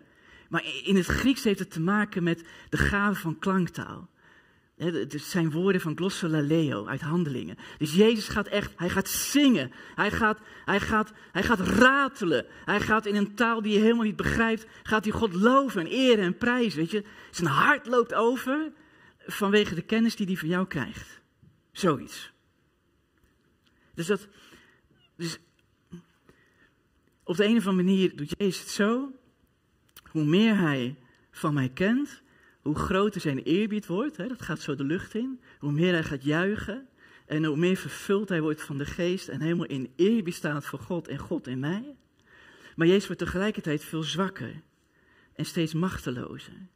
Maar 0.49 0.63
in 0.83 0.95
het 0.95 1.05
Grieks 1.05 1.43
heeft 1.43 1.59
het 1.59 1.71
te 1.71 1.81
maken 1.81 2.23
met 2.23 2.43
de 2.69 2.77
gave 2.77 3.21
van 3.21 3.39
klanktaal. 3.39 4.09
Het 4.75 5.21
zijn 5.21 5.51
woorden 5.51 5.81
van 5.81 5.97
glossolaleo 5.97 6.85
uit 6.85 7.01
handelingen. 7.01 7.57
Dus 7.77 7.93
Jezus 7.93 8.27
gaat 8.27 8.47
echt, 8.47 8.73
hij 8.75 8.89
gaat 8.89 9.07
zingen. 9.09 9.71
Hij 9.95 10.11
gaat, 10.11 10.39
hij, 10.65 10.79
gaat, 10.79 11.11
hij 11.31 11.43
gaat 11.43 11.59
ratelen. 11.59 12.45
Hij 12.65 12.79
gaat 12.79 13.05
in 13.05 13.15
een 13.15 13.35
taal 13.35 13.61
die 13.61 13.73
je 13.73 13.79
helemaal 13.79 14.03
niet 14.03 14.15
begrijpt, 14.15 14.65
gaat 14.83 15.03
hij 15.03 15.13
God 15.13 15.33
loven 15.33 15.81
en 15.81 15.87
eren 15.87 16.23
en 16.23 16.37
prijzen. 16.37 16.79
Weet 16.79 16.91
je? 16.91 17.03
Zijn 17.31 17.49
hart 17.49 17.87
loopt 17.87 18.13
over 18.13 18.71
vanwege 19.25 19.75
de 19.75 19.81
kennis 19.81 20.15
die 20.15 20.25
hij 20.25 20.35
van 20.35 20.49
jou 20.49 20.67
krijgt. 20.67 21.21
Zoiets. 21.71 22.31
Dus 23.93 24.07
dat, 24.07 24.27
dus 25.15 25.39
op 27.23 27.35
de 27.35 27.45
een 27.45 27.57
of 27.57 27.67
andere 27.67 27.87
manier 27.87 28.15
doet 28.15 28.33
Jezus 28.37 28.59
het 28.59 28.69
zo. 28.69 29.11
Hoe 30.11 30.25
meer 30.25 30.57
hij 30.57 30.95
van 31.31 31.53
mij 31.53 31.69
kent, 31.69 32.21
hoe 32.61 32.75
groter 32.75 33.21
zijn 33.21 33.39
eerbied 33.39 33.85
wordt, 33.85 34.17
hè, 34.17 34.27
dat 34.27 34.41
gaat 34.41 34.61
zo 34.61 34.75
de 34.75 34.83
lucht 34.83 35.13
in, 35.15 35.39
hoe 35.59 35.71
meer 35.71 35.91
hij 35.93 36.03
gaat 36.03 36.23
juichen 36.23 36.87
en 37.25 37.45
hoe 37.45 37.57
meer 37.57 37.75
vervuld 37.75 38.29
hij 38.29 38.41
wordt 38.41 38.61
van 38.61 38.77
de 38.77 38.85
geest 38.85 39.27
en 39.27 39.41
helemaal 39.41 39.65
in 39.65 39.93
eerbied 39.95 40.33
staat 40.33 40.65
voor 40.65 40.79
God 40.79 41.07
en 41.07 41.17
God 41.17 41.47
in 41.47 41.59
mij. 41.59 41.95
Maar 42.75 42.87
Jezus 42.87 43.07
wordt 43.07 43.21
tegelijkertijd 43.21 43.83
veel 43.83 44.03
zwakker 44.03 44.61
en 45.33 45.45
steeds 45.45 45.73
machtelozer. 45.73 46.67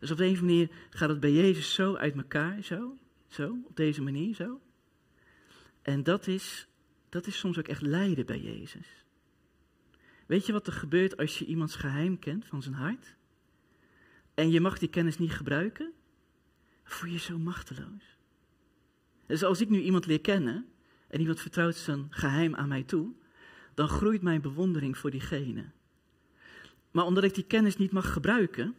Dus 0.00 0.10
op 0.10 0.16
deze 0.16 0.44
manier 0.44 0.70
gaat 0.90 1.08
het 1.08 1.20
bij 1.20 1.32
Jezus 1.32 1.74
zo 1.74 1.94
uit 1.94 2.16
elkaar, 2.16 2.62
zo, 2.62 2.96
zo, 3.28 3.56
op 3.64 3.76
deze 3.76 4.02
manier, 4.02 4.34
zo. 4.34 4.60
En 5.82 6.02
dat 6.02 6.26
is, 6.26 6.68
dat 7.08 7.26
is 7.26 7.38
soms 7.38 7.58
ook 7.58 7.68
echt 7.68 7.82
lijden 7.82 8.26
bij 8.26 8.40
Jezus. 8.40 9.03
Weet 10.26 10.46
je 10.46 10.52
wat 10.52 10.66
er 10.66 10.72
gebeurt 10.72 11.16
als 11.16 11.38
je 11.38 11.44
iemands 11.44 11.76
geheim 11.76 12.18
kent 12.18 12.46
van 12.46 12.62
zijn 12.62 12.74
hart? 12.74 13.16
en 14.34 14.50
je 14.50 14.60
mag 14.60 14.78
die 14.78 14.88
kennis 14.88 15.18
niet 15.18 15.32
gebruiken, 15.32 15.92
voel 16.84 17.10
je 17.10 17.18
zo 17.18 17.38
machteloos. 17.38 18.16
Dus 19.26 19.44
als 19.44 19.60
ik 19.60 19.68
nu 19.68 19.80
iemand 19.80 20.06
leer 20.06 20.20
kennen 20.20 20.66
en 21.08 21.20
iemand 21.20 21.40
vertrouwt 21.40 21.76
zijn 21.76 22.06
geheim 22.10 22.54
aan 22.54 22.68
mij 22.68 22.82
toe, 22.82 23.12
dan 23.74 23.88
groeit 23.88 24.22
mijn 24.22 24.40
bewondering 24.40 24.98
voor 24.98 25.10
diegene. 25.10 25.64
Maar 26.90 27.04
omdat 27.04 27.24
ik 27.24 27.34
die 27.34 27.44
kennis 27.44 27.76
niet 27.76 27.92
mag 27.92 28.12
gebruiken, 28.12 28.74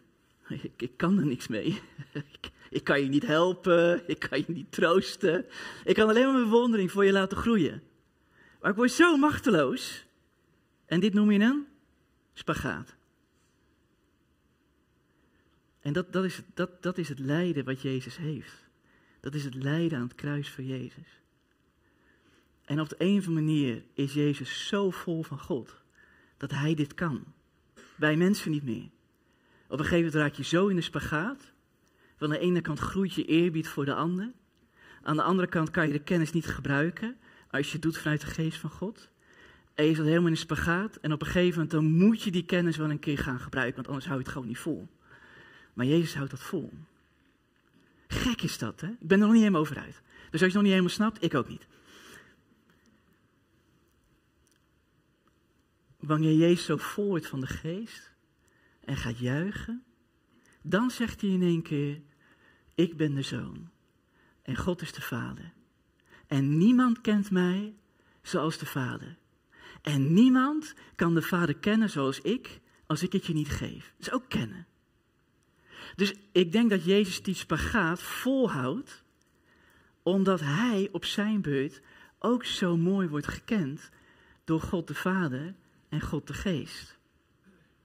ik, 0.47 0.71
ik 0.77 0.97
kan 0.97 1.17
er 1.19 1.25
niks 1.25 1.47
mee. 1.47 1.81
ik, 2.13 2.51
ik 2.69 2.83
kan 2.83 3.01
je 3.01 3.07
niet 3.07 3.25
helpen, 3.25 4.09
ik 4.09 4.19
kan 4.19 4.39
je 4.39 4.45
niet 4.47 4.71
troosten. 4.71 5.45
Ik 5.83 5.95
kan 5.95 6.09
alleen 6.09 6.23
maar 6.23 6.33
mijn 6.33 6.49
bewondering 6.49 6.91
voor 6.91 7.05
je 7.05 7.11
laten 7.11 7.37
groeien. 7.37 7.83
Maar 8.61 8.71
ik 8.71 8.77
word 8.77 8.91
zo 8.91 9.17
machteloos. 9.17 10.04
En 10.85 10.99
dit 10.99 11.13
noem 11.13 11.31
je 11.31 11.39
een 11.39 11.67
spagaat. 12.33 12.95
En 15.79 15.93
dat, 15.93 16.13
dat, 16.13 16.23
is, 16.23 16.41
dat, 16.53 16.83
dat 16.83 16.97
is 16.97 17.09
het 17.09 17.19
lijden 17.19 17.65
wat 17.65 17.81
Jezus 17.81 18.17
heeft. 18.17 18.65
Dat 19.19 19.33
is 19.33 19.43
het 19.43 19.55
lijden 19.55 19.97
aan 19.97 20.03
het 20.03 20.15
kruis 20.15 20.49
van 20.49 20.65
Jezus. 20.65 21.21
En 22.65 22.79
op 22.79 22.89
de 22.89 22.95
een 22.97 23.17
of 23.17 23.27
andere 23.27 23.45
manier 23.45 23.83
is 23.93 24.13
Jezus 24.13 24.67
zo 24.67 24.91
vol 24.91 25.23
van 25.23 25.39
God 25.39 25.83
dat 26.37 26.51
hij 26.51 26.73
dit 26.73 26.93
kan. 26.93 27.23
Wij 27.95 28.15
mensen 28.15 28.51
niet 28.51 28.63
meer. 28.63 28.89
Op 29.67 29.79
een 29.79 29.85
gegeven 29.85 30.05
moment 30.05 30.15
raak 30.15 30.33
je 30.33 30.43
zo 30.43 30.67
in 30.67 30.75
de 30.75 30.81
spagaat. 30.81 31.53
Van 32.17 32.29
de 32.29 32.39
ene 32.39 32.61
kant 32.61 32.79
groeit 32.79 33.13
je 33.13 33.25
eerbied 33.25 33.67
voor 33.67 33.85
de 33.85 33.93
ander. 33.93 34.31
Aan 35.01 35.15
de 35.15 35.23
andere 35.23 35.47
kant 35.47 35.71
kan 35.71 35.87
je 35.87 35.93
de 35.93 36.03
kennis 36.03 36.31
niet 36.31 36.45
gebruiken 36.45 37.17
als 37.49 37.67
je 37.67 37.73
het 37.73 37.81
doet 37.81 37.97
vanuit 37.97 38.21
de 38.21 38.27
geest 38.27 38.57
van 38.57 38.69
God. 38.69 39.09
En 39.75 39.85
je 39.85 39.95
zit 39.95 40.05
helemaal 40.05 40.29
in 40.29 40.37
spagaat. 40.37 40.95
En 40.95 41.13
op 41.13 41.21
een 41.21 41.27
gegeven 41.27 41.51
moment 41.51 41.71
dan 41.71 41.85
moet 41.85 42.21
je 42.21 42.31
die 42.31 42.45
kennis 42.45 42.77
wel 42.77 42.89
een 42.89 42.99
keer 42.99 43.17
gaan 43.17 43.39
gebruiken, 43.39 43.75
want 43.75 43.87
anders 43.87 44.05
hou 44.05 44.17
je 44.17 44.23
het 44.23 44.33
gewoon 44.33 44.47
niet 44.47 44.57
vol. 44.57 44.87
Maar 45.73 45.85
Jezus 45.85 46.15
houdt 46.15 46.31
dat 46.31 46.39
vol. 46.39 46.73
Gek 48.07 48.41
is 48.41 48.57
dat, 48.57 48.81
hè? 48.81 48.87
Ik 48.87 49.07
ben 49.07 49.19
er 49.19 49.23
nog 49.23 49.31
niet 49.31 49.39
helemaal 49.39 49.61
over 49.61 49.77
uit. 49.77 50.01
Dus 50.31 50.31
als 50.31 50.39
je 50.39 50.45
het 50.45 50.53
nog 50.53 50.63
niet 50.63 50.71
helemaal 50.71 50.95
snapt, 50.95 51.23
ik 51.23 51.33
ook 51.33 51.47
niet. 51.47 51.67
Wanneer 55.99 56.33
Jezus 56.33 56.65
zo 56.65 56.77
vol 56.77 57.07
wordt 57.07 57.27
van 57.27 57.39
de 57.39 57.47
geest 57.47 58.13
en 58.83 58.97
gaat 58.97 59.19
juichen, 59.19 59.83
dan 60.61 60.91
zegt 60.91 61.21
hij 61.21 61.29
in 61.29 61.41
één 61.41 61.61
keer, 61.61 62.01
ik 62.75 62.97
ben 62.97 63.15
de 63.15 63.21
zoon 63.21 63.69
en 64.41 64.55
God 64.55 64.81
is 64.81 64.93
de 64.93 65.01
vader. 65.01 65.53
En 66.27 66.57
niemand 66.57 67.01
kent 67.01 67.31
mij 67.31 67.75
zoals 68.21 68.57
de 68.57 68.65
vader. 68.65 69.17
En 69.81 70.13
niemand 70.13 70.73
kan 70.95 71.13
de 71.13 71.21
vader 71.21 71.55
kennen 71.55 71.89
zoals 71.89 72.21
ik, 72.21 72.59
als 72.85 73.03
ik 73.03 73.11
het 73.11 73.25
je 73.25 73.33
niet 73.33 73.49
geef. 73.49 73.93
Is 73.97 74.11
ook 74.11 74.29
kennen. 74.29 74.67
Dus 75.95 76.13
ik 76.31 76.51
denk 76.51 76.69
dat 76.69 76.85
Jezus 76.85 77.23
die 77.23 77.35
spagaat 77.35 78.01
volhoudt, 78.01 79.03
omdat 80.03 80.39
hij 80.39 80.89
op 80.91 81.05
zijn 81.05 81.41
beurt 81.41 81.81
ook 82.19 82.45
zo 82.45 82.77
mooi 82.77 83.07
wordt 83.07 83.27
gekend 83.27 83.89
door 84.43 84.61
God 84.61 84.87
de 84.87 84.95
Vader 84.95 85.55
en 85.89 86.01
God 86.01 86.27
de 86.27 86.33
Geest. 86.33 86.97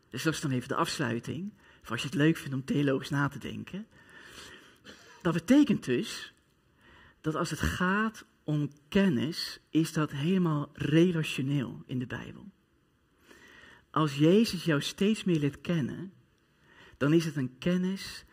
Dus 0.09 0.23
dat 0.23 0.35
is 0.35 0.41
dan 0.41 0.51
even 0.51 0.69
de 0.69 0.75
afsluiting, 0.75 1.53
voor 1.83 1.93
als 1.93 2.03
je 2.03 2.09
het 2.09 2.17
leuk 2.17 2.37
vindt 2.37 2.55
om 2.55 2.65
theologisch 2.65 3.11
na 3.11 3.29
te 3.29 3.39
denken. 3.39 3.87
Dat 5.23 5.33
betekent 5.33 5.85
dus 5.85 6.33
dat 7.21 7.35
als 7.35 7.51
het 7.51 7.61
gaat 7.61 8.25
om 8.45 8.71
kennis, 8.89 9.61
is 9.71 9.93
dat 9.93 10.11
helemaal 10.11 10.71
relationeel 10.73 11.83
in 11.87 11.99
de 11.99 12.07
Bijbel. 12.07 12.51
Als 13.91 14.17
Jezus 14.17 14.65
jou 14.65 14.81
steeds 14.81 15.25
meer 15.25 15.39
leert 15.39 15.61
kennen, 15.61 16.13
dan 16.97 17.13
is 17.13 17.25
het 17.25 17.37
een 17.37 17.59
kennis 17.59 18.25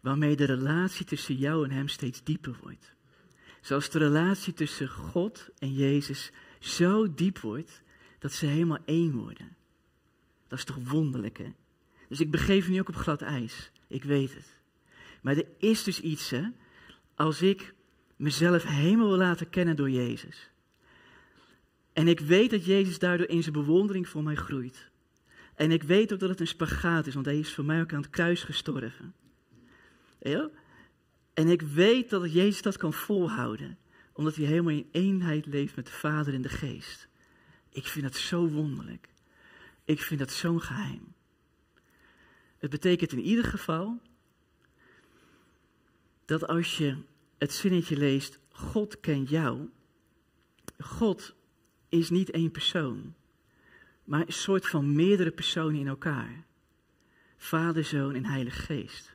waarmee 0.00 0.36
de 0.36 0.44
relatie 0.44 1.06
tussen 1.06 1.34
jou 1.34 1.64
en 1.64 1.70
Hem 1.70 1.88
steeds 1.88 2.24
dieper 2.24 2.58
wordt. 2.62 2.92
Zoals 3.60 3.90
de 3.90 3.98
relatie 3.98 4.52
tussen 4.52 4.88
God 4.88 5.48
en 5.58 5.72
Jezus 5.72 6.32
zo 6.58 7.14
diep 7.14 7.38
wordt 7.38 7.82
dat 8.18 8.32
ze 8.32 8.46
helemaal 8.46 8.78
één 8.84 9.12
worden. 9.14 9.56
Dat 10.48 10.58
is 10.58 10.64
toch 10.64 10.78
wonderlijk, 10.88 11.38
hè? 11.38 11.52
Dus 12.08 12.20
ik 12.20 12.30
begeef 12.30 12.66
me 12.66 12.72
nu 12.72 12.80
ook 12.80 12.88
op 12.88 12.96
glad 12.96 13.22
ijs. 13.22 13.70
Ik 13.86 14.04
weet 14.04 14.34
het. 14.34 14.58
Maar 15.22 15.36
er 15.36 15.46
is 15.58 15.84
dus 15.84 16.00
iets, 16.00 16.30
hè? 16.30 16.42
Als 17.14 17.42
ik 17.42 17.74
mezelf 18.20 18.62
helemaal 18.62 19.08
wil 19.08 19.16
laten 19.16 19.50
kennen 19.50 19.76
door 19.76 19.90
Jezus. 19.90 20.50
En 21.92 22.08
ik 22.08 22.20
weet 22.20 22.50
dat 22.50 22.64
Jezus 22.64 22.98
daardoor 22.98 23.28
in 23.28 23.42
zijn 23.42 23.54
bewondering 23.54 24.08
voor 24.08 24.22
mij 24.22 24.34
groeit. 24.34 24.90
En 25.54 25.70
ik 25.70 25.82
weet 25.82 26.12
ook 26.12 26.18
dat 26.18 26.28
het 26.28 26.40
een 26.40 26.46
spagaat 26.46 27.06
is, 27.06 27.14
want 27.14 27.26
hij 27.26 27.38
is 27.38 27.54
voor 27.54 27.64
mij 27.64 27.80
ook 27.80 27.92
aan 27.92 28.00
het 28.00 28.10
kruis 28.10 28.42
gestorven. 28.42 29.14
Ja? 30.18 30.50
En 31.34 31.48
ik 31.48 31.62
weet 31.62 32.10
dat 32.10 32.32
Jezus 32.32 32.62
dat 32.62 32.76
kan 32.76 32.92
volhouden, 32.92 33.78
omdat 34.12 34.34
hij 34.34 34.44
helemaal 34.44 34.72
in 34.72 34.88
eenheid 34.90 35.46
leeft 35.46 35.76
met 35.76 35.86
de 35.86 35.92
Vader 35.92 36.34
en 36.34 36.42
de 36.42 36.48
Geest. 36.48 37.08
Ik 37.70 37.86
vind 37.86 38.04
dat 38.04 38.16
zo 38.16 38.48
wonderlijk. 38.48 39.08
Ik 39.84 40.00
vind 40.00 40.20
dat 40.20 40.30
zo'n 40.30 40.60
geheim. 40.60 41.14
Het 42.58 42.70
betekent 42.70 43.12
in 43.12 43.20
ieder 43.20 43.44
geval 43.44 44.00
dat 46.24 46.46
als 46.46 46.76
je 46.76 46.96
het 47.40 47.52
zinnetje 47.52 47.96
leest, 47.96 48.38
God 48.48 49.00
kent 49.00 49.28
jou, 49.28 49.68
God 50.78 51.34
is 51.88 52.10
niet 52.10 52.30
één 52.30 52.50
persoon 52.50 53.14
maar 54.10 54.26
een 54.26 54.32
soort 54.32 54.66
van 54.66 54.94
meerdere 54.94 55.30
personen 55.30 55.80
in 55.80 55.86
elkaar. 55.86 56.44
Vader, 57.36 57.84
Zoon 57.84 58.14
en 58.14 58.24
Heilige 58.24 58.60
Geest. 58.60 59.14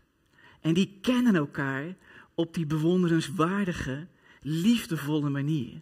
En 0.62 0.74
die 0.74 0.98
kennen 1.02 1.36
elkaar 1.36 1.96
op 2.36 2.54
die 2.54 2.66
bewonderenswaardige, 2.66 4.08
liefdevolle 4.42 5.30
manier. 5.30 5.82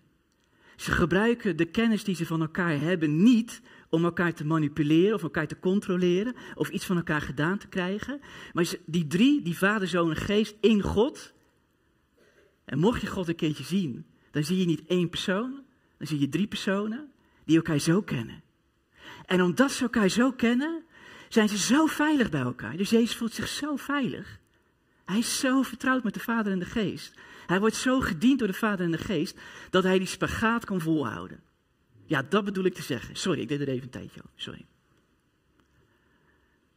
Ze 0.75 0.91
gebruiken 0.91 1.57
de 1.57 1.65
kennis 1.65 2.03
die 2.03 2.15
ze 2.15 2.25
van 2.25 2.41
elkaar 2.41 2.79
hebben 2.79 3.23
niet 3.23 3.61
om 3.89 4.03
elkaar 4.03 4.33
te 4.33 4.45
manipuleren 4.45 5.15
of 5.15 5.23
elkaar 5.23 5.47
te 5.47 5.59
controleren 5.59 6.35
of 6.55 6.69
iets 6.69 6.85
van 6.85 6.97
elkaar 6.97 7.21
gedaan 7.21 7.57
te 7.57 7.67
krijgen. 7.67 8.21
Maar 8.53 8.73
die 8.85 9.07
drie, 9.07 9.41
die 9.41 9.57
Vader, 9.57 9.87
Zoon 9.87 10.09
en 10.09 10.15
Geest 10.15 10.55
in 10.59 10.81
God. 10.81 11.33
En 12.66 12.80
mocht 12.80 13.01
je 13.01 13.07
God 13.07 13.28
een 13.28 13.36
keertje 13.36 13.64
zien, 13.64 14.05
dan 14.32 14.43
zie 14.43 14.57
je 14.57 14.66
niet 14.66 14.86
één 14.86 15.09
persoon, 15.09 15.64
dan 15.97 16.07
zie 16.07 16.20
je 16.20 16.30
drie 16.30 16.47
personen 16.47 17.11
die 17.45 17.55
elkaar 17.55 17.80
zo 17.80 18.01
kennen. 18.01 18.41
En 19.26 19.41
omdat 19.41 19.72
ze 19.72 19.84
elkaar 19.84 20.09
zo 20.09 20.32
kennen, 20.32 20.84
zijn 21.30 21.49
ze 21.49 21.57
zo 21.57 21.86
veilig 21.86 22.30
bij 22.30 22.41
elkaar. 22.41 22.78
Dus 22.78 22.89
Jezus 22.89 23.16
voelt 23.16 23.34
zich 23.34 23.47
zo 23.47 23.76
veilig. 23.76 24.39
Hij 25.05 25.18
is 25.18 25.39
zo 25.39 25.61
vertrouwd 25.61 26.03
met 26.03 26.14
de 26.14 26.20
Vader 26.20 26.51
en 26.51 26.59
de 26.59 26.66
Geest. 26.66 27.14
Hij 27.45 27.59
wordt 27.59 27.76
zo 27.76 27.99
gediend 27.99 28.39
door 28.39 28.47
de 28.47 28.53
Vader 28.53 28.86
en 28.86 28.91
de 28.91 28.97
Geest 28.97 29.39
dat 29.70 29.84
hij 29.84 29.97
die 29.97 30.07
spagaat 30.07 30.66
kan 30.66 30.82
volhouden. 30.82 31.43
Ja, 32.05 32.22
dat 32.22 32.45
bedoel 32.45 32.64
ik 32.64 32.74
te 32.74 32.82
zeggen. 32.82 33.16
Sorry, 33.16 33.41
ik 33.41 33.47
deed 33.47 33.61
er 33.61 33.68
even 33.68 33.84
een 33.84 33.89
tijdje 33.89 34.22
over. 34.24 34.41
Sorry. 34.41 34.66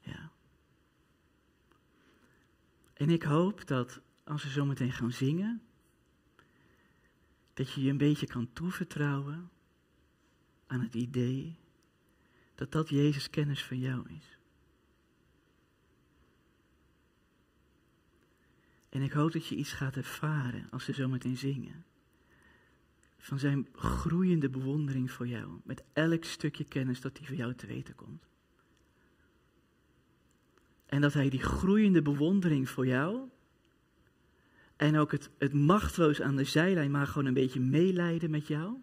Ja. 0.00 0.30
En 2.94 3.10
ik 3.10 3.22
hoop 3.22 3.66
dat 3.66 4.00
als 4.24 4.42
we 4.42 4.50
zo 4.50 4.64
meteen 4.64 4.92
gaan 4.92 5.12
zingen, 5.12 5.62
dat 7.56 7.72
je 7.72 7.82
je 7.82 7.90
een 7.90 7.98
beetje 7.98 8.26
kan 8.26 8.52
toevertrouwen 8.52 9.50
aan 10.66 10.80
het 10.80 10.94
idee 10.94 11.56
dat 12.54 12.72
dat 12.72 12.88
Jezus 12.88 13.30
kennis 13.30 13.64
van 13.64 13.78
jou 13.78 14.08
is. 14.10 14.38
En 18.88 19.02
ik 19.02 19.12
hoop 19.12 19.32
dat 19.32 19.46
je 19.46 19.54
iets 19.54 19.72
gaat 19.72 19.96
ervaren 19.96 20.70
als 20.70 20.86
we 20.86 20.92
zo 20.92 21.08
meteen 21.08 21.36
zingen. 21.36 21.84
Van 23.18 23.38
zijn 23.38 23.68
groeiende 23.72 24.50
bewondering 24.50 25.10
voor 25.10 25.26
jou. 25.28 25.60
Met 25.64 25.84
elk 25.92 26.24
stukje 26.24 26.64
kennis 26.64 27.00
dat 27.00 27.18
hij 27.18 27.26
voor 27.26 27.36
jou 27.36 27.54
te 27.54 27.66
weten 27.66 27.94
komt. 27.94 28.28
En 30.86 31.00
dat 31.00 31.12
hij 31.12 31.28
die 31.28 31.42
groeiende 31.42 32.02
bewondering 32.02 32.68
voor 32.68 32.86
jou. 32.86 33.28
En 34.76 34.98
ook 34.98 35.12
het, 35.12 35.30
het 35.38 35.52
machteloos 35.52 36.20
aan 36.20 36.36
de 36.36 36.44
zijlijn, 36.44 36.90
maar 36.90 37.06
gewoon 37.06 37.26
een 37.26 37.34
beetje 37.34 37.60
meelijden 37.60 38.30
met 38.30 38.46
jou. 38.46 38.76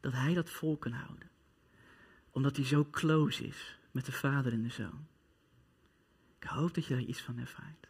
Dat 0.00 0.12
hij 0.12 0.34
dat 0.34 0.50
vol 0.50 0.76
kan 0.76 0.92
houden. 0.92 1.30
Omdat 2.30 2.56
hij 2.56 2.64
zo 2.64 2.86
close 2.90 3.46
is 3.46 3.78
met 3.90 4.04
de 4.04 4.12
vader 4.12 4.52
en 4.52 4.62
de 4.62 4.70
zoon. 4.70 5.06
Ik 6.40 6.48
hoop 6.48 6.74
dat 6.74 6.86
je 6.86 6.94
daar 6.94 7.02
iets 7.02 7.20
van 7.20 7.38
ervaart. 7.38 7.88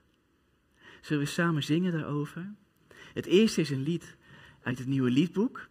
Zullen 1.00 1.22
we 1.24 1.28
samen 1.28 1.62
zingen 1.62 1.92
daarover? 1.92 2.54
Het 3.14 3.26
eerste 3.26 3.60
is 3.60 3.70
een 3.70 3.82
lied 3.82 4.16
uit 4.62 4.78
het 4.78 4.86
nieuwe 4.86 5.10
liedboek. 5.10 5.68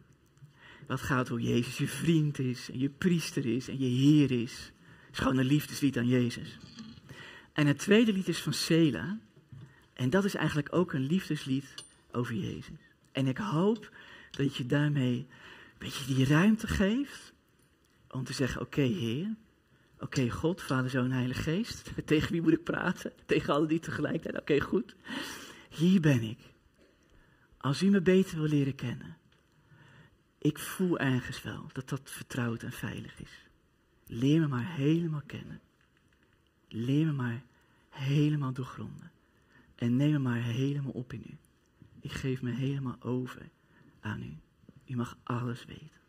Dat 0.87 1.01
gaat 1.01 1.27
hoe 1.27 1.41
Jezus 1.41 1.77
je 1.77 1.87
vriend 1.87 2.39
is 2.39 2.69
en 2.71 2.79
je 2.79 2.89
priester 2.89 3.45
is 3.45 3.67
en 3.67 3.79
je 3.79 3.85
Heer 3.85 4.31
is. 4.31 4.71
Het 5.05 5.13
is 5.13 5.19
gewoon 5.19 5.37
een 5.37 5.45
liefdeslied 5.45 5.97
aan 5.97 6.07
Jezus. 6.07 6.57
En 7.53 7.67
het 7.67 7.77
tweede 7.77 8.13
lied 8.13 8.27
is 8.27 8.41
van 8.41 8.53
Sela. 8.53 9.19
En 9.95 10.09
dat 10.09 10.25
is 10.25 10.35
eigenlijk 10.35 10.75
ook 10.75 10.93
een 10.93 11.05
liefdeslied 11.05 11.73
over 12.11 12.35
Jezus. 12.35 12.79
En 13.11 13.27
ik 13.27 13.37
hoop 13.37 13.91
dat 14.31 14.55
je 14.55 14.65
daarmee 14.65 15.17
een 15.17 15.77
beetje 15.77 16.13
die 16.13 16.25
ruimte 16.25 16.67
geeft 16.67 17.33
om 18.09 18.23
te 18.23 18.33
zeggen, 18.33 18.61
oké 18.61 18.81
Heer, 18.81 19.35
oké 19.99 20.29
God, 20.29 20.61
Vader, 20.61 20.89
Zoon, 20.89 21.11
Heilige 21.11 21.41
Geest. 21.41 21.91
Tegen 22.05 22.31
wie 22.31 22.41
moet 22.41 22.53
ik 22.53 22.63
praten? 22.63 23.13
Tegen 23.25 23.53
alle 23.53 23.67
die 23.67 23.79
tegelijkertijd. 23.79 24.41
Oké, 24.41 24.59
goed. 24.59 24.95
Hier 25.69 26.01
ben 26.01 26.21
ik. 26.21 26.39
Als 27.57 27.81
u 27.81 27.89
me 27.89 28.01
beter 28.01 28.37
wil 28.37 28.47
leren 28.47 28.75
kennen. 28.75 29.17
Ik 30.37 30.59
voel 30.59 30.99
ergens 30.99 31.41
wel 31.41 31.69
dat 31.73 31.89
dat 31.89 32.01
vertrouwd 32.03 32.63
en 32.63 32.71
veilig 32.71 33.21
is. 33.21 33.47
Leer 34.07 34.39
me 34.39 34.47
maar 34.47 34.75
helemaal 34.75 35.23
kennen. 35.25 35.61
Leer 36.67 37.05
me 37.05 37.11
maar 37.11 37.43
helemaal 37.89 38.53
doorgronden. 38.53 39.11
En 39.75 39.95
neem 39.95 40.11
me 40.11 40.19
maar 40.19 40.43
helemaal 40.43 40.91
op 40.91 41.13
in 41.13 41.23
u. 41.29 41.37
Ik 41.99 42.11
geef 42.11 42.41
me 42.41 42.51
helemaal 42.51 42.97
over 42.99 43.49
aan 43.99 44.21
u. 44.21 44.37
U 44.85 44.95
mag 44.95 45.17
alles 45.23 45.65
weten. 45.65 46.04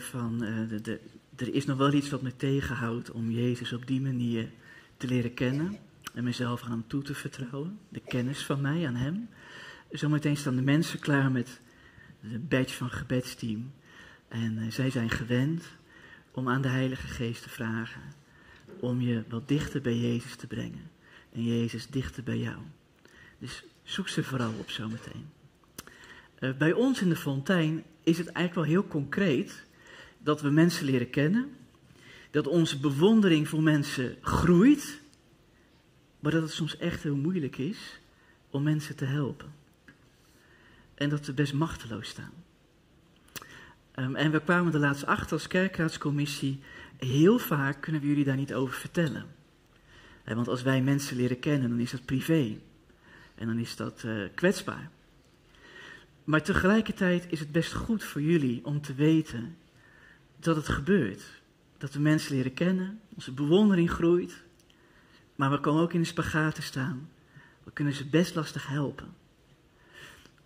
Van 0.00 0.42
eh, 0.42 0.82
de, 0.82 1.00
er 1.36 1.54
is 1.54 1.64
nog 1.64 1.78
wel 1.78 1.92
iets 1.92 2.10
wat 2.10 2.22
me 2.22 2.36
tegenhoudt 2.36 3.10
om 3.10 3.30
Jezus 3.30 3.72
op 3.72 3.86
die 3.86 4.00
manier 4.00 4.50
te 4.96 5.06
leren 5.06 5.34
kennen 5.34 5.78
en 6.14 6.24
mezelf 6.24 6.62
aan 6.62 6.70
hem 6.70 6.84
toe 6.86 7.02
te 7.02 7.14
vertrouwen, 7.14 7.78
de 7.88 8.00
kennis 8.00 8.44
van 8.44 8.60
mij 8.60 8.86
aan 8.86 8.94
hem. 8.94 9.28
Zometeen 9.90 10.36
staan 10.36 10.56
de 10.56 10.62
mensen 10.62 10.98
klaar 10.98 11.32
met 11.32 11.60
de 12.20 12.38
badge 12.38 12.76
van 12.76 12.90
gebedsteam 12.90 13.72
en 14.28 14.58
eh, 14.58 14.70
zij 14.70 14.90
zijn 14.90 15.10
gewend 15.10 15.64
om 16.30 16.48
aan 16.48 16.62
de 16.62 16.68
Heilige 16.68 17.06
Geest 17.06 17.42
te 17.42 17.48
vragen 17.48 18.02
om 18.80 19.00
je 19.00 19.22
wat 19.28 19.48
dichter 19.48 19.80
bij 19.80 19.96
Jezus 19.96 20.36
te 20.36 20.46
brengen 20.46 20.90
en 21.32 21.44
Jezus 21.44 21.86
dichter 21.86 22.22
bij 22.22 22.38
jou. 22.38 22.58
Dus 23.38 23.64
zoek 23.82 24.08
ze 24.08 24.22
vooral 24.22 24.52
op 24.58 24.70
zometeen. 24.70 25.26
Eh, 26.34 26.52
bij 26.52 26.72
ons 26.72 27.00
in 27.00 27.08
de 27.08 27.16
fontein 27.16 27.84
is 28.02 28.18
het 28.18 28.26
eigenlijk 28.26 28.54
wel 28.54 28.76
heel 28.76 28.88
concreet 28.88 29.63
dat 30.24 30.40
we 30.40 30.50
mensen 30.50 30.84
leren 30.84 31.10
kennen, 31.10 31.56
dat 32.30 32.46
onze 32.46 32.80
bewondering 32.80 33.48
voor 33.48 33.62
mensen 33.62 34.16
groeit, 34.20 35.00
maar 36.20 36.32
dat 36.32 36.42
het 36.42 36.52
soms 36.52 36.76
echt 36.76 37.02
heel 37.02 37.16
moeilijk 37.16 37.58
is 37.58 38.00
om 38.50 38.62
mensen 38.62 38.96
te 38.96 39.04
helpen. 39.04 39.52
En 40.94 41.08
dat 41.08 41.26
we 41.26 41.32
best 41.32 41.52
machteloos 41.52 42.08
staan. 42.08 42.32
Ehm, 43.92 44.14
en 44.14 44.30
we 44.30 44.40
kwamen 44.40 44.72
er 44.72 44.78
laatst 44.78 45.06
achter 45.06 45.32
als 45.32 45.46
kerkraadscommissie, 45.46 46.60
heel 46.96 47.38
vaak 47.38 47.80
kunnen 47.80 48.00
we 48.00 48.06
jullie 48.06 48.24
daar 48.24 48.36
niet 48.36 48.54
over 48.54 48.74
vertellen. 48.74 49.26
Want 50.24 50.48
als 50.48 50.62
wij 50.62 50.82
mensen 50.82 51.16
leren 51.16 51.38
kennen, 51.38 51.68
dan 51.68 51.78
is 51.78 51.90
dat 51.90 52.04
privé. 52.04 52.58
En 53.34 53.46
dan 53.46 53.58
is 53.58 53.76
dat 53.76 54.02
eh, 54.04 54.14
kwetsbaar. 54.34 54.90
Maar 56.24 56.42
tegelijkertijd 56.42 57.26
is 57.28 57.40
het 57.40 57.52
best 57.52 57.72
goed 57.72 58.04
voor 58.04 58.22
jullie 58.22 58.64
om 58.64 58.80
te 58.80 58.94
weten 58.94 59.56
dat 60.44 60.56
het 60.56 60.68
gebeurt. 60.68 61.22
Dat 61.78 61.92
we 61.92 62.00
mensen 62.00 62.34
leren 62.34 62.54
kennen, 62.54 63.00
onze 63.14 63.32
bewondering 63.32 63.90
groeit. 63.90 64.42
Maar 65.34 65.50
we 65.50 65.60
komen 65.60 65.82
ook 65.82 65.92
in 65.92 66.00
de 66.00 66.06
spagaat 66.06 66.54
te 66.54 66.62
staan. 66.62 67.08
We 67.62 67.70
kunnen 67.72 67.94
ze 67.94 68.06
best 68.06 68.34
lastig 68.34 68.66
helpen. 68.66 69.14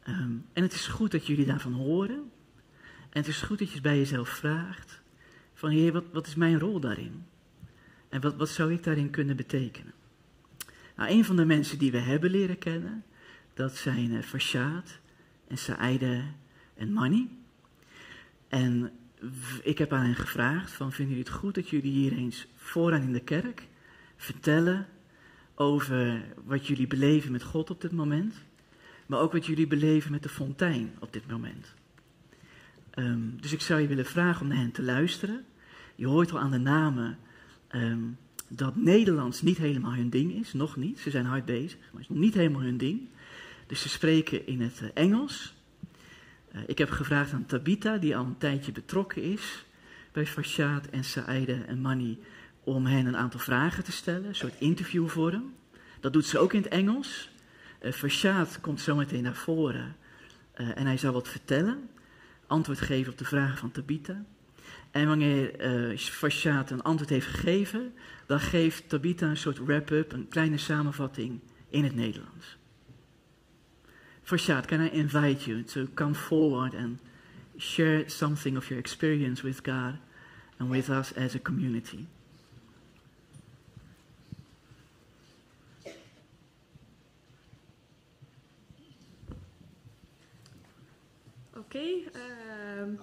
Ehm, 0.02 0.32
en 0.52 0.62
het 0.62 0.72
is 0.72 0.86
goed 0.86 1.10
dat 1.10 1.26
jullie 1.26 1.46
daarvan 1.46 1.72
horen. 1.72 2.30
En 3.10 3.20
het 3.20 3.26
is 3.26 3.42
goed 3.42 3.58
dat 3.58 3.72
je 3.72 3.80
bij 3.80 3.96
jezelf 3.96 4.28
vraagt: 4.28 5.00
van 5.54 5.70
heer, 5.70 5.92
wat, 5.92 6.04
wat 6.12 6.26
is 6.26 6.34
mijn 6.34 6.58
rol 6.58 6.80
daarin? 6.80 7.24
En 8.08 8.20
wat, 8.20 8.36
wat 8.36 8.48
zou 8.48 8.72
ik 8.72 8.82
daarin 8.82 9.10
kunnen 9.10 9.36
betekenen? 9.36 9.92
Nou, 10.96 11.10
een 11.10 11.24
van 11.24 11.36
de 11.36 11.44
mensen 11.44 11.78
die 11.78 11.90
we 11.90 11.98
hebben 11.98 12.30
leren 12.30 12.58
kennen, 12.58 13.04
dat 13.54 13.76
zijn 13.76 14.10
uh, 14.10 14.76
en 15.48 15.58
Saïde 15.58 16.22
en 16.74 16.92
Manny. 16.92 17.28
En 18.48 18.92
ik 19.62 19.78
heb 19.78 19.92
aan 19.92 20.04
hen 20.04 20.14
gevraagd 20.14 20.72
van, 20.72 20.92
vinden 20.92 21.14
jullie 21.14 21.30
het 21.30 21.40
goed 21.40 21.54
dat 21.54 21.68
jullie 21.68 21.92
hier 21.92 22.12
eens 22.12 22.46
vooraan 22.54 23.02
in 23.02 23.12
de 23.12 23.20
kerk 23.20 23.66
vertellen 24.16 24.86
over 25.54 26.24
wat 26.44 26.66
jullie 26.66 26.86
beleven 26.86 27.32
met 27.32 27.42
God 27.42 27.70
op 27.70 27.80
dit 27.80 27.92
moment, 27.92 28.34
maar 29.06 29.20
ook 29.20 29.32
wat 29.32 29.46
jullie 29.46 29.66
beleven 29.66 30.10
met 30.10 30.22
de 30.22 30.28
fontein 30.28 30.94
op 30.98 31.12
dit 31.12 31.26
moment. 31.28 31.74
Ehm, 32.90 33.20
dus 33.40 33.52
ik 33.52 33.60
zou 33.60 33.80
je 33.80 33.86
willen 33.86 34.06
vragen 34.06 34.42
om 34.42 34.48
naar 34.48 34.58
hen 34.58 34.72
te 34.72 34.82
luisteren. 34.82 35.44
Je 35.94 36.06
hoort 36.06 36.32
al 36.32 36.38
aan 36.38 36.50
de 36.50 36.58
namen 36.58 37.18
ehm, 37.68 38.02
dat 38.48 38.76
Nederlands 38.76 39.42
niet 39.42 39.58
helemaal 39.58 39.94
hun 39.94 40.10
ding 40.10 40.32
is, 40.32 40.52
nog 40.52 40.76
niet. 40.76 40.98
Ze 40.98 41.10
zijn 41.10 41.24
hard 41.24 41.44
bezig, 41.44 41.78
maar 41.78 41.90
het 41.90 42.00
is 42.00 42.08
nog 42.08 42.18
niet 42.18 42.34
helemaal 42.34 42.62
hun 42.62 42.78
ding. 42.78 43.08
Dus 43.66 43.80
ze 43.80 43.88
spreken 43.88 44.46
in 44.46 44.60
het 44.60 44.80
eh, 44.80 44.88
Engels. 44.94 45.54
Eh, 46.52 46.60
ik 46.66 46.78
heb 46.78 46.90
gevraagd 46.90 47.32
aan 47.32 47.46
Tabita, 47.46 47.96
die 47.96 48.16
al 48.16 48.24
een 48.24 48.38
tijdje 48.38 48.72
betrokken 48.72 49.22
is 49.22 49.64
bij 50.12 50.26
Farshad 50.26 50.86
en 50.86 51.04
Saïde 51.04 51.64
en 51.66 51.80
Mani, 51.80 52.18
om 52.64 52.86
hen 52.86 53.06
een 53.06 53.16
aantal 53.16 53.40
vragen 53.40 53.84
te 53.84 53.92
stellen, 53.92 54.24
een 54.24 54.34
soort 54.34 54.60
interviewvorm. 54.60 55.54
Dat 56.00 56.12
doet 56.12 56.26
ze 56.26 56.38
ook 56.38 56.52
in 56.52 56.62
het 56.62 56.70
Engels. 56.70 57.30
Uh, 57.82 57.92
Farshad 57.92 58.60
komt 58.60 58.80
zometeen 58.80 59.22
naar 59.22 59.34
voren 59.34 59.96
eh, 60.52 60.78
en 60.78 60.86
hij 60.86 60.96
zal 60.96 61.12
wat 61.12 61.28
vertellen 61.28 61.88
antwoord 62.46 62.80
geven 62.80 63.12
op 63.12 63.18
de 63.18 63.24
vragen 63.24 63.58
van 63.58 63.70
Tabitha. 63.70 64.24
En 64.90 65.06
wanneer 65.06 65.52
Fashaat 65.96 66.70
een 66.70 66.82
antwoord 66.82 67.10
heeft 67.10 67.26
gegeven, 67.26 67.92
dan 68.26 68.40
geeft 68.40 68.88
Tabitha 68.88 69.26
een 69.26 69.36
soort 69.36 69.58
wrap-up, 69.58 70.12
een 70.12 70.28
kleine 70.28 70.58
samenvatting 70.58 71.40
in 71.70 71.84
het 71.84 71.94
Nederlands. 71.94 72.58
Fashaat, 74.28 74.66
can 74.66 74.82
I 74.82 74.90
invite 74.90 75.46
you 75.46 75.62
to 75.62 75.86
come 75.86 76.12
forward 76.12 76.74
and 76.74 76.98
share 77.56 78.06
something 78.10 78.58
of 78.58 78.68
your 78.68 78.78
experience 78.78 79.42
with 79.42 79.62
God 79.62 79.96
and 80.58 80.68
with 80.68 80.90
us 80.90 81.12
as 81.12 81.34
a 81.34 81.38
community? 81.38 82.06
Okay. 91.56 92.04
Um, 92.14 92.98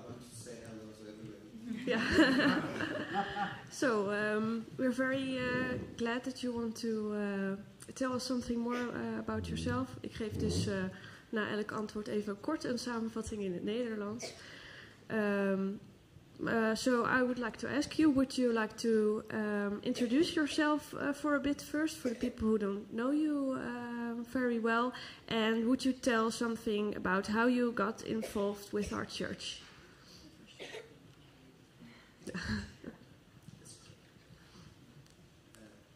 yeah. 1.88 2.62
so 3.72 4.12
um, 4.12 4.68
we're 4.78 4.92
very 4.92 5.40
uh, 5.40 5.78
glad 5.98 6.24
that 6.26 6.44
you 6.44 6.52
want 6.52 6.76
to 6.78 7.58
uh, 7.58 7.92
tell 7.96 8.14
us 8.14 8.24
something 8.24 8.60
more 8.60 8.76
uh, 8.76 9.20
about 9.20 9.48
yourself. 9.48 9.88
Ik 10.02 10.14
geef 10.14 10.32
dus 10.34 10.68
uh, 10.68 10.84
na 11.36 11.50
elk 11.50 11.72
antwoord 11.72 12.08
even 12.08 12.40
kort 12.40 12.64
een 12.64 12.80
samenvatting 12.80 13.42
in 13.42 13.54
het 13.54 13.64
Nederlands. 13.64 14.34
Um, 15.12 15.80
uh, 16.44 16.76
so 16.76 17.06
I 17.06 17.22
would 17.22 17.38
like 17.38 17.58
to 17.58 17.68
ask 17.68 17.98
you, 17.98 18.10
would 18.12 18.38
you 18.38 18.52
like 18.52 18.76
to 18.78 19.24
um, 19.32 19.80
introduce 19.82 20.34
yourself 20.34 20.94
uh, 20.94 21.14
for 21.14 21.36
a 21.36 21.40
bit 21.40 21.62
first, 21.62 21.98
for 21.98 22.10
the 22.10 22.16
people 22.16 22.48
who 22.48 22.58
don't 22.58 22.92
know 22.92 23.12
you 23.12 23.58
uh, 23.58 24.22
very 24.34 24.60
well, 24.60 24.94
and 25.28 25.66
would 25.66 25.86
you 25.86 25.94
tell 25.94 26.32
something 26.32 26.96
about 26.96 27.28
how 27.28 27.48
you 27.48 27.72
got 27.72 28.02
involved 28.04 28.74
with 28.74 28.92
our 28.92 29.06
church? 29.06 29.62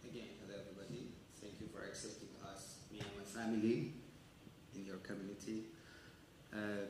again, 0.06 0.30
hello 0.40 0.56
everybody. 0.62 1.10
Thank 1.42 1.60
you 1.60 1.68
for 1.74 1.84
accepting 1.86 2.30
us, 2.46 2.78
me 2.92 3.00
and 3.00 3.10
my 3.18 3.24
family, 3.26 3.94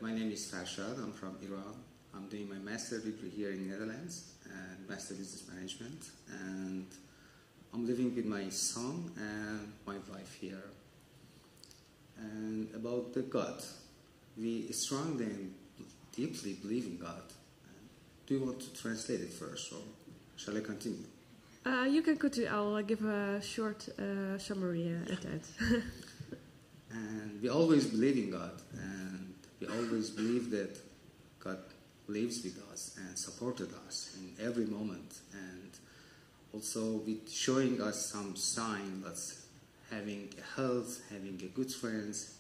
my 0.01 0.13
name 0.13 0.31
is 0.31 0.51
Farshad. 0.51 0.97
I'm 0.97 1.11
from 1.11 1.37
Iran. 1.41 1.75
I'm 2.15 2.27
doing 2.27 2.49
my 2.49 2.57
master 2.57 2.99
degree 2.99 3.29
here 3.29 3.51
in 3.51 3.67
the 3.67 3.73
Netherlands 3.73 4.33
and 4.45 4.89
master 4.89 5.13
business 5.13 5.43
management. 5.53 6.01
And 6.41 6.87
I'm 7.73 7.85
living 7.85 8.15
with 8.15 8.25
my 8.25 8.49
son 8.49 9.11
and 9.17 9.71
my 9.85 9.95
wife 10.11 10.37
here. 10.39 10.63
And 12.17 12.73
about 12.75 13.13
the 13.13 13.21
God, 13.21 13.61
we 14.37 14.71
strongly 14.71 15.25
and 15.25 15.53
deeply 16.15 16.53
believe 16.53 16.85
in 16.85 16.97
God. 16.97 17.23
Do 18.25 18.35
you 18.35 18.45
want 18.45 18.59
to 18.61 18.73
translate 18.81 19.21
it 19.21 19.33
first, 19.33 19.71
or 19.73 19.81
shall 20.35 20.55
I 20.57 20.61
continue? 20.61 21.05
Uh, 21.65 21.87
you 21.89 22.01
can 22.01 22.17
continue. 22.17 22.49
I'll 22.49 22.75
uh, 22.75 22.81
give 22.81 23.03
a 23.03 23.41
short 23.41 23.89
uh, 23.97 24.37
summary 24.37 24.93
uh, 24.93 25.13
at 25.13 25.21
that. 25.21 25.43
and 26.91 27.41
we 27.41 27.49
always 27.49 27.85
believe 27.87 28.17
in 28.17 28.29
God, 28.31 28.61
and 28.73 28.98
we 29.59 29.67
always 29.67 30.09
believe 30.09 30.51
that 30.51 30.77
God 31.39 31.59
lives 32.07 32.43
with 32.43 32.61
us 32.71 32.97
and 32.97 33.17
supported 33.17 33.69
us 33.87 34.17
in 34.17 34.45
every 34.45 34.65
moment, 34.65 35.19
and 35.33 35.71
also 36.53 36.97
with 37.05 37.29
showing 37.31 37.81
us 37.81 38.11
some 38.11 38.35
sign 38.35 39.01
that's 39.03 39.45
having 39.91 40.29
a 40.37 40.59
health, 40.59 41.01
having 41.11 41.39
a 41.43 41.47
good 41.47 41.71
friends, 41.71 42.35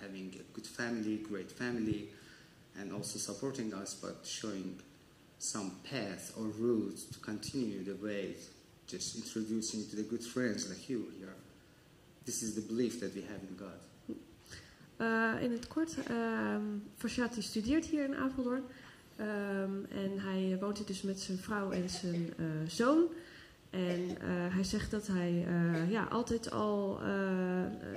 having 0.00 0.32
a 0.38 0.42
good 0.54 0.66
family, 0.66 1.16
great 1.16 1.50
family, 1.50 2.08
and 2.78 2.92
also 2.92 3.18
supporting 3.18 3.74
us, 3.74 3.94
but 3.94 4.24
showing 4.24 4.78
some 5.38 5.72
path 5.88 6.32
or 6.36 6.44
route 6.44 6.98
to 7.12 7.18
continue 7.20 7.82
the 7.84 7.94
way, 8.04 8.34
just 8.86 9.16
introducing 9.16 9.88
to 9.88 9.96
the 9.96 10.02
good 10.02 10.22
friends 10.22 10.68
like 10.68 10.88
you 10.88 11.06
here. 11.18 11.34
This 12.24 12.42
is 12.42 12.54
the 12.54 12.60
belief 12.60 13.00
that 13.00 13.14
we 13.14 13.22
have 13.22 13.40
in 13.48 13.56
God. 13.56 13.78
Uh, 15.00 15.42
in 15.42 15.52
het 15.52 15.66
kort, 15.66 15.96
um, 16.10 16.82
Farshad 16.96 17.36
studeert 17.38 17.84
hier 17.84 18.04
in 18.04 18.16
Apeldoorn. 18.16 18.62
Um, 19.20 19.86
en 19.90 20.18
hij 20.18 20.56
woont 20.60 20.78
hier 20.78 20.86
dus 20.86 21.02
met 21.02 21.20
zijn 21.20 21.38
vrouw 21.38 21.70
en 21.70 21.90
zijn 21.90 22.32
uh, 22.36 22.46
zoon. 22.66 23.04
En 23.70 24.00
uh, 24.00 24.16
hij 24.54 24.64
zegt 24.64 24.90
dat 24.90 25.06
hij 25.06 25.46
ja, 25.88 26.04
altijd 26.04 26.50
al 26.50 27.00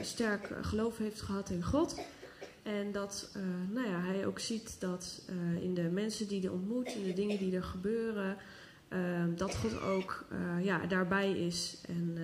sterk 0.01 0.53
geloof 0.61 0.97
heeft 0.97 1.21
gehad 1.21 1.49
in 1.49 1.63
God. 1.63 1.99
En 2.63 2.91
dat 2.91 3.29
nou 3.69 3.87
ja, 3.87 3.99
hij 3.99 4.25
ook 4.25 4.39
ziet 4.39 4.75
dat 4.79 5.21
in 5.61 5.73
de 5.73 5.89
mensen 5.89 6.27
die 6.27 6.39
hij 6.39 6.49
ontmoet, 6.49 6.87
in 6.87 7.03
de 7.03 7.13
dingen 7.13 7.37
die 7.37 7.55
er 7.55 7.63
gebeuren, 7.63 8.37
dat 9.35 9.55
God 9.55 9.81
ook 9.81 10.25
ja, 10.61 10.85
daarbij 10.85 11.31
is. 11.31 11.77
En 11.87 12.17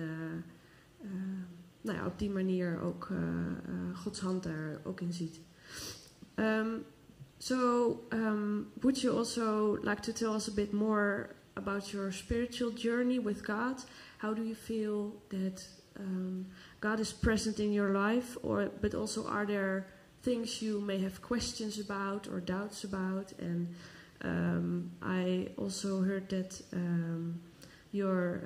nou 1.88 1.98
ja, 1.98 2.06
op 2.06 2.18
die 2.18 2.30
manier 2.30 2.80
ook 2.80 3.08
Gods 3.94 4.20
hand 4.20 4.42
daar 4.42 4.80
ook 4.84 5.00
in 5.00 5.12
ziet. 5.12 5.40
Um, 6.34 6.84
So, 7.38 8.00
um, 8.10 8.72
would 8.82 9.02
you 9.02 9.16
also 9.16 9.78
like 9.82 10.02
to 10.02 10.12
tell 10.12 10.34
us 10.34 10.48
a 10.48 10.50
bit 10.50 10.72
more 10.72 11.36
about 11.56 11.92
your 11.92 12.10
spiritual 12.10 12.72
journey 12.72 13.20
with 13.20 13.44
God? 13.44 13.84
How 14.18 14.34
do 14.34 14.42
you 14.42 14.56
feel 14.56 15.14
that 15.28 15.64
um, 15.98 16.46
God 16.80 16.98
is 16.98 17.12
present 17.12 17.60
in 17.60 17.72
your 17.72 17.90
life, 17.90 18.36
or 18.42 18.70
but 18.80 18.94
also 18.94 19.26
are 19.28 19.46
there 19.46 19.86
things 20.22 20.60
you 20.60 20.80
may 20.80 20.98
have 20.98 21.22
questions 21.22 21.78
about 21.78 22.26
or 22.26 22.40
doubts 22.40 22.82
about? 22.82 23.32
And 23.38 23.68
um, 24.22 24.90
I 25.00 25.50
also 25.56 26.02
heard 26.02 26.28
that 26.30 26.60
um, 26.72 27.40
you're 27.92 28.42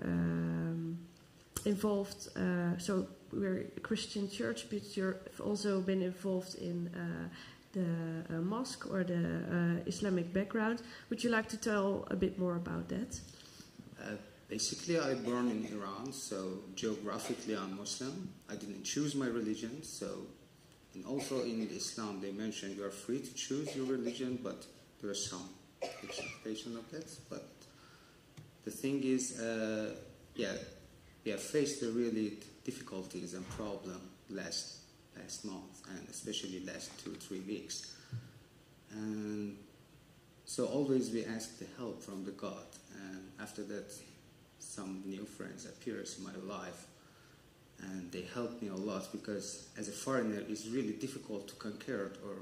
involved. 1.64 2.28
Uh, 2.36 2.76
so 2.76 3.06
we're 3.32 3.66
a 3.76 3.80
Christian 3.80 4.30
church, 4.30 4.66
but 4.70 4.96
you've 4.96 5.40
also 5.40 5.80
been 5.80 6.02
involved 6.02 6.54
in. 6.56 6.88
Uh, 6.94 7.28
the 7.72 8.24
uh, 8.28 8.40
mosque 8.40 8.86
or 8.90 9.02
the 9.02 9.14
uh, 9.16 9.88
Islamic 9.88 10.32
background. 10.32 10.82
Would 11.08 11.24
you 11.24 11.30
like 11.30 11.48
to 11.48 11.56
tell 11.56 12.06
a 12.10 12.16
bit 12.16 12.38
more 12.38 12.56
about 12.56 12.88
that? 12.90 13.18
Uh, 13.98 14.16
basically, 14.48 14.98
I 14.98 15.14
born 15.14 15.48
in 15.50 15.66
Iran, 15.72 16.12
so 16.12 16.58
geographically 16.74 17.56
I'm 17.56 17.76
Muslim. 17.76 18.28
I 18.50 18.56
didn't 18.56 18.84
choose 18.84 19.14
my 19.14 19.26
religion, 19.26 19.82
so 19.82 20.26
and 20.94 21.06
also 21.06 21.42
in 21.42 21.68
Islam 21.74 22.20
they 22.20 22.32
mention 22.32 22.76
you 22.76 22.84
are 22.84 22.90
free 22.90 23.20
to 23.20 23.34
choose 23.34 23.74
your 23.74 23.86
religion, 23.86 24.38
but 24.42 24.66
there 25.00 25.10
are 25.10 25.14
some 25.14 25.48
expectation 25.82 26.76
of 26.76 26.90
that. 26.90 27.08
But 27.30 27.48
the 28.64 28.70
thing 28.70 29.02
is, 29.02 29.40
uh, 29.40 29.94
yeah, 30.34 30.52
we 31.24 31.30
have 31.30 31.40
faced 31.40 31.80
the 31.80 31.90
really 31.90 32.38
difficulties 32.64 33.34
and 33.34 33.48
problem 33.50 34.00
last 34.30 34.78
last 35.16 35.44
month 35.44 35.82
and 35.90 36.08
especially 36.08 36.64
last 36.64 36.90
two 37.04 37.12
three 37.12 37.40
weeks. 37.40 37.94
And 38.92 39.56
so 40.44 40.66
always 40.66 41.10
we 41.10 41.24
ask 41.24 41.58
the 41.58 41.66
help 41.76 42.02
from 42.02 42.24
the 42.24 42.32
god. 42.32 42.66
And 42.94 43.22
after 43.40 43.62
that 43.64 43.92
some 44.58 45.02
new 45.06 45.24
friends 45.24 45.66
appears 45.66 46.18
in 46.18 46.24
my 46.24 46.54
life 46.54 46.86
and 47.80 48.12
they 48.12 48.22
helped 48.34 48.62
me 48.62 48.68
a 48.68 48.74
lot 48.74 49.10
because 49.12 49.68
as 49.76 49.88
a 49.88 49.92
foreigner 49.92 50.42
it's 50.48 50.66
really 50.66 50.92
difficult 50.92 51.48
to 51.48 51.54
conquer 51.56 52.12
or 52.24 52.36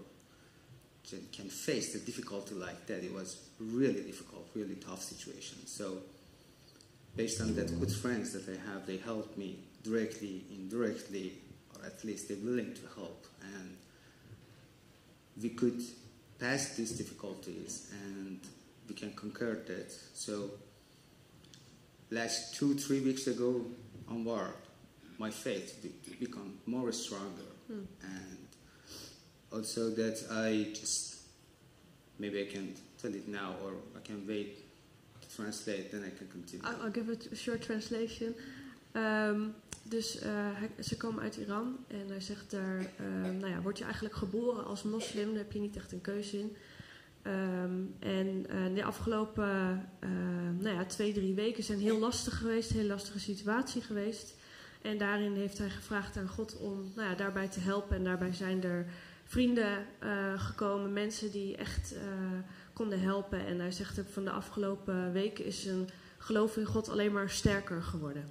can 1.33 1.49
face 1.49 1.93
the 1.93 1.99
difficulty 1.99 2.55
like 2.55 2.87
that. 2.87 3.03
It 3.03 3.13
was 3.13 3.49
really 3.59 4.03
difficult 4.03 4.41
really 4.55 4.77
tough 4.77 5.03
situation. 5.03 5.67
So 5.67 5.99
based 7.17 7.41
on 7.41 7.55
that 7.55 7.79
good 7.81 7.93
friends 7.93 8.33
that 8.33 8.49
i 8.49 8.71
have 8.71 8.87
they 8.87 8.97
helped 8.97 9.37
me 9.37 9.59
directly 9.83 10.45
indirectly 10.51 11.35
or 11.75 11.87
at 11.87 12.05
least 12.05 12.29
they're 12.29 12.37
willing 12.39 12.75
to 12.75 12.83
help. 12.95 13.27
And 13.43 13.77
we 15.41 15.51
could 15.51 15.83
pass 16.39 16.77
these 16.77 16.93
difficulties 16.93 17.93
and 18.03 18.41
we 18.89 18.95
can 18.95 19.13
conquer 19.13 19.63
that. 19.67 19.93
So 20.15 20.51
last 22.11 22.55
two, 22.55 22.75
three 22.75 23.01
weeks 23.01 23.27
ago 23.27 23.65
on 24.09 24.27
onward, 24.27 24.55
my 25.19 25.31
faith 25.31 25.87
become 26.19 26.59
more 26.67 26.93
stronger. 26.93 27.51
Mm. 27.71 27.87
And 28.03 28.49
also 29.53 29.91
that 29.91 30.25
I 30.31 30.73
just, 30.73 31.17
maybe 32.19 32.43
I 32.43 32.47
can 32.47 32.75
tell 33.01 33.15
it 33.15 33.29
now 33.29 33.55
or 33.65 33.73
I 33.97 34.01
can 34.01 34.27
wait 34.27 34.59
to 35.21 35.37
translate, 35.37 35.93
then 35.93 36.05
I 36.05 36.17
can 36.17 36.29
continue. 36.29 36.65
I'll, 36.67 36.85
I'll 36.85 36.91
give 36.91 37.09
it 37.09 37.29
a 37.31 37.37
short 37.37 37.63
translation. 37.63 38.35
Um, 38.95 39.55
Dus 39.91 40.19
hij, 40.21 40.71
ze 40.83 40.97
komen 40.97 41.23
uit 41.23 41.37
Iran 41.37 41.77
en 41.89 42.09
hij 42.09 42.21
zegt 42.21 42.51
daar, 42.51 42.81
uh, 42.81 43.31
nou 43.41 43.49
ja, 43.49 43.61
word 43.61 43.79
je 43.79 43.85
eigenlijk 43.85 44.15
geboren 44.15 44.65
als 44.65 44.83
moslim, 44.83 45.29
daar 45.29 45.43
heb 45.43 45.53
je 45.53 45.61
niet 45.61 45.77
echt 45.77 45.93
een 45.93 46.01
keuze 46.01 46.39
in. 46.39 46.57
Um, 47.27 47.95
en 47.99 48.47
uh, 48.51 48.75
de 48.75 48.85
afgelopen 48.85 49.89
nou 50.59 50.75
ja, 50.75 50.85
twee, 50.85 51.13
drie 51.13 51.35
weken 51.35 51.63
zijn 51.63 51.79
heel 51.79 51.99
lastig 51.99 52.39
geweest, 52.39 52.71
een 52.71 52.77
heel 52.77 52.87
lastige 52.87 53.19
situatie 53.19 53.83
geweest. 53.83 54.35
En 54.83 54.99
daarin 54.99 55.35
heeft 55.35 55.59
hij 55.59 55.71
gevraagd 55.71 56.17
aan 56.17 56.29
God 56.29 56.57
om 56.57 56.93
nou 56.95 57.09
ja, 57.09 57.15
daarbij 57.15 57.49
te 57.49 57.61
helpen. 57.61 57.97
En 57.97 58.05
daarbij 58.05 58.33
zijn 58.33 58.65
er 58.65 58.87
vrienden 59.25 59.87
eh, 59.99 60.41
gekomen, 60.41 60.93
mensen 60.93 61.31
die 61.31 61.57
echt 61.57 61.95
eh, 61.95 62.01
konden 62.73 63.01
helpen. 63.01 63.47
En 63.47 63.61
hij 63.61 63.73
zegt 63.73 64.01
van 64.11 64.25
de 64.25 64.31
afgelopen 64.31 65.13
weken 65.13 65.45
is 65.45 65.63
zijn 65.63 65.89
geloof 66.19 66.57
in 66.57 66.65
God 66.65 66.89
alleen 66.89 67.13
maar 67.13 67.31
sterker 67.31 67.83
geworden. 67.83 68.25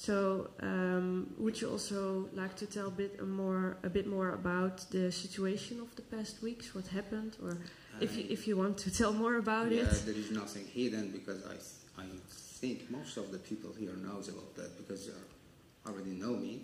So, 0.00 0.48
um, 0.62 1.34
would 1.36 1.60
you 1.60 1.68
also 1.68 2.30
like 2.32 2.56
to 2.56 2.64
tell 2.64 2.86
a 2.86 2.90
bit 2.90 3.22
more, 3.22 3.76
a 3.82 3.90
bit 3.90 4.06
more 4.06 4.30
about 4.30 4.90
the 4.90 5.12
situation 5.12 5.78
of 5.78 5.94
the 5.94 6.00
past 6.00 6.40
weeks? 6.42 6.74
What 6.74 6.86
happened, 6.86 7.36
or 7.42 7.58
if 8.00 8.16
you, 8.16 8.24
if 8.30 8.48
you 8.48 8.56
want 8.56 8.78
to 8.78 8.90
tell 9.00 9.12
more 9.12 9.36
about 9.36 9.70
yeah, 9.70 9.82
it? 9.82 10.02
there 10.06 10.14
is 10.14 10.30
nothing 10.30 10.64
hidden 10.72 11.10
because 11.10 11.44
I, 11.44 12.00
I 12.00 12.06
think 12.60 12.90
most 12.90 13.18
of 13.18 13.30
the 13.30 13.36
people 13.40 13.74
here 13.78 13.92
knows 13.92 14.30
about 14.30 14.54
that 14.56 14.78
because 14.78 15.06
they 15.06 15.12
already 15.86 16.12
know 16.12 16.32
me. 16.32 16.62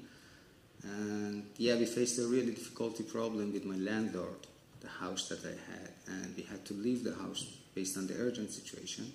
And 0.82 1.44
yeah, 1.58 1.76
we 1.76 1.84
faced 1.84 2.18
a 2.18 2.26
really 2.26 2.52
difficulty 2.52 3.04
problem 3.04 3.52
with 3.52 3.66
my 3.66 3.76
landlord, 3.76 4.46
the 4.80 4.88
house 4.88 5.28
that 5.28 5.44
I 5.44 5.56
had, 5.72 5.90
and 6.06 6.34
we 6.38 6.42
had 6.44 6.64
to 6.64 6.72
leave 6.72 7.04
the 7.04 7.14
house 7.14 7.44
based 7.74 7.98
on 7.98 8.06
the 8.06 8.14
urgent 8.14 8.50
situation. 8.50 9.12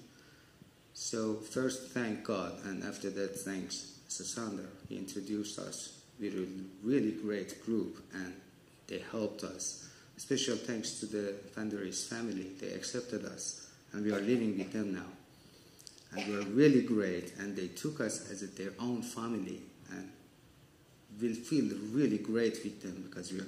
So 0.93 1.37
first, 1.37 1.89
thank 1.89 2.23
God, 2.23 2.53
and 2.65 2.83
after 2.83 3.09
that, 3.09 3.35
thanks 3.39 3.97
Sasander. 4.11 4.67
He 4.89 4.97
introduced 4.97 5.57
us 5.57 6.01
with 6.19 6.35
a 6.35 6.45
really 6.83 7.11
great 7.11 7.63
group, 7.65 8.03
and 8.13 8.33
they 8.87 9.01
helped 9.09 9.43
us. 9.43 9.87
Special 10.17 10.57
thanks 10.57 10.99
to 10.99 11.05
the 11.05 11.33
Vanderis 11.55 12.07
family. 12.09 12.51
They 12.59 12.73
accepted 12.73 13.25
us, 13.25 13.69
and 13.93 14.05
we 14.05 14.11
are 14.11 14.19
living 14.19 14.57
with 14.57 14.73
them 14.73 14.93
now. 14.93 15.09
And 16.11 16.27
we 16.27 16.35
are 16.35 16.49
really 16.49 16.81
great, 16.81 17.33
and 17.39 17.55
they 17.55 17.69
took 17.69 18.01
us 18.01 18.29
as 18.29 18.41
their 18.51 18.73
own 18.79 19.01
family, 19.01 19.61
and 19.91 20.11
we'll 21.21 21.33
feel 21.33 21.73
really 21.91 22.17
great 22.17 22.59
with 22.65 22.81
them 22.81 23.05
because 23.07 23.31
we 23.31 23.39
are, 23.39 23.47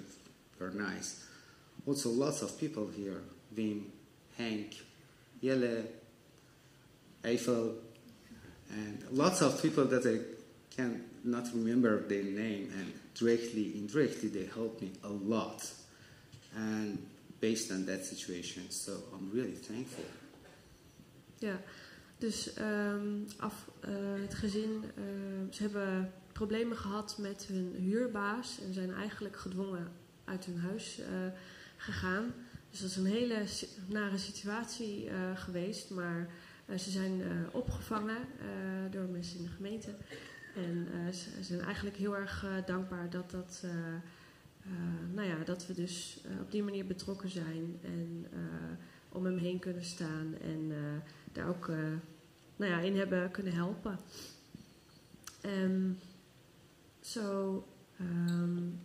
we 0.60 0.66
are 0.68 0.72
nice. 0.72 1.26
Also, 1.86 2.10
lots 2.10 2.42
of 2.42 2.58
people 2.58 2.88
here 2.96 3.22
Wim, 3.54 3.84
Hank, 4.38 4.78
Jelle, 5.44 5.84
Eiffel, 7.26 7.76
and 8.72 9.04
lots 9.12 9.42
of 9.42 9.62
people 9.62 9.86
that 9.86 10.06
I 10.08 10.43
can 10.76 11.04
not 11.22 11.48
remember 11.54 12.08
their 12.08 12.24
name, 12.24 12.70
and 12.80 12.94
directly, 13.14 13.74
indirectly, 13.76 14.30
they 14.30 14.50
helped 14.54 14.82
me 14.82 14.92
a 15.04 15.10
lot. 15.10 15.72
And 16.56 16.98
based 17.40 17.72
on 17.72 17.86
that 17.86 18.06
situation, 18.06 18.64
so 18.70 18.92
I'm 19.14 19.30
really 19.34 19.58
thankful. 19.68 20.04
Ja, 21.38 21.62
dus 22.18 22.54
ehm, 22.54 23.18
af, 23.38 23.70
eh, 23.80 23.92
het 24.22 24.34
gezin, 24.34 24.84
ehm, 24.96 25.52
ze 25.52 25.62
hebben 25.62 26.14
problemen 26.32 26.78
gehad 26.78 27.18
met 27.18 27.46
hun 27.48 27.76
huurbaas 27.78 28.60
en 28.62 28.74
zijn 28.74 28.94
eigenlijk 28.94 29.38
gedwongen 29.38 29.92
uit 30.24 30.46
hun 30.46 30.60
huis 30.60 31.00
eh, 31.00 31.08
gegaan. 31.78 32.34
Dus 32.70 32.80
dat 32.80 32.90
is 32.90 32.96
een 32.96 33.06
hele 33.06 33.44
nare 33.88 34.18
situatie 34.18 35.10
eh, 35.10 35.16
geweest, 35.36 35.90
maar 35.90 36.30
ze 36.78 36.92
zijn 36.92 37.22
opgevangen 37.52 38.18
door 38.92 39.04
mensen 39.04 39.38
in 39.38 39.44
de 39.44 39.50
gemeente. 39.50 39.90
En 40.56 40.88
eh, 40.94 41.14
ze 41.14 41.44
zijn 41.44 41.62
eigenlijk 41.62 41.96
heel 41.96 42.16
erg 42.16 42.44
eh, 42.44 42.66
dankbaar 42.66 43.10
dat, 43.10 43.32
dat, 43.32 43.62
eh, 43.64 44.72
nou 45.14 45.28
ja, 45.28 45.44
dat 45.44 45.68
we 45.68 45.74
dus 45.74 46.20
op 46.42 46.52
die 46.52 46.64
manier 46.64 46.86
betrokken 46.86 47.30
zijn 47.30 47.80
en 47.82 48.28
om 49.10 49.26
hem 49.26 49.38
heen 49.38 49.60
kunnen 49.60 49.84
staan 49.84 50.36
en 50.42 50.72
daar 51.32 51.48
ook 51.48 51.68
nou 52.56 52.72
ja, 52.72 52.80
in 52.80 52.98
hebben 52.98 53.32
kunnen 53.32 53.54
helpen. 53.54 54.00
Um, 55.46 56.00
so, 57.02 57.66
um, 58.00 58.80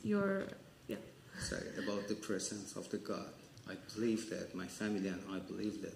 your, 0.00 0.46
yeah, 0.86 0.98
So 1.38 1.56
about 1.78 2.08
the 2.08 2.14
presence 2.14 2.78
of 2.78 2.88
the 2.88 2.98
God, 3.02 3.32
I 3.68 3.76
believe 3.94 4.28
that 4.28 4.54
my 4.54 4.66
family 4.66 5.08
and 5.08 5.20
I 5.28 5.40
believe 5.46 5.80
that 5.80 5.94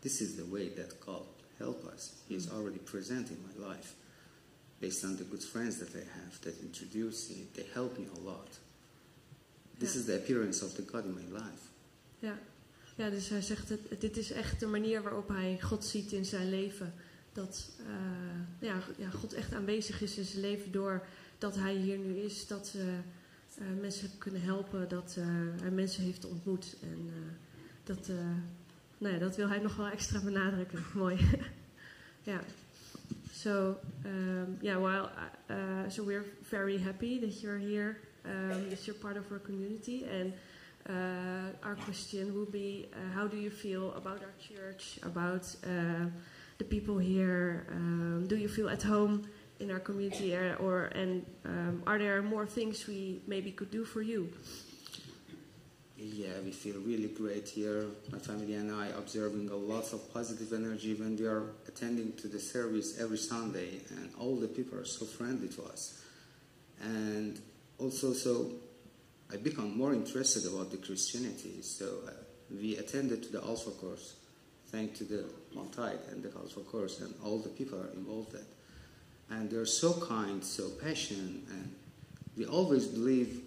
this 0.00 0.20
is 0.20 0.34
the 0.34 0.48
way 0.50 0.72
that 0.74 0.94
God 1.04 1.26
help 1.58 1.84
us. 1.94 2.12
He 2.28 2.34
is 2.34 2.50
already 2.50 2.78
present 2.78 3.30
in 3.30 3.38
my 3.42 3.68
life, 3.68 3.94
based 4.78 5.04
on 5.04 5.16
the 5.16 5.24
good 5.28 5.44
friends 5.44 5.78
that 5.78 5.94
I 5.94 6.04
have 6.22 6.38
that 6.40 6.54
introduce 6.62 7.28
me. 7.30 7.46
They 7.52 7.66
help 7.72 7.98
me 7.98 8.06
a 8.16 8.20
lot. 8.24 8.58
This 9.78 9.94
is 9.94 10.04
the 10.04 10.16
appearance 10.16 10.64
of 10.64 10.74
the 10.74 10.84
God 10.90 11.04
in 11.04 11.14
my 11.14 11.38
life. 11.38 11.66
ja. 12.18 12.38
ja, 12.96 13.10
dus 13.10 13.28
hij 13.28 13.42
zegt, 13.42 13.68
het, 13.68 14.00
dit 14.00 14.16
is 14.16 14.30
echt 14.30 14.60
de 14.60 14.66
manier 14.66 15.02
waarop 15.02 15.28
hij 15.28 15.58
God 15.60 15.84
ziet 15.84 16.12
in 16.12 16.24
zijn 16.24 16.50
leven. 16.50 16.94
Dat 17.32 17.70
eh, 17.78 18.68
ja, 18.68 18.82
ja, 18.96 19.10
God 19.10 19.32
echt 19.32 19.52
aanwezig 19.52 20.00
is 20.00 20.16
in 20.16 20.24
zijn 20.24 20.40
leven 20.40 20.72
door 20.72 21.06
dat 21.38 21.54
hij 21.54 21.74
hier 21.74 21.98
nu 21.98 22.16
is. 22.16 22.46
Dat 22.46 22.74
eh, 22.76 23.64
mensen 23.80 24.10
kunnen 24.18 24.42
helpen, 24.42 24.88
dat 24.88 25.16
hij 25.60 25.70
mensen 25.70 26.02
heeft 26.02 26.24
ontmoet. 26.24 26.76
En 26.82 27.10
dat, 27.84 28.10
nou 28.98 29.14
ja, 29.14 29.20
dat 29.20 29.36
wil 29.36 29.48
hij 29.48 29.58
nog 29.58 29.76
wel 29.76 29.88
extra 29.88 30.20
benadrukken. 30.20 30.84
Mooi. 30.94 31.18
ja. 32.22 32.40
So, 33.32 33.78
um, 34.04 34.58
yeah, 34.60 34.76
well, 34.76 35.10
uh, 35.48 35.88
so 35.88 36.02
we're 36.02 36.26
very 36.50 36.78
happy 36.78 37.18
that 37.18 37.42
you're 37.42 37.58
here, 37.58 37.98
um, 38.24 38.70
that 38.70 38.86
you're 38.86 38.94
part 38.96 39.16
of 39.16 39.30
our 39.30 39.38
community. 39.38 40.04
And 40.10 40.32
uh, 40.88 41.52
our 41.62 41.76
question 41.76 42.34
will 42.34 42.50
be, 42.50 42.88
uh, 42.92 43.14
how 43.14 43.26
do 43.26 43.36
you 43.36 43.50
feel 43.50 43.92
about 43.94 44.22
our 44.22 44.34
church, 44.40 44.98
about 45.02 45.44
uh, 45.64 46.06
the 46.58 46.64
people 46.64 46.98
here? 46.98 47.66
Um, 47.70 48.26
do 48.26 48.36
you 48.36 48.48
feel 48.48 48.68
at 48.68 48.82
home 48.82 49.28
in 49.60 49.70
our 49.70 49.80
community, 49.80 50.36
or, 50.36 50.56
or 50.56 50.84
and 50.86 51.26
um, 51.44 51.82
are 51.86 51.98
there 51.98 52.22
more 52.22 52.46
things 52.46 52.86
we 52.86 53.20
maybe 53.26 53.50
could 53.50 53.70
do 53.70 53.84
for 53.84 54.02
you? 54.02 54.30
Yeah, 56.00 56.28
we 56.44 56.52
feel 56.52 56.76
really 56.78 57.08
great 57.08 57.48
here. 57.48 57.86
My 58.12 58.20
family 58.20 58.54
and 58.54 58.70
I 58.70 58.86
observing 58.96 59.48
a 59.48 59.56
lot 59.56 59.92
of 59.92 60.14
positive 60.14 60.52
energy 60.52 60.94
when 60.94 61.16
we 61.16 61.26
are 61.26 61.42
attending 61.66 62.12
to 62.18 62.28
the 62.28 62.38
service 62.38 63.00
every 63.00 63.18
Sunday, 63.18 63.80
and 63.90 64.08
all 64.16 64.36
the 64.36 64.46
people 64.46 64.78
are 64.78 64.84
so 64.84 65.04
friendly 65.04 65.48
to 65.48 65.64
us. 65.64 66.00
And 66.80 67.40
also, 67.78 68.12
so 68.12 68.52
I 69.32 69.38
become 69.38 69.76
more 69.76 69.92
interested 69.92 70.46
about 70.46 70.70
the 70.70 70.76
Christianity. 70.76 71.62
So 71.62 71.86
uh, 72.06 72.12
we 72.48 72.76
attended 72.76 73.24
to 73.24 73.32
the 73.32 73.42
Alpha 73.42 73.70
course, 73.72 74.14
thanks 74.68 74.98
to 74.98 75.04
the 75.04 75.24
Montide 75.52 75.98
and 76.12 76.22
the 76.22 76.30
Alpha 76.38 76.60
course, 76.60 77.00
and 77.00 77.12
all 77.24 77.38
the 77.38 77.48
people 77.48 77.76
are 77.76 77.90
involved 77.94 78.34
in. 78.34 78.46
And 79.30 79.50
they're 79.50 79.66
so 79.66 79.94
kind, 79.94 80.44
so 80.44 80.68
passionate, 80.80 81.42
and 81.50 81.74
we 82.36 82.46
always 82.46 82.86
believe 82.86 83.40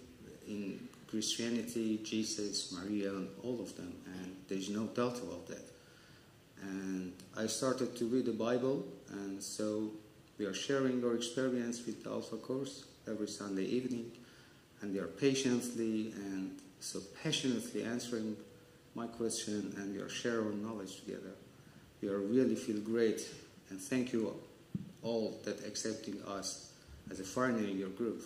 in 0.46 0.86
Christianity, 1.12 2.00
Jesus, 2.02 2.72
Maria, 2.72 3.10
and 3.10 3.28
all 3.44 3.60
of 3.60 3.76
them, 3.76 3.92
and 4.06 4.34
there's 4.48 4.70
no 4.70 4.86
doubt 4.86 5.18
about 5.18 5.46
that. 5.46 5.62
And 6.62 7.12
I 7.36 7.46
started 7.48 7.94
to 7.98 8.06
read 8.06 8.24
the 8.24 8.32
Bible, 8.32 8.82
and 9.10 9.42
so 9.42 9.90
we 10.38 10.46
are 10.46 10.54
sharing 10.54 11.04
our 11.04 11.14
experience 11.14 11.84
with 11.84 12.02
the 12.02 12.08
Alpha 12.08 12.36
course 12.38 12.86
every 13.06 13.28
Sunday 13.28 13.66
evening, 13.66 14.10
and 14.80 14.94
they 14.94 15.00
are 15.00 15.06
patiently 15.06 16.12
and 16.16 16.58
so 16.80 17.00
passionately 17.22 17.84
answering 17.84 18.34
my 18.94 19.06
question, 19.06 19.74
and 19.76 19.94
we 19.94 20.00
are 20.00 20.08
sharing 20.08 20.62
knowledge 20.62 20.96
together. 21.00 21.34
We 22.00 22.08
are 22.08 22.20
really 22.20 22.54
feel 22.54 22.80
great, 22.80 23.28
and 23.68 23.78
thank 23.78 24.14
you 24.14 24.34
all 25.02 25.38
that 25.44 25.66
accepting 25.66 26.22
us 26.26 26.72
as 27.10 27.20
a 27.20 27.24
foreigner 27.24 27.68
in 27.68 27.78
your 27.78 27.90
group. 27.90 28.24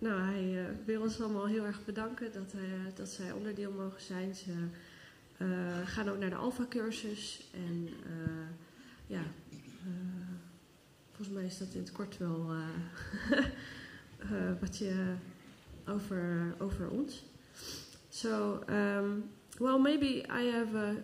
Nou, 0.00 0.20
hij 0.20 0.58
eh, 0.58 0.70
wil 0.84 1.00
ons 1.00 1.20
allemaal 1.20 1.46
heel 1.46 1.64
erg 1.64 1.84
bedanken 1.84 2.32
dat, 2.32 2.52
hij, 2.52 2.92
dat 2.94 3.08
zij 3.08 3.32
onderdeel 3.32 3.72
mogen 3.72 4.00
zijn. 4.00 4.34
Ze 4.34 4.52
eh, 5.36 5.46
gaan 5.84 6.08
ook 6.08 6.18
naar 6.18 6.30
de 6.30 6.36
Alpha-cursus. 6.36 7.48
En 7.52 7.88
eh, 8.04 8.48
ja, 9.06 9.22
eh, 9.50 10.30
volgens 11.10 11.28
mij 11.28 11.44
is 11.44 11.58
dat 11.58 11.74
in 11.74 11.80
het 11.80 11.92
kort 11.92 12.18
wel 12.18 12.50
eh, 12.50 13.38
eh, 14.18 14.60
wat 14.60 14.78
je 14.78 15.14
over, 15.88 16.54
over 16.58 16.88
ons. 16.88 17.24
So, 18.08 18.62
um, 18.68 19.30
well, 19.58 19.78
maybe 19.78 20.24
I 20.28 20.50
have 20.50 20.76
a 20.76 20.94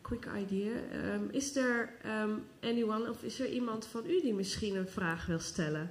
quick 0.00 0.26
idea. 0.36 0.72
Um, 1.14 1.28
is 1.30 1.52
there 1.52 1.88
um, 2.06 2.44
anyone, 2.60 3.10
of 3.10 3.22
is 3.22 3.40
er 3.40 3.48
iemand 3.48 3.86
van 3.86 4.02
u 4.06 4.20
die 4.20 4.34
misschien 4.34 4.76
een 4.76 4.88
vraag 4.88 5.26
wil 5.26 5.38
stellen? 5.38 5.90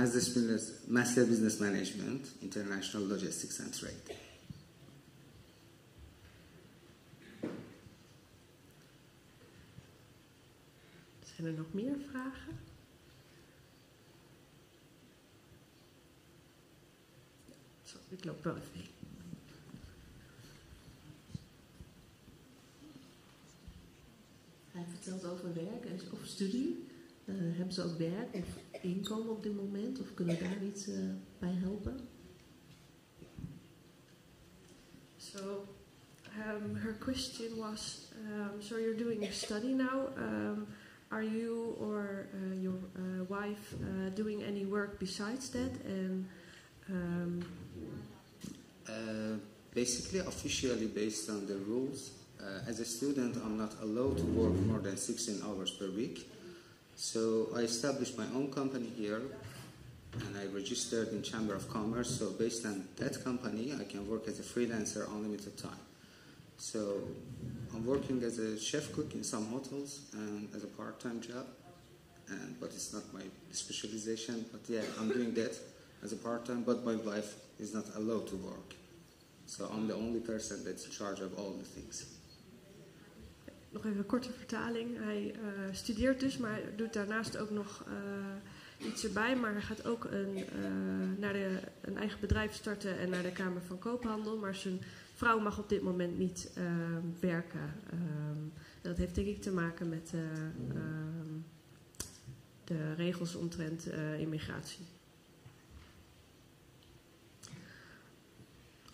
Master 0.00 0.18
Business, 0.18 0.72
Master 0.88 1.26
Business 1.26 1.60
Management, 1.60 2.26
International 2.40 3.06
Logistics 3.06 3.60
and 3.60 3.72
Trade. 3.72 4.16
Zijn 11.36 11.46
er 11.46 11.52
nog 11.52 11.72
meer 11.72 11.96
vragen? 12.10 12.58
Zo, 17.82 17.96
ik 18.08 18.24
loop 18.24 18.44
wel 18.44 18.56
even 18.56 18.70
heen. 18.72 18.88
verteld 25.00 25.24
over 25.24 25.54
werk 25.54 25.84
en, 25.84 26.00
of 26.12 26.26
studie. 26.26 26.89
Uh, 27.30 27.56
hebben 27.56 27.74
ze 27.74 27.82
ook 27.82 27.98
werk 27.98 28.34
of 28.34 28.80
inkomen 28.82 29.30
op 29.30 29.42
dit 29.42 29.56
moment? 29.56 30.00
Of 30.00 30.14
kunnen 30.14 30.36
we 30.36 30.42
daar 30.42 30.64
iets 30.64 30.88
uh, 30.88 30.94
bij 31.38 31.52
helpen? 31.52 31.96
So, 35.16 35.68
um, 36.38 36.76
her 36.76 36.96
question 36.98 37.56
was, 37.56 38.08
um, 38.28 38.62
so 38.62 38.78
you're 38.78 38.96
doing 38.96 39.24
a 39.24 39.30
study 39.30 39.72
now. 39.72 40.16
Um, 40.18 40.66
are 41.08 41.24
you 41.24 41.76
or 41.78 42.26
uh, 42.34 42.62
your 42.62 42.78
wife 43.28 43.74
doing 44.14 44.42
any 44.42 44.64
work 44.64 44.98
besides 44.98 45.50
that? 45.50 45.70
And 45.84 46.26
um, 46.88 47.42
basically, 49.74 50.20
officially 50.20 50.86
based 50.86 51.28
on 51.28 51.46
the 51.46 51.56
rules, 51.56 52.10
uh, 52.40 52.68
as 52.68 52.80
a 52.80 52.84
student, 52.84 53.36
I'm 53.36 53.56
not 53.56 53.74
allowed 53.82 54.18
to 54.18 54.24
work 54.24 54.54
more 54.66 54.78
than 54.78 54.96
16 54.96 55.42
hours 55.44 55.70
per 55.70 55.90
week. 55.90 56.26
So 57.00 57.48
I 57.56 57.60
established 57.60 58.18
my 58.18 58.26
own 58.34 58.52
company 58.52 58.90
here 58.94 59.22
and 60.12 60.36
I 60.36 60.44
registered 60.54 61.08
in 61.14 61.22
Chamber 61.22 61.54
of 61.54 61.66
Commerce. 61.70 62.18
So 62.18 62.30
based 62.30 62.66
on 62.66 62.86
that 62.96 63.24
company, 63.24 63.72
I 63.72 63.84
can 63.84 64.06
work 64.06 64.28
as 64.28 64.38
a 64.38 64.42
freelancer 64.42 65.08
unlimited 65.08 65.56
time. 65.56 65.80
So 66.58 67.00
I'm 67.72 67.86
working 67.86 68.22
as 68.22 68.38
a 68.38 68.60
chef 68.60 68.92
cook 68.92 69.14
in 69.14 69.24
some 69.24 69.46
hotels 69.46 70.10
and 70.12 70.46
as 70.54 70.62
a 70.62 70.66
part-time 70.66 71.22
job. 71.22 71.46
And, 72.28 72.60
but 72.60 72.66
it's 72.66 72.92
not 72.92 73.10
my 73.14 73.22
specialization. 73.50 74.44
But 74.52 74.60
yeah, 74.68 74.82
I'm 75.00 75.08
doing 75.08 75.32
that 75.34 75.58
as 76.04 76.12
a 76.12 76.16
part-time. 76.16 76.64
But 76.64 76.84
my 76.84 76.96
wife 76.96 77.34
is 77.58 77.72
not 77.72 77.86
allowed 77.96 78.26
to 78.28 78.36
work. 78.36 78.74
So 79.46 79.70
I'm 79.72 79.88
the 79.88 79.94
only 79.94 80.20
person 80.20 80.66
that's 80.66 80.84
in 80.84 80.90
charge 80.90 81.20
of 81.20 81.38
all 81.38 81.52
the 81.52 81.64
things. 81.64 82.19
Nog 83.70 83.84
even 83.84 83.98
een 83.98 84.06
korte 84.06 84.32
vertaling. 84.32 84.96
Hij 84.98 85.34
uh, 85.34 85.74
studeert 85.74 86.20
dus, 86.20 86.36
maar 86.36 86.60
doet 86.76 86.92
daarnaast 86.92 87.36
ook 87.36 87.50
nog 87.50 87.84
uh, 87.88 88.88
iets 88.88 89.04
erbij. 89.04 89.36
Maar 89.36 89.52
hij 89.52 89.60
gaat 89.60 89.86
ook 89.86 90.04
een, 90.04 90.36
uh, 90.36 90.44
naar 91.18 91.34
een 91.80 91.96
eigen 91.96 92.20
bedrijf 92.20 92.54
starten 92.54 92.98
en 92.98 93.10
naar 93.10 93.22
de 93.22 93.32
Kamer 93.32 93.62
van 93.62 93.78
Koophandel. 93.78 94.36
Maar 94.36 94.54
zijn 94.54 94.80
vrouw 95.14 95.40
mag 95.40 95.58
op 95.58 95.68
dit 95.68 95.82
moment 95.82 96.18
niet 96.18 96.50
werken. 97.20 97.74
Um, 97.92 98.52
dat 98.80 98.96
heeft 98.96 99.14
denk 99.14 99.26
ik 99.26 99.42
te 99.42 99.52
maken 99.52 99.88
met 99.88 100.12
um, 100.74 101.44
de 102.64 102.94
regels 102.94 103.34
omtrent 103.34 103.86
immigratie. 104.18 104.84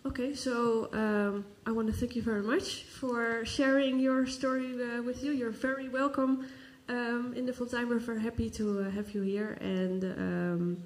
Okay, 0.07 0.33
so 0.33 0.87
um, 0.93 1.43
I 1.65 1.71
want 1.71 1.87
to 1.87 1.93
thank 1.93 2.15
you 2.15 2.21
very 2.21 2.41
much 2.41 2.83
for 2.83 3.43
sharing 3.43 3.99
your 3.99 4.25
story 4.25 4.71
uh, 4.81 5.01
with 5.01 5.21
you. 5.21 5.33
You're 5.33 5.51
very 5.51 5.89
welcome 5.89 6.47
um, 6.87 7.33
in 7.35 7.45
the 7.45 7.51
Fontaine. 7.51 7.89
We're 7.89 7.99
very 7.99 8.21
happy 8.21 8.49
to 8.51 8.83
uh, 8.83 8.89
have 8.91 9.13
you 9.13 9.21
here. 9.23 9.57
And 9.59 10.03
um, 10.05 10.83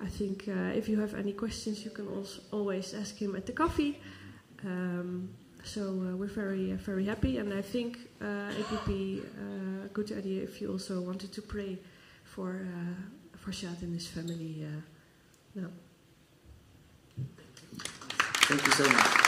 I 0.00 0.06
think 0.06 0.48
uh, 0.48 0.72
if 0.74 0.88
you 0.88 0.98
have 1.00 1.12
any 1.12 1.34
questions, 1.34 1.84
you 1.84 1.90
can 1.90 2.08
also 2.08 2.40
always 2.50 2.94
ask 2.94 3.14
him 3.18 3.36
at 3.36 3.44
the 3.44 3.52
coffee. 3.52 4.00
Um, 4.64 5.28
so 5.64 5.82
uh, 5.82 6.16
we're 6.16 6.34
very, 6.34 6.72
uh, 6.72 6.76
very 6.76 7.04
happy. 7.04 7.36
And 7.36 7.52
I 7.52 7.60
think 7.60 7.98
uh, 8.22 8.58
it 8.58 8.70
would 8.70 8.86
be 8.86 9.20
a 9.84 9.88
good 9.88 10.10
idea 10.12 10.44
if 10.44 10.62
you 10.62 10.72
also 10.72 11.02
wanted 11.02 11.30
to 11.34 11.42
pray 11.42 11.76
for, 12.24 12.66
for 13.36 13.52
Shad 13.52 13.82
and 13.82 13.92
his 13.92 14.06
family 14.06 14.66
now. 15.54 15.68
Thank 18.44 18.60
you 18.66 18.72
so 18.72 18.82
much. 18.82 19.22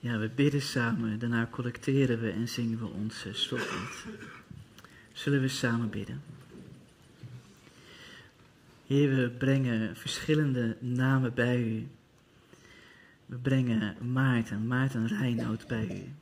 Ja, 0.00 0.18
we 0.18 0.28
bidden 0.28 0.62
samen, 0.62 1.18
daarna 1.18 1.48
collecteren 1.50 2.20
we 2.20 2.30
en 2.30 2.48
zingen 2.48 2.78
we 2.78 2.86
ons 2.86 3.26
stoplied. 3.32 4.04
Zullen 5.12 5.40
we 5.40 5.48
samen 5.48 5.90
bidden? 5.90 6.22
Heer, 8.86 9.16
we 9.16 9.30
brengen 9.30 9.96
verschillende 9.96 10.76
namen 10.80 11.34
bij 11.34 11.62
u. 11.62 11.88
We 13.26 13.36
brengen 13.36 14.12
Maarten, 14.12 14.66
Maarten 14.66 15.08
Reinoud 15.08 15.66
bij 15.66 15.86
u. 15.86 16.12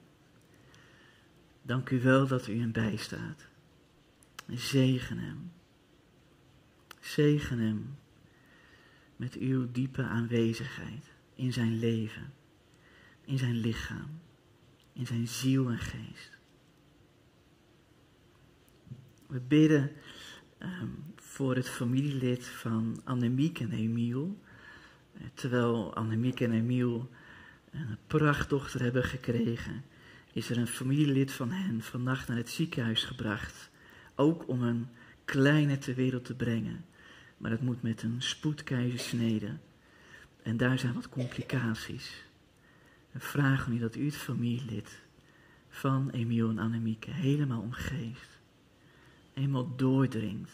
Dank 1.62 1.90
u 1.90 2.00
wel 2.00 2.26
dat 2.26 2.46
u 2.46 2.58
hem 2.58 2.72
bijstaat. 2.72 3.49
Zegen 4.54 5.18
hem. 5.18 5.52
Zegen 7.00 7.58
hem 7.58 7.98
met 9.16 9.34
uw 9.34 9.70
diepe 9.70 10.02
aanwezigheid 10.02 11.12
in 11.34 11.52
zijn 11.52 11.78
leven, 11.78 12.32
in 13.24 13.38
zijn 13.38 13.56
lichaam, 13.56 14.20
in 14.92 15.06
zijn 15.06 15.28
ziel 15.28 15.68
en 15.68 15.78
geest. 15.78 16.38
We 19.26 19.40
bidden 19.40 19.92
um, 20.58 21.04
voor 21.16 21.54
het 21.54 21.68
familielid 21.68 22.46
van 22.46 23.00
Annemiek 23.04 23.60
en 23.60 23.72
Emiel. 23.72 24.40
Eh, 25.12 25.20
terwijl 25.34 25.94
Annemiek 25.94 26.40
en 26.40 26.52
Emiel 26.52 27.10
een 27.70 27.98
prachtdochter 28.06 28.82
hebben 28.82 29.04
gekregen, 29.04 29.84
is 30.32 30.50
er 30.50 30.58
een 30.58 30.66
familielid 30.66 31.32
van 31.32 31.50
hen 31.50 31.82
vannacht 31.82 32.28
naar 32.28 32.36
het 32.36 32.50
ziekenhuis 32.50 33.04
gebracht 33.04 33.69
ook 34.20 34.48
om 34.48 34.62
een 34.62 34.88
kleine 35.24 35.78
ter 35.78 35.94
wereld 35.94 36.24
te 36.24 36.34
brengen. 36.34 36.84
Maar 37.36 37.50
dat 37.50 37.60
moet 37.60 37.82
met 37.82 38.02
een 38.02 38.22
spoedkeizersnede. 38.22 39.56
En 40.42 40.56
daar 40.56 40.78
zijn 40.78 40.94
wat 40.94 41.08
complicaties. 41.08 42.24
We 43.10 43.20
vragen 43.20 43.72
u 43.72 43.78
dat 43.78 43.96
u 43.96 44.04
het 44.04 44.16
familielid 44.16 45.00
van 45.68 46.10
Emiel 46.10 46.48
en 46.48 46.58
Annemieke 46.58 47.10
helemaal 47.10 47.60
omgeeft. 47.60 48.40
Eenmaal 49.34 49.76
doordringt 49.76 50.52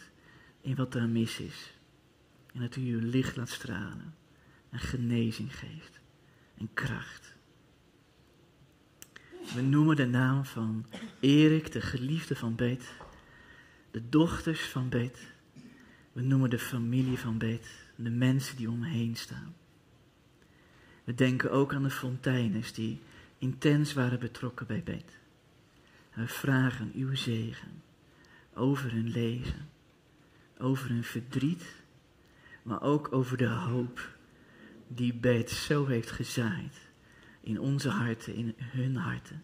in 0.61 0.75
wat 0.75 0.95
er 0.95 1.09
mis 1.09 1.39
is. 1.39 1.73
En 2.53 2.61
dat 2.61 2.75
u 2.75 2.81
uw 2.81 3.09
licht 3.09 3.35
laat 3.35 3.49
stralen. 3.49 4.15
En 4.69 4.79
genezing 4.79 5.55
geeft. 5.55 5.99
En 6.57 6.69
kracht. 6.73 7.35
We 9.53 9.61
noemen 9.61 9.95
de 9.95 10.05
naam 10.05 10.45
van 10.45 10.85
Erik, 11.19 11.71
de 11.71 11.81
geliefde 11.81 12.35
van 12.35 12.55
Bet 12.55 12.93
de 13.91 14.09
dochters 14.09 14.61
van 14.61 14.89
Bet. 14.89 15.19
We 16.11 16.21
noemen 16.21 16.49
de 16.49 16.59
familie 16.59 17.17
van 17.17 17.37
Bet, 17.37 17.69
de 17.95 18.09
mensen 18.09 18.55
die 18.55 18.69
om 18.69 18.79
me 18.79 18.87
heen 18.87 19.15
staan. 19.15 19.55
We 21.03 21.13
denken 21.13 21.51
ook 21.51 21.73
aan 21.73 21.83
de 21.83 21.89
fonteines 21.89 22.73
die 22.73 23.01
intens 23.37 23.93
waren 23.93 24.19
betrokken 24.19 24.67
bij 24.67 24.83
Bet. 24.83 25.17
We 26.13 26.27
vragen 26.27 26.91
uw 26.95 27.15
zegen 27.15 27.81
over 28.53 28.91
hun 28.91 29.09
leven, 29.09 29.69
over 30.57 30.89
hun 30.89 31.03
verdriet, 31.03 31.75
maar 32.63 32.81
ook 32.81 33.13
over 33.13 33.37
de 33.37 33.47
hoop 33.47 34.15
die 34.87 35.13
Bet 35.13 35.49
zo 35.49 35.85
heeft 35.85 36.11
gezaaid 36.11 36.77
in 37.41 37.59
onze 37.59 37.89
harten, 37.89 38.35
in 38.35 38.55
hun 38.57 38.95
harten. 38.95 39.43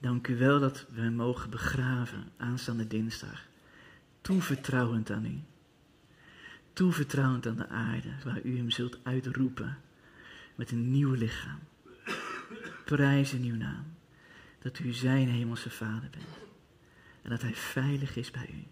Dank 0.00 0.28
u 0.28 0.36
wel 0.36 0.60
dat 0.60 0.86
we 0.90 1.02
mogen 1.02 1.50
begraven 1.50 2.32
aanstaande 2.36 2.86
dinsdag. 2.86 3.46
Toevertrouwend 4.20 5.10
aan 5.10 5.24
u. 5.24 5.40
Toevertrouwend 6.72 7.46
aan 7.46 7.56
de 7.56 7.68
aarde, 7.68 8.08
waar 8.24 8.42
u 8.42 8.56
hem 8.56 8.70
zult 8.70 8.98
uitroepen 9.02 9.78
met 10.54 10.70
een 10.70 10.90
nieuw 10.90 11.12
lichaam. 11.12 11.58
Prijs 12.84 13.32
in 13.32 13.44
uw 13.44 13.56
naam, 13.56 13.84
dat 14.58 14.78
u 14.78 14.92
zijn 14.92 15.28
hemelse 15.28 15.70
vader 15.70 16.10
bent. 16.10 16.38
En 17.22 17.30
dat 17.30 17.42
hij 17.42 17.54
veilig 17.54 18.16
is 18.16 18.30
bij 18.30 18.50
u. 18.52 18.64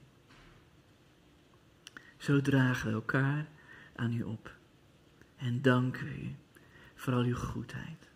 Zo 2.17 2.41
dragen 2.41 2.89
we 2.89 2.95
elkaar 2.95 3.47
aan 3.97 4.13
u 4.13 4.23
op. 4.23 4.57
En 5.37 5.63
danken 5.63 6.07
u 6.07 6.35
voor 6.95 7.13
al 7.13 7.23
uw 7.23 7.37
goedheid. 7.37 8.09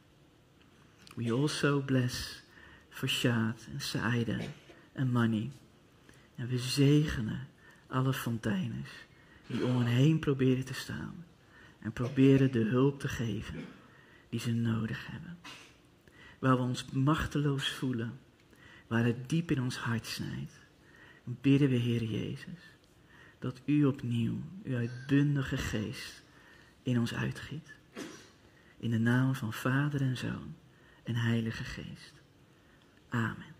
We 1.14 1.32
also 1.32 1.80
bless 1.80 2.41
voor 2.92 3.08
Sjaad 3.08 3.66
en 3.72 3.80
Saida 3.80 4.38
en 4.92 5.10
Manny. 5.10 5.50
En 6.34 6.46
we 6.46 6.58
zegenen 6.58 7.48
alle 7.86 8.12
fonteines 8.12 8.90
die 9.46 9.64
om 9.64 9.76
hen 9.76 9.86
heen 9.86 10.18
proberen 10.18 10.64
te 10.64 10.74
staan. 10.74 11.24
En 11.80 11.92
proberen 11.92 12.52
de 12.52 12.64
hulp 12.64 13.00
te 13.00 13.08
geven 13.08 13.64
die 14.28 14.40
ze 14.40 14.52
nodig 14.52 15.06
hebben. 15.06 15.38
Waar 16.38 16.56
we 16.56 16.62
ons 16.62 16.90
machteloos 16.90 17.68
voelen, 17.68 18.18
waar 18.86 19.04
het 19.04 19.28
diep 19.28 19.50
in 19.50 19.62
ons 19.62 19.76
hart 19.76 20.06
snijdt, 20.06 20.52
bidden 21.24 21.68
we, 21.68 21.76
Heer 21.76 22.04
Jezus, 22.04 22.60
dat 23.38 23.60
U 23.64 23.84
opnieuw, 23.84 24.38
Uw 24.64 24.76
uitbundige 24.76 25.56
geest, 25.56 26.22
in 26.82 26.98
ons 26.98 27.14
uitgiet. 27.14 27.72
In 28.76 28.90
de 28.90 28.98
naam 28.98 29.34
van 29.34 29.52
Vader 29.52 30.00
en 30.00 30.16
Zoon 30.16 30.54
en 31.02 31.14
Heilige 31.14 31.64
Geest. 31.64 32.21
Amen. 33.14 33.51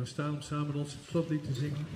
Gaan 0.00 0.08
staan 0.08 0.34
om 0.34 0.40
samen 0.40 0.74
ons 0.74 0.96
slotlied 1.08 1.44
te 1.44 1.54
zingen? 1.54 1.86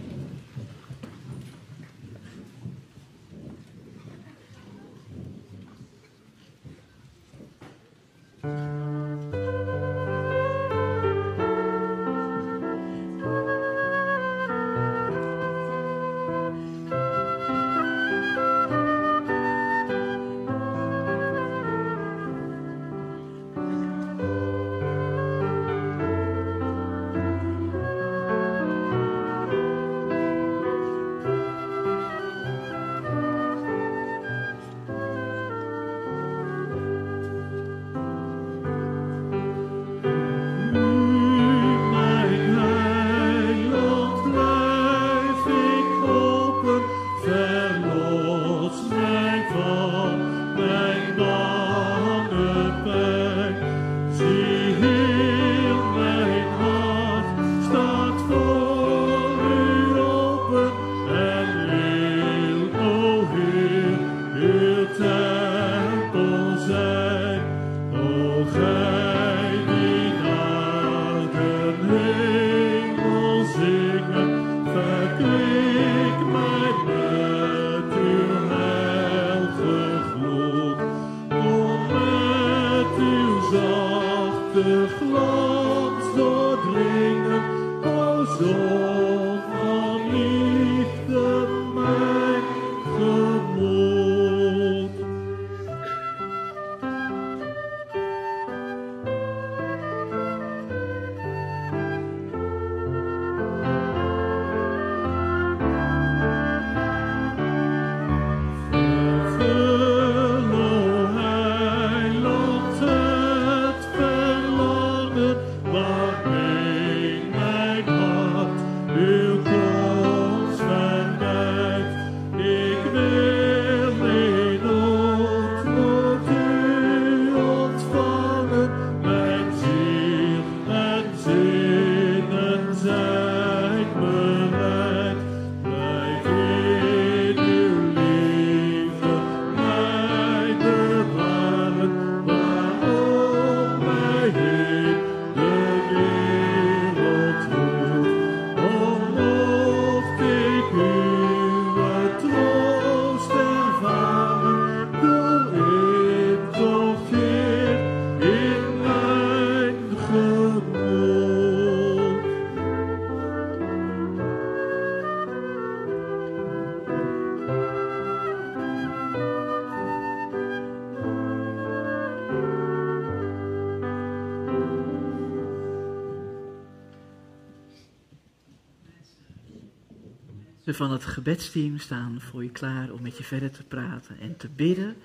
Van 180.75 180.91
het 180.91 181.05
gebedsteam 181.05 181.79
staan 181.79 182.21
voor 182.21 182.43
je 182.43 182.51
klaar 182.51 182.91
om 182.91 183.03
met 183.03 183.19
je 183.19 183.25
verder 183.25 183.51
te 183.51 183.63
praten 183.63 184.19
en 184.19 184.37
te 184.37 184.49
bidden. 184.49 184.97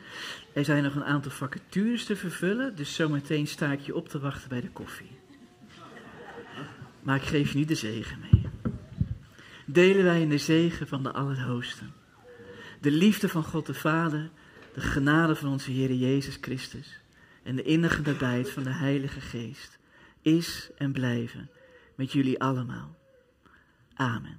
Er 0.54 0.66
zijn 0.66 0.84
nog 0.84 0.96
een 0.96 1.04
aantal 1.04 1.32
vacatures 1.32 2.06
te 2.06 2.16
vervullen, 2.16 2.76
dus 2.76 2.96
zometeen 2.96 3.48
sta 3.48 3.72
ik 3.72 3.80
je 3.80 3.96
op 3.96 4.10
te 4.10 4.20
wachten 4.20 4.50
bij 4.50 4.62
de 4.62 4.70
koffie. 4.70 5.18
Maar 7.02 7.16
ik 7.16 7.22
geef 7.22 7.52
je 7.52 7.58
niet 7.58 7.68
de 7.68 7.76
zegen 7.76 8.20
mee. 8.20 8.50
Delen 9.66 10.04
wij 10.04 10.22
in 10.22 10.30
de 10.30 10.38
zegen 10.38 10.88
van 10.88 11.04
de 11.04 11.12
Allerhoogste. 11.12 11.84
De 12.82 12.92
liefde 12.92 13.30
van 13.30 13.44
God 13.44 13.66
de 13.66 13.74
Vader, 13.74 14.30
de 14.74 14.82
genade 14.82 15.36
van 15.36 15.50
onze 15.50 15.72
Heer 15.72 15.94
Jezus 15.94 16.38
Christus 16.42 17.02
en 17.44 17.56
de 17.56 17.64
innige 17.64 18.02
nabijheid 18.02 18.50
van 18.50 18.64
de 18.64 18.74
Heilige 18.74 19.22
Geest 19.22 19.80
is 20.22 20.70
en 20.78 20.92
blijven 20.92 21.50
met 21.96 22.12
jullie 22.12 22.40
allemaal. 22.40 22.98
Amen. 23.94 24.39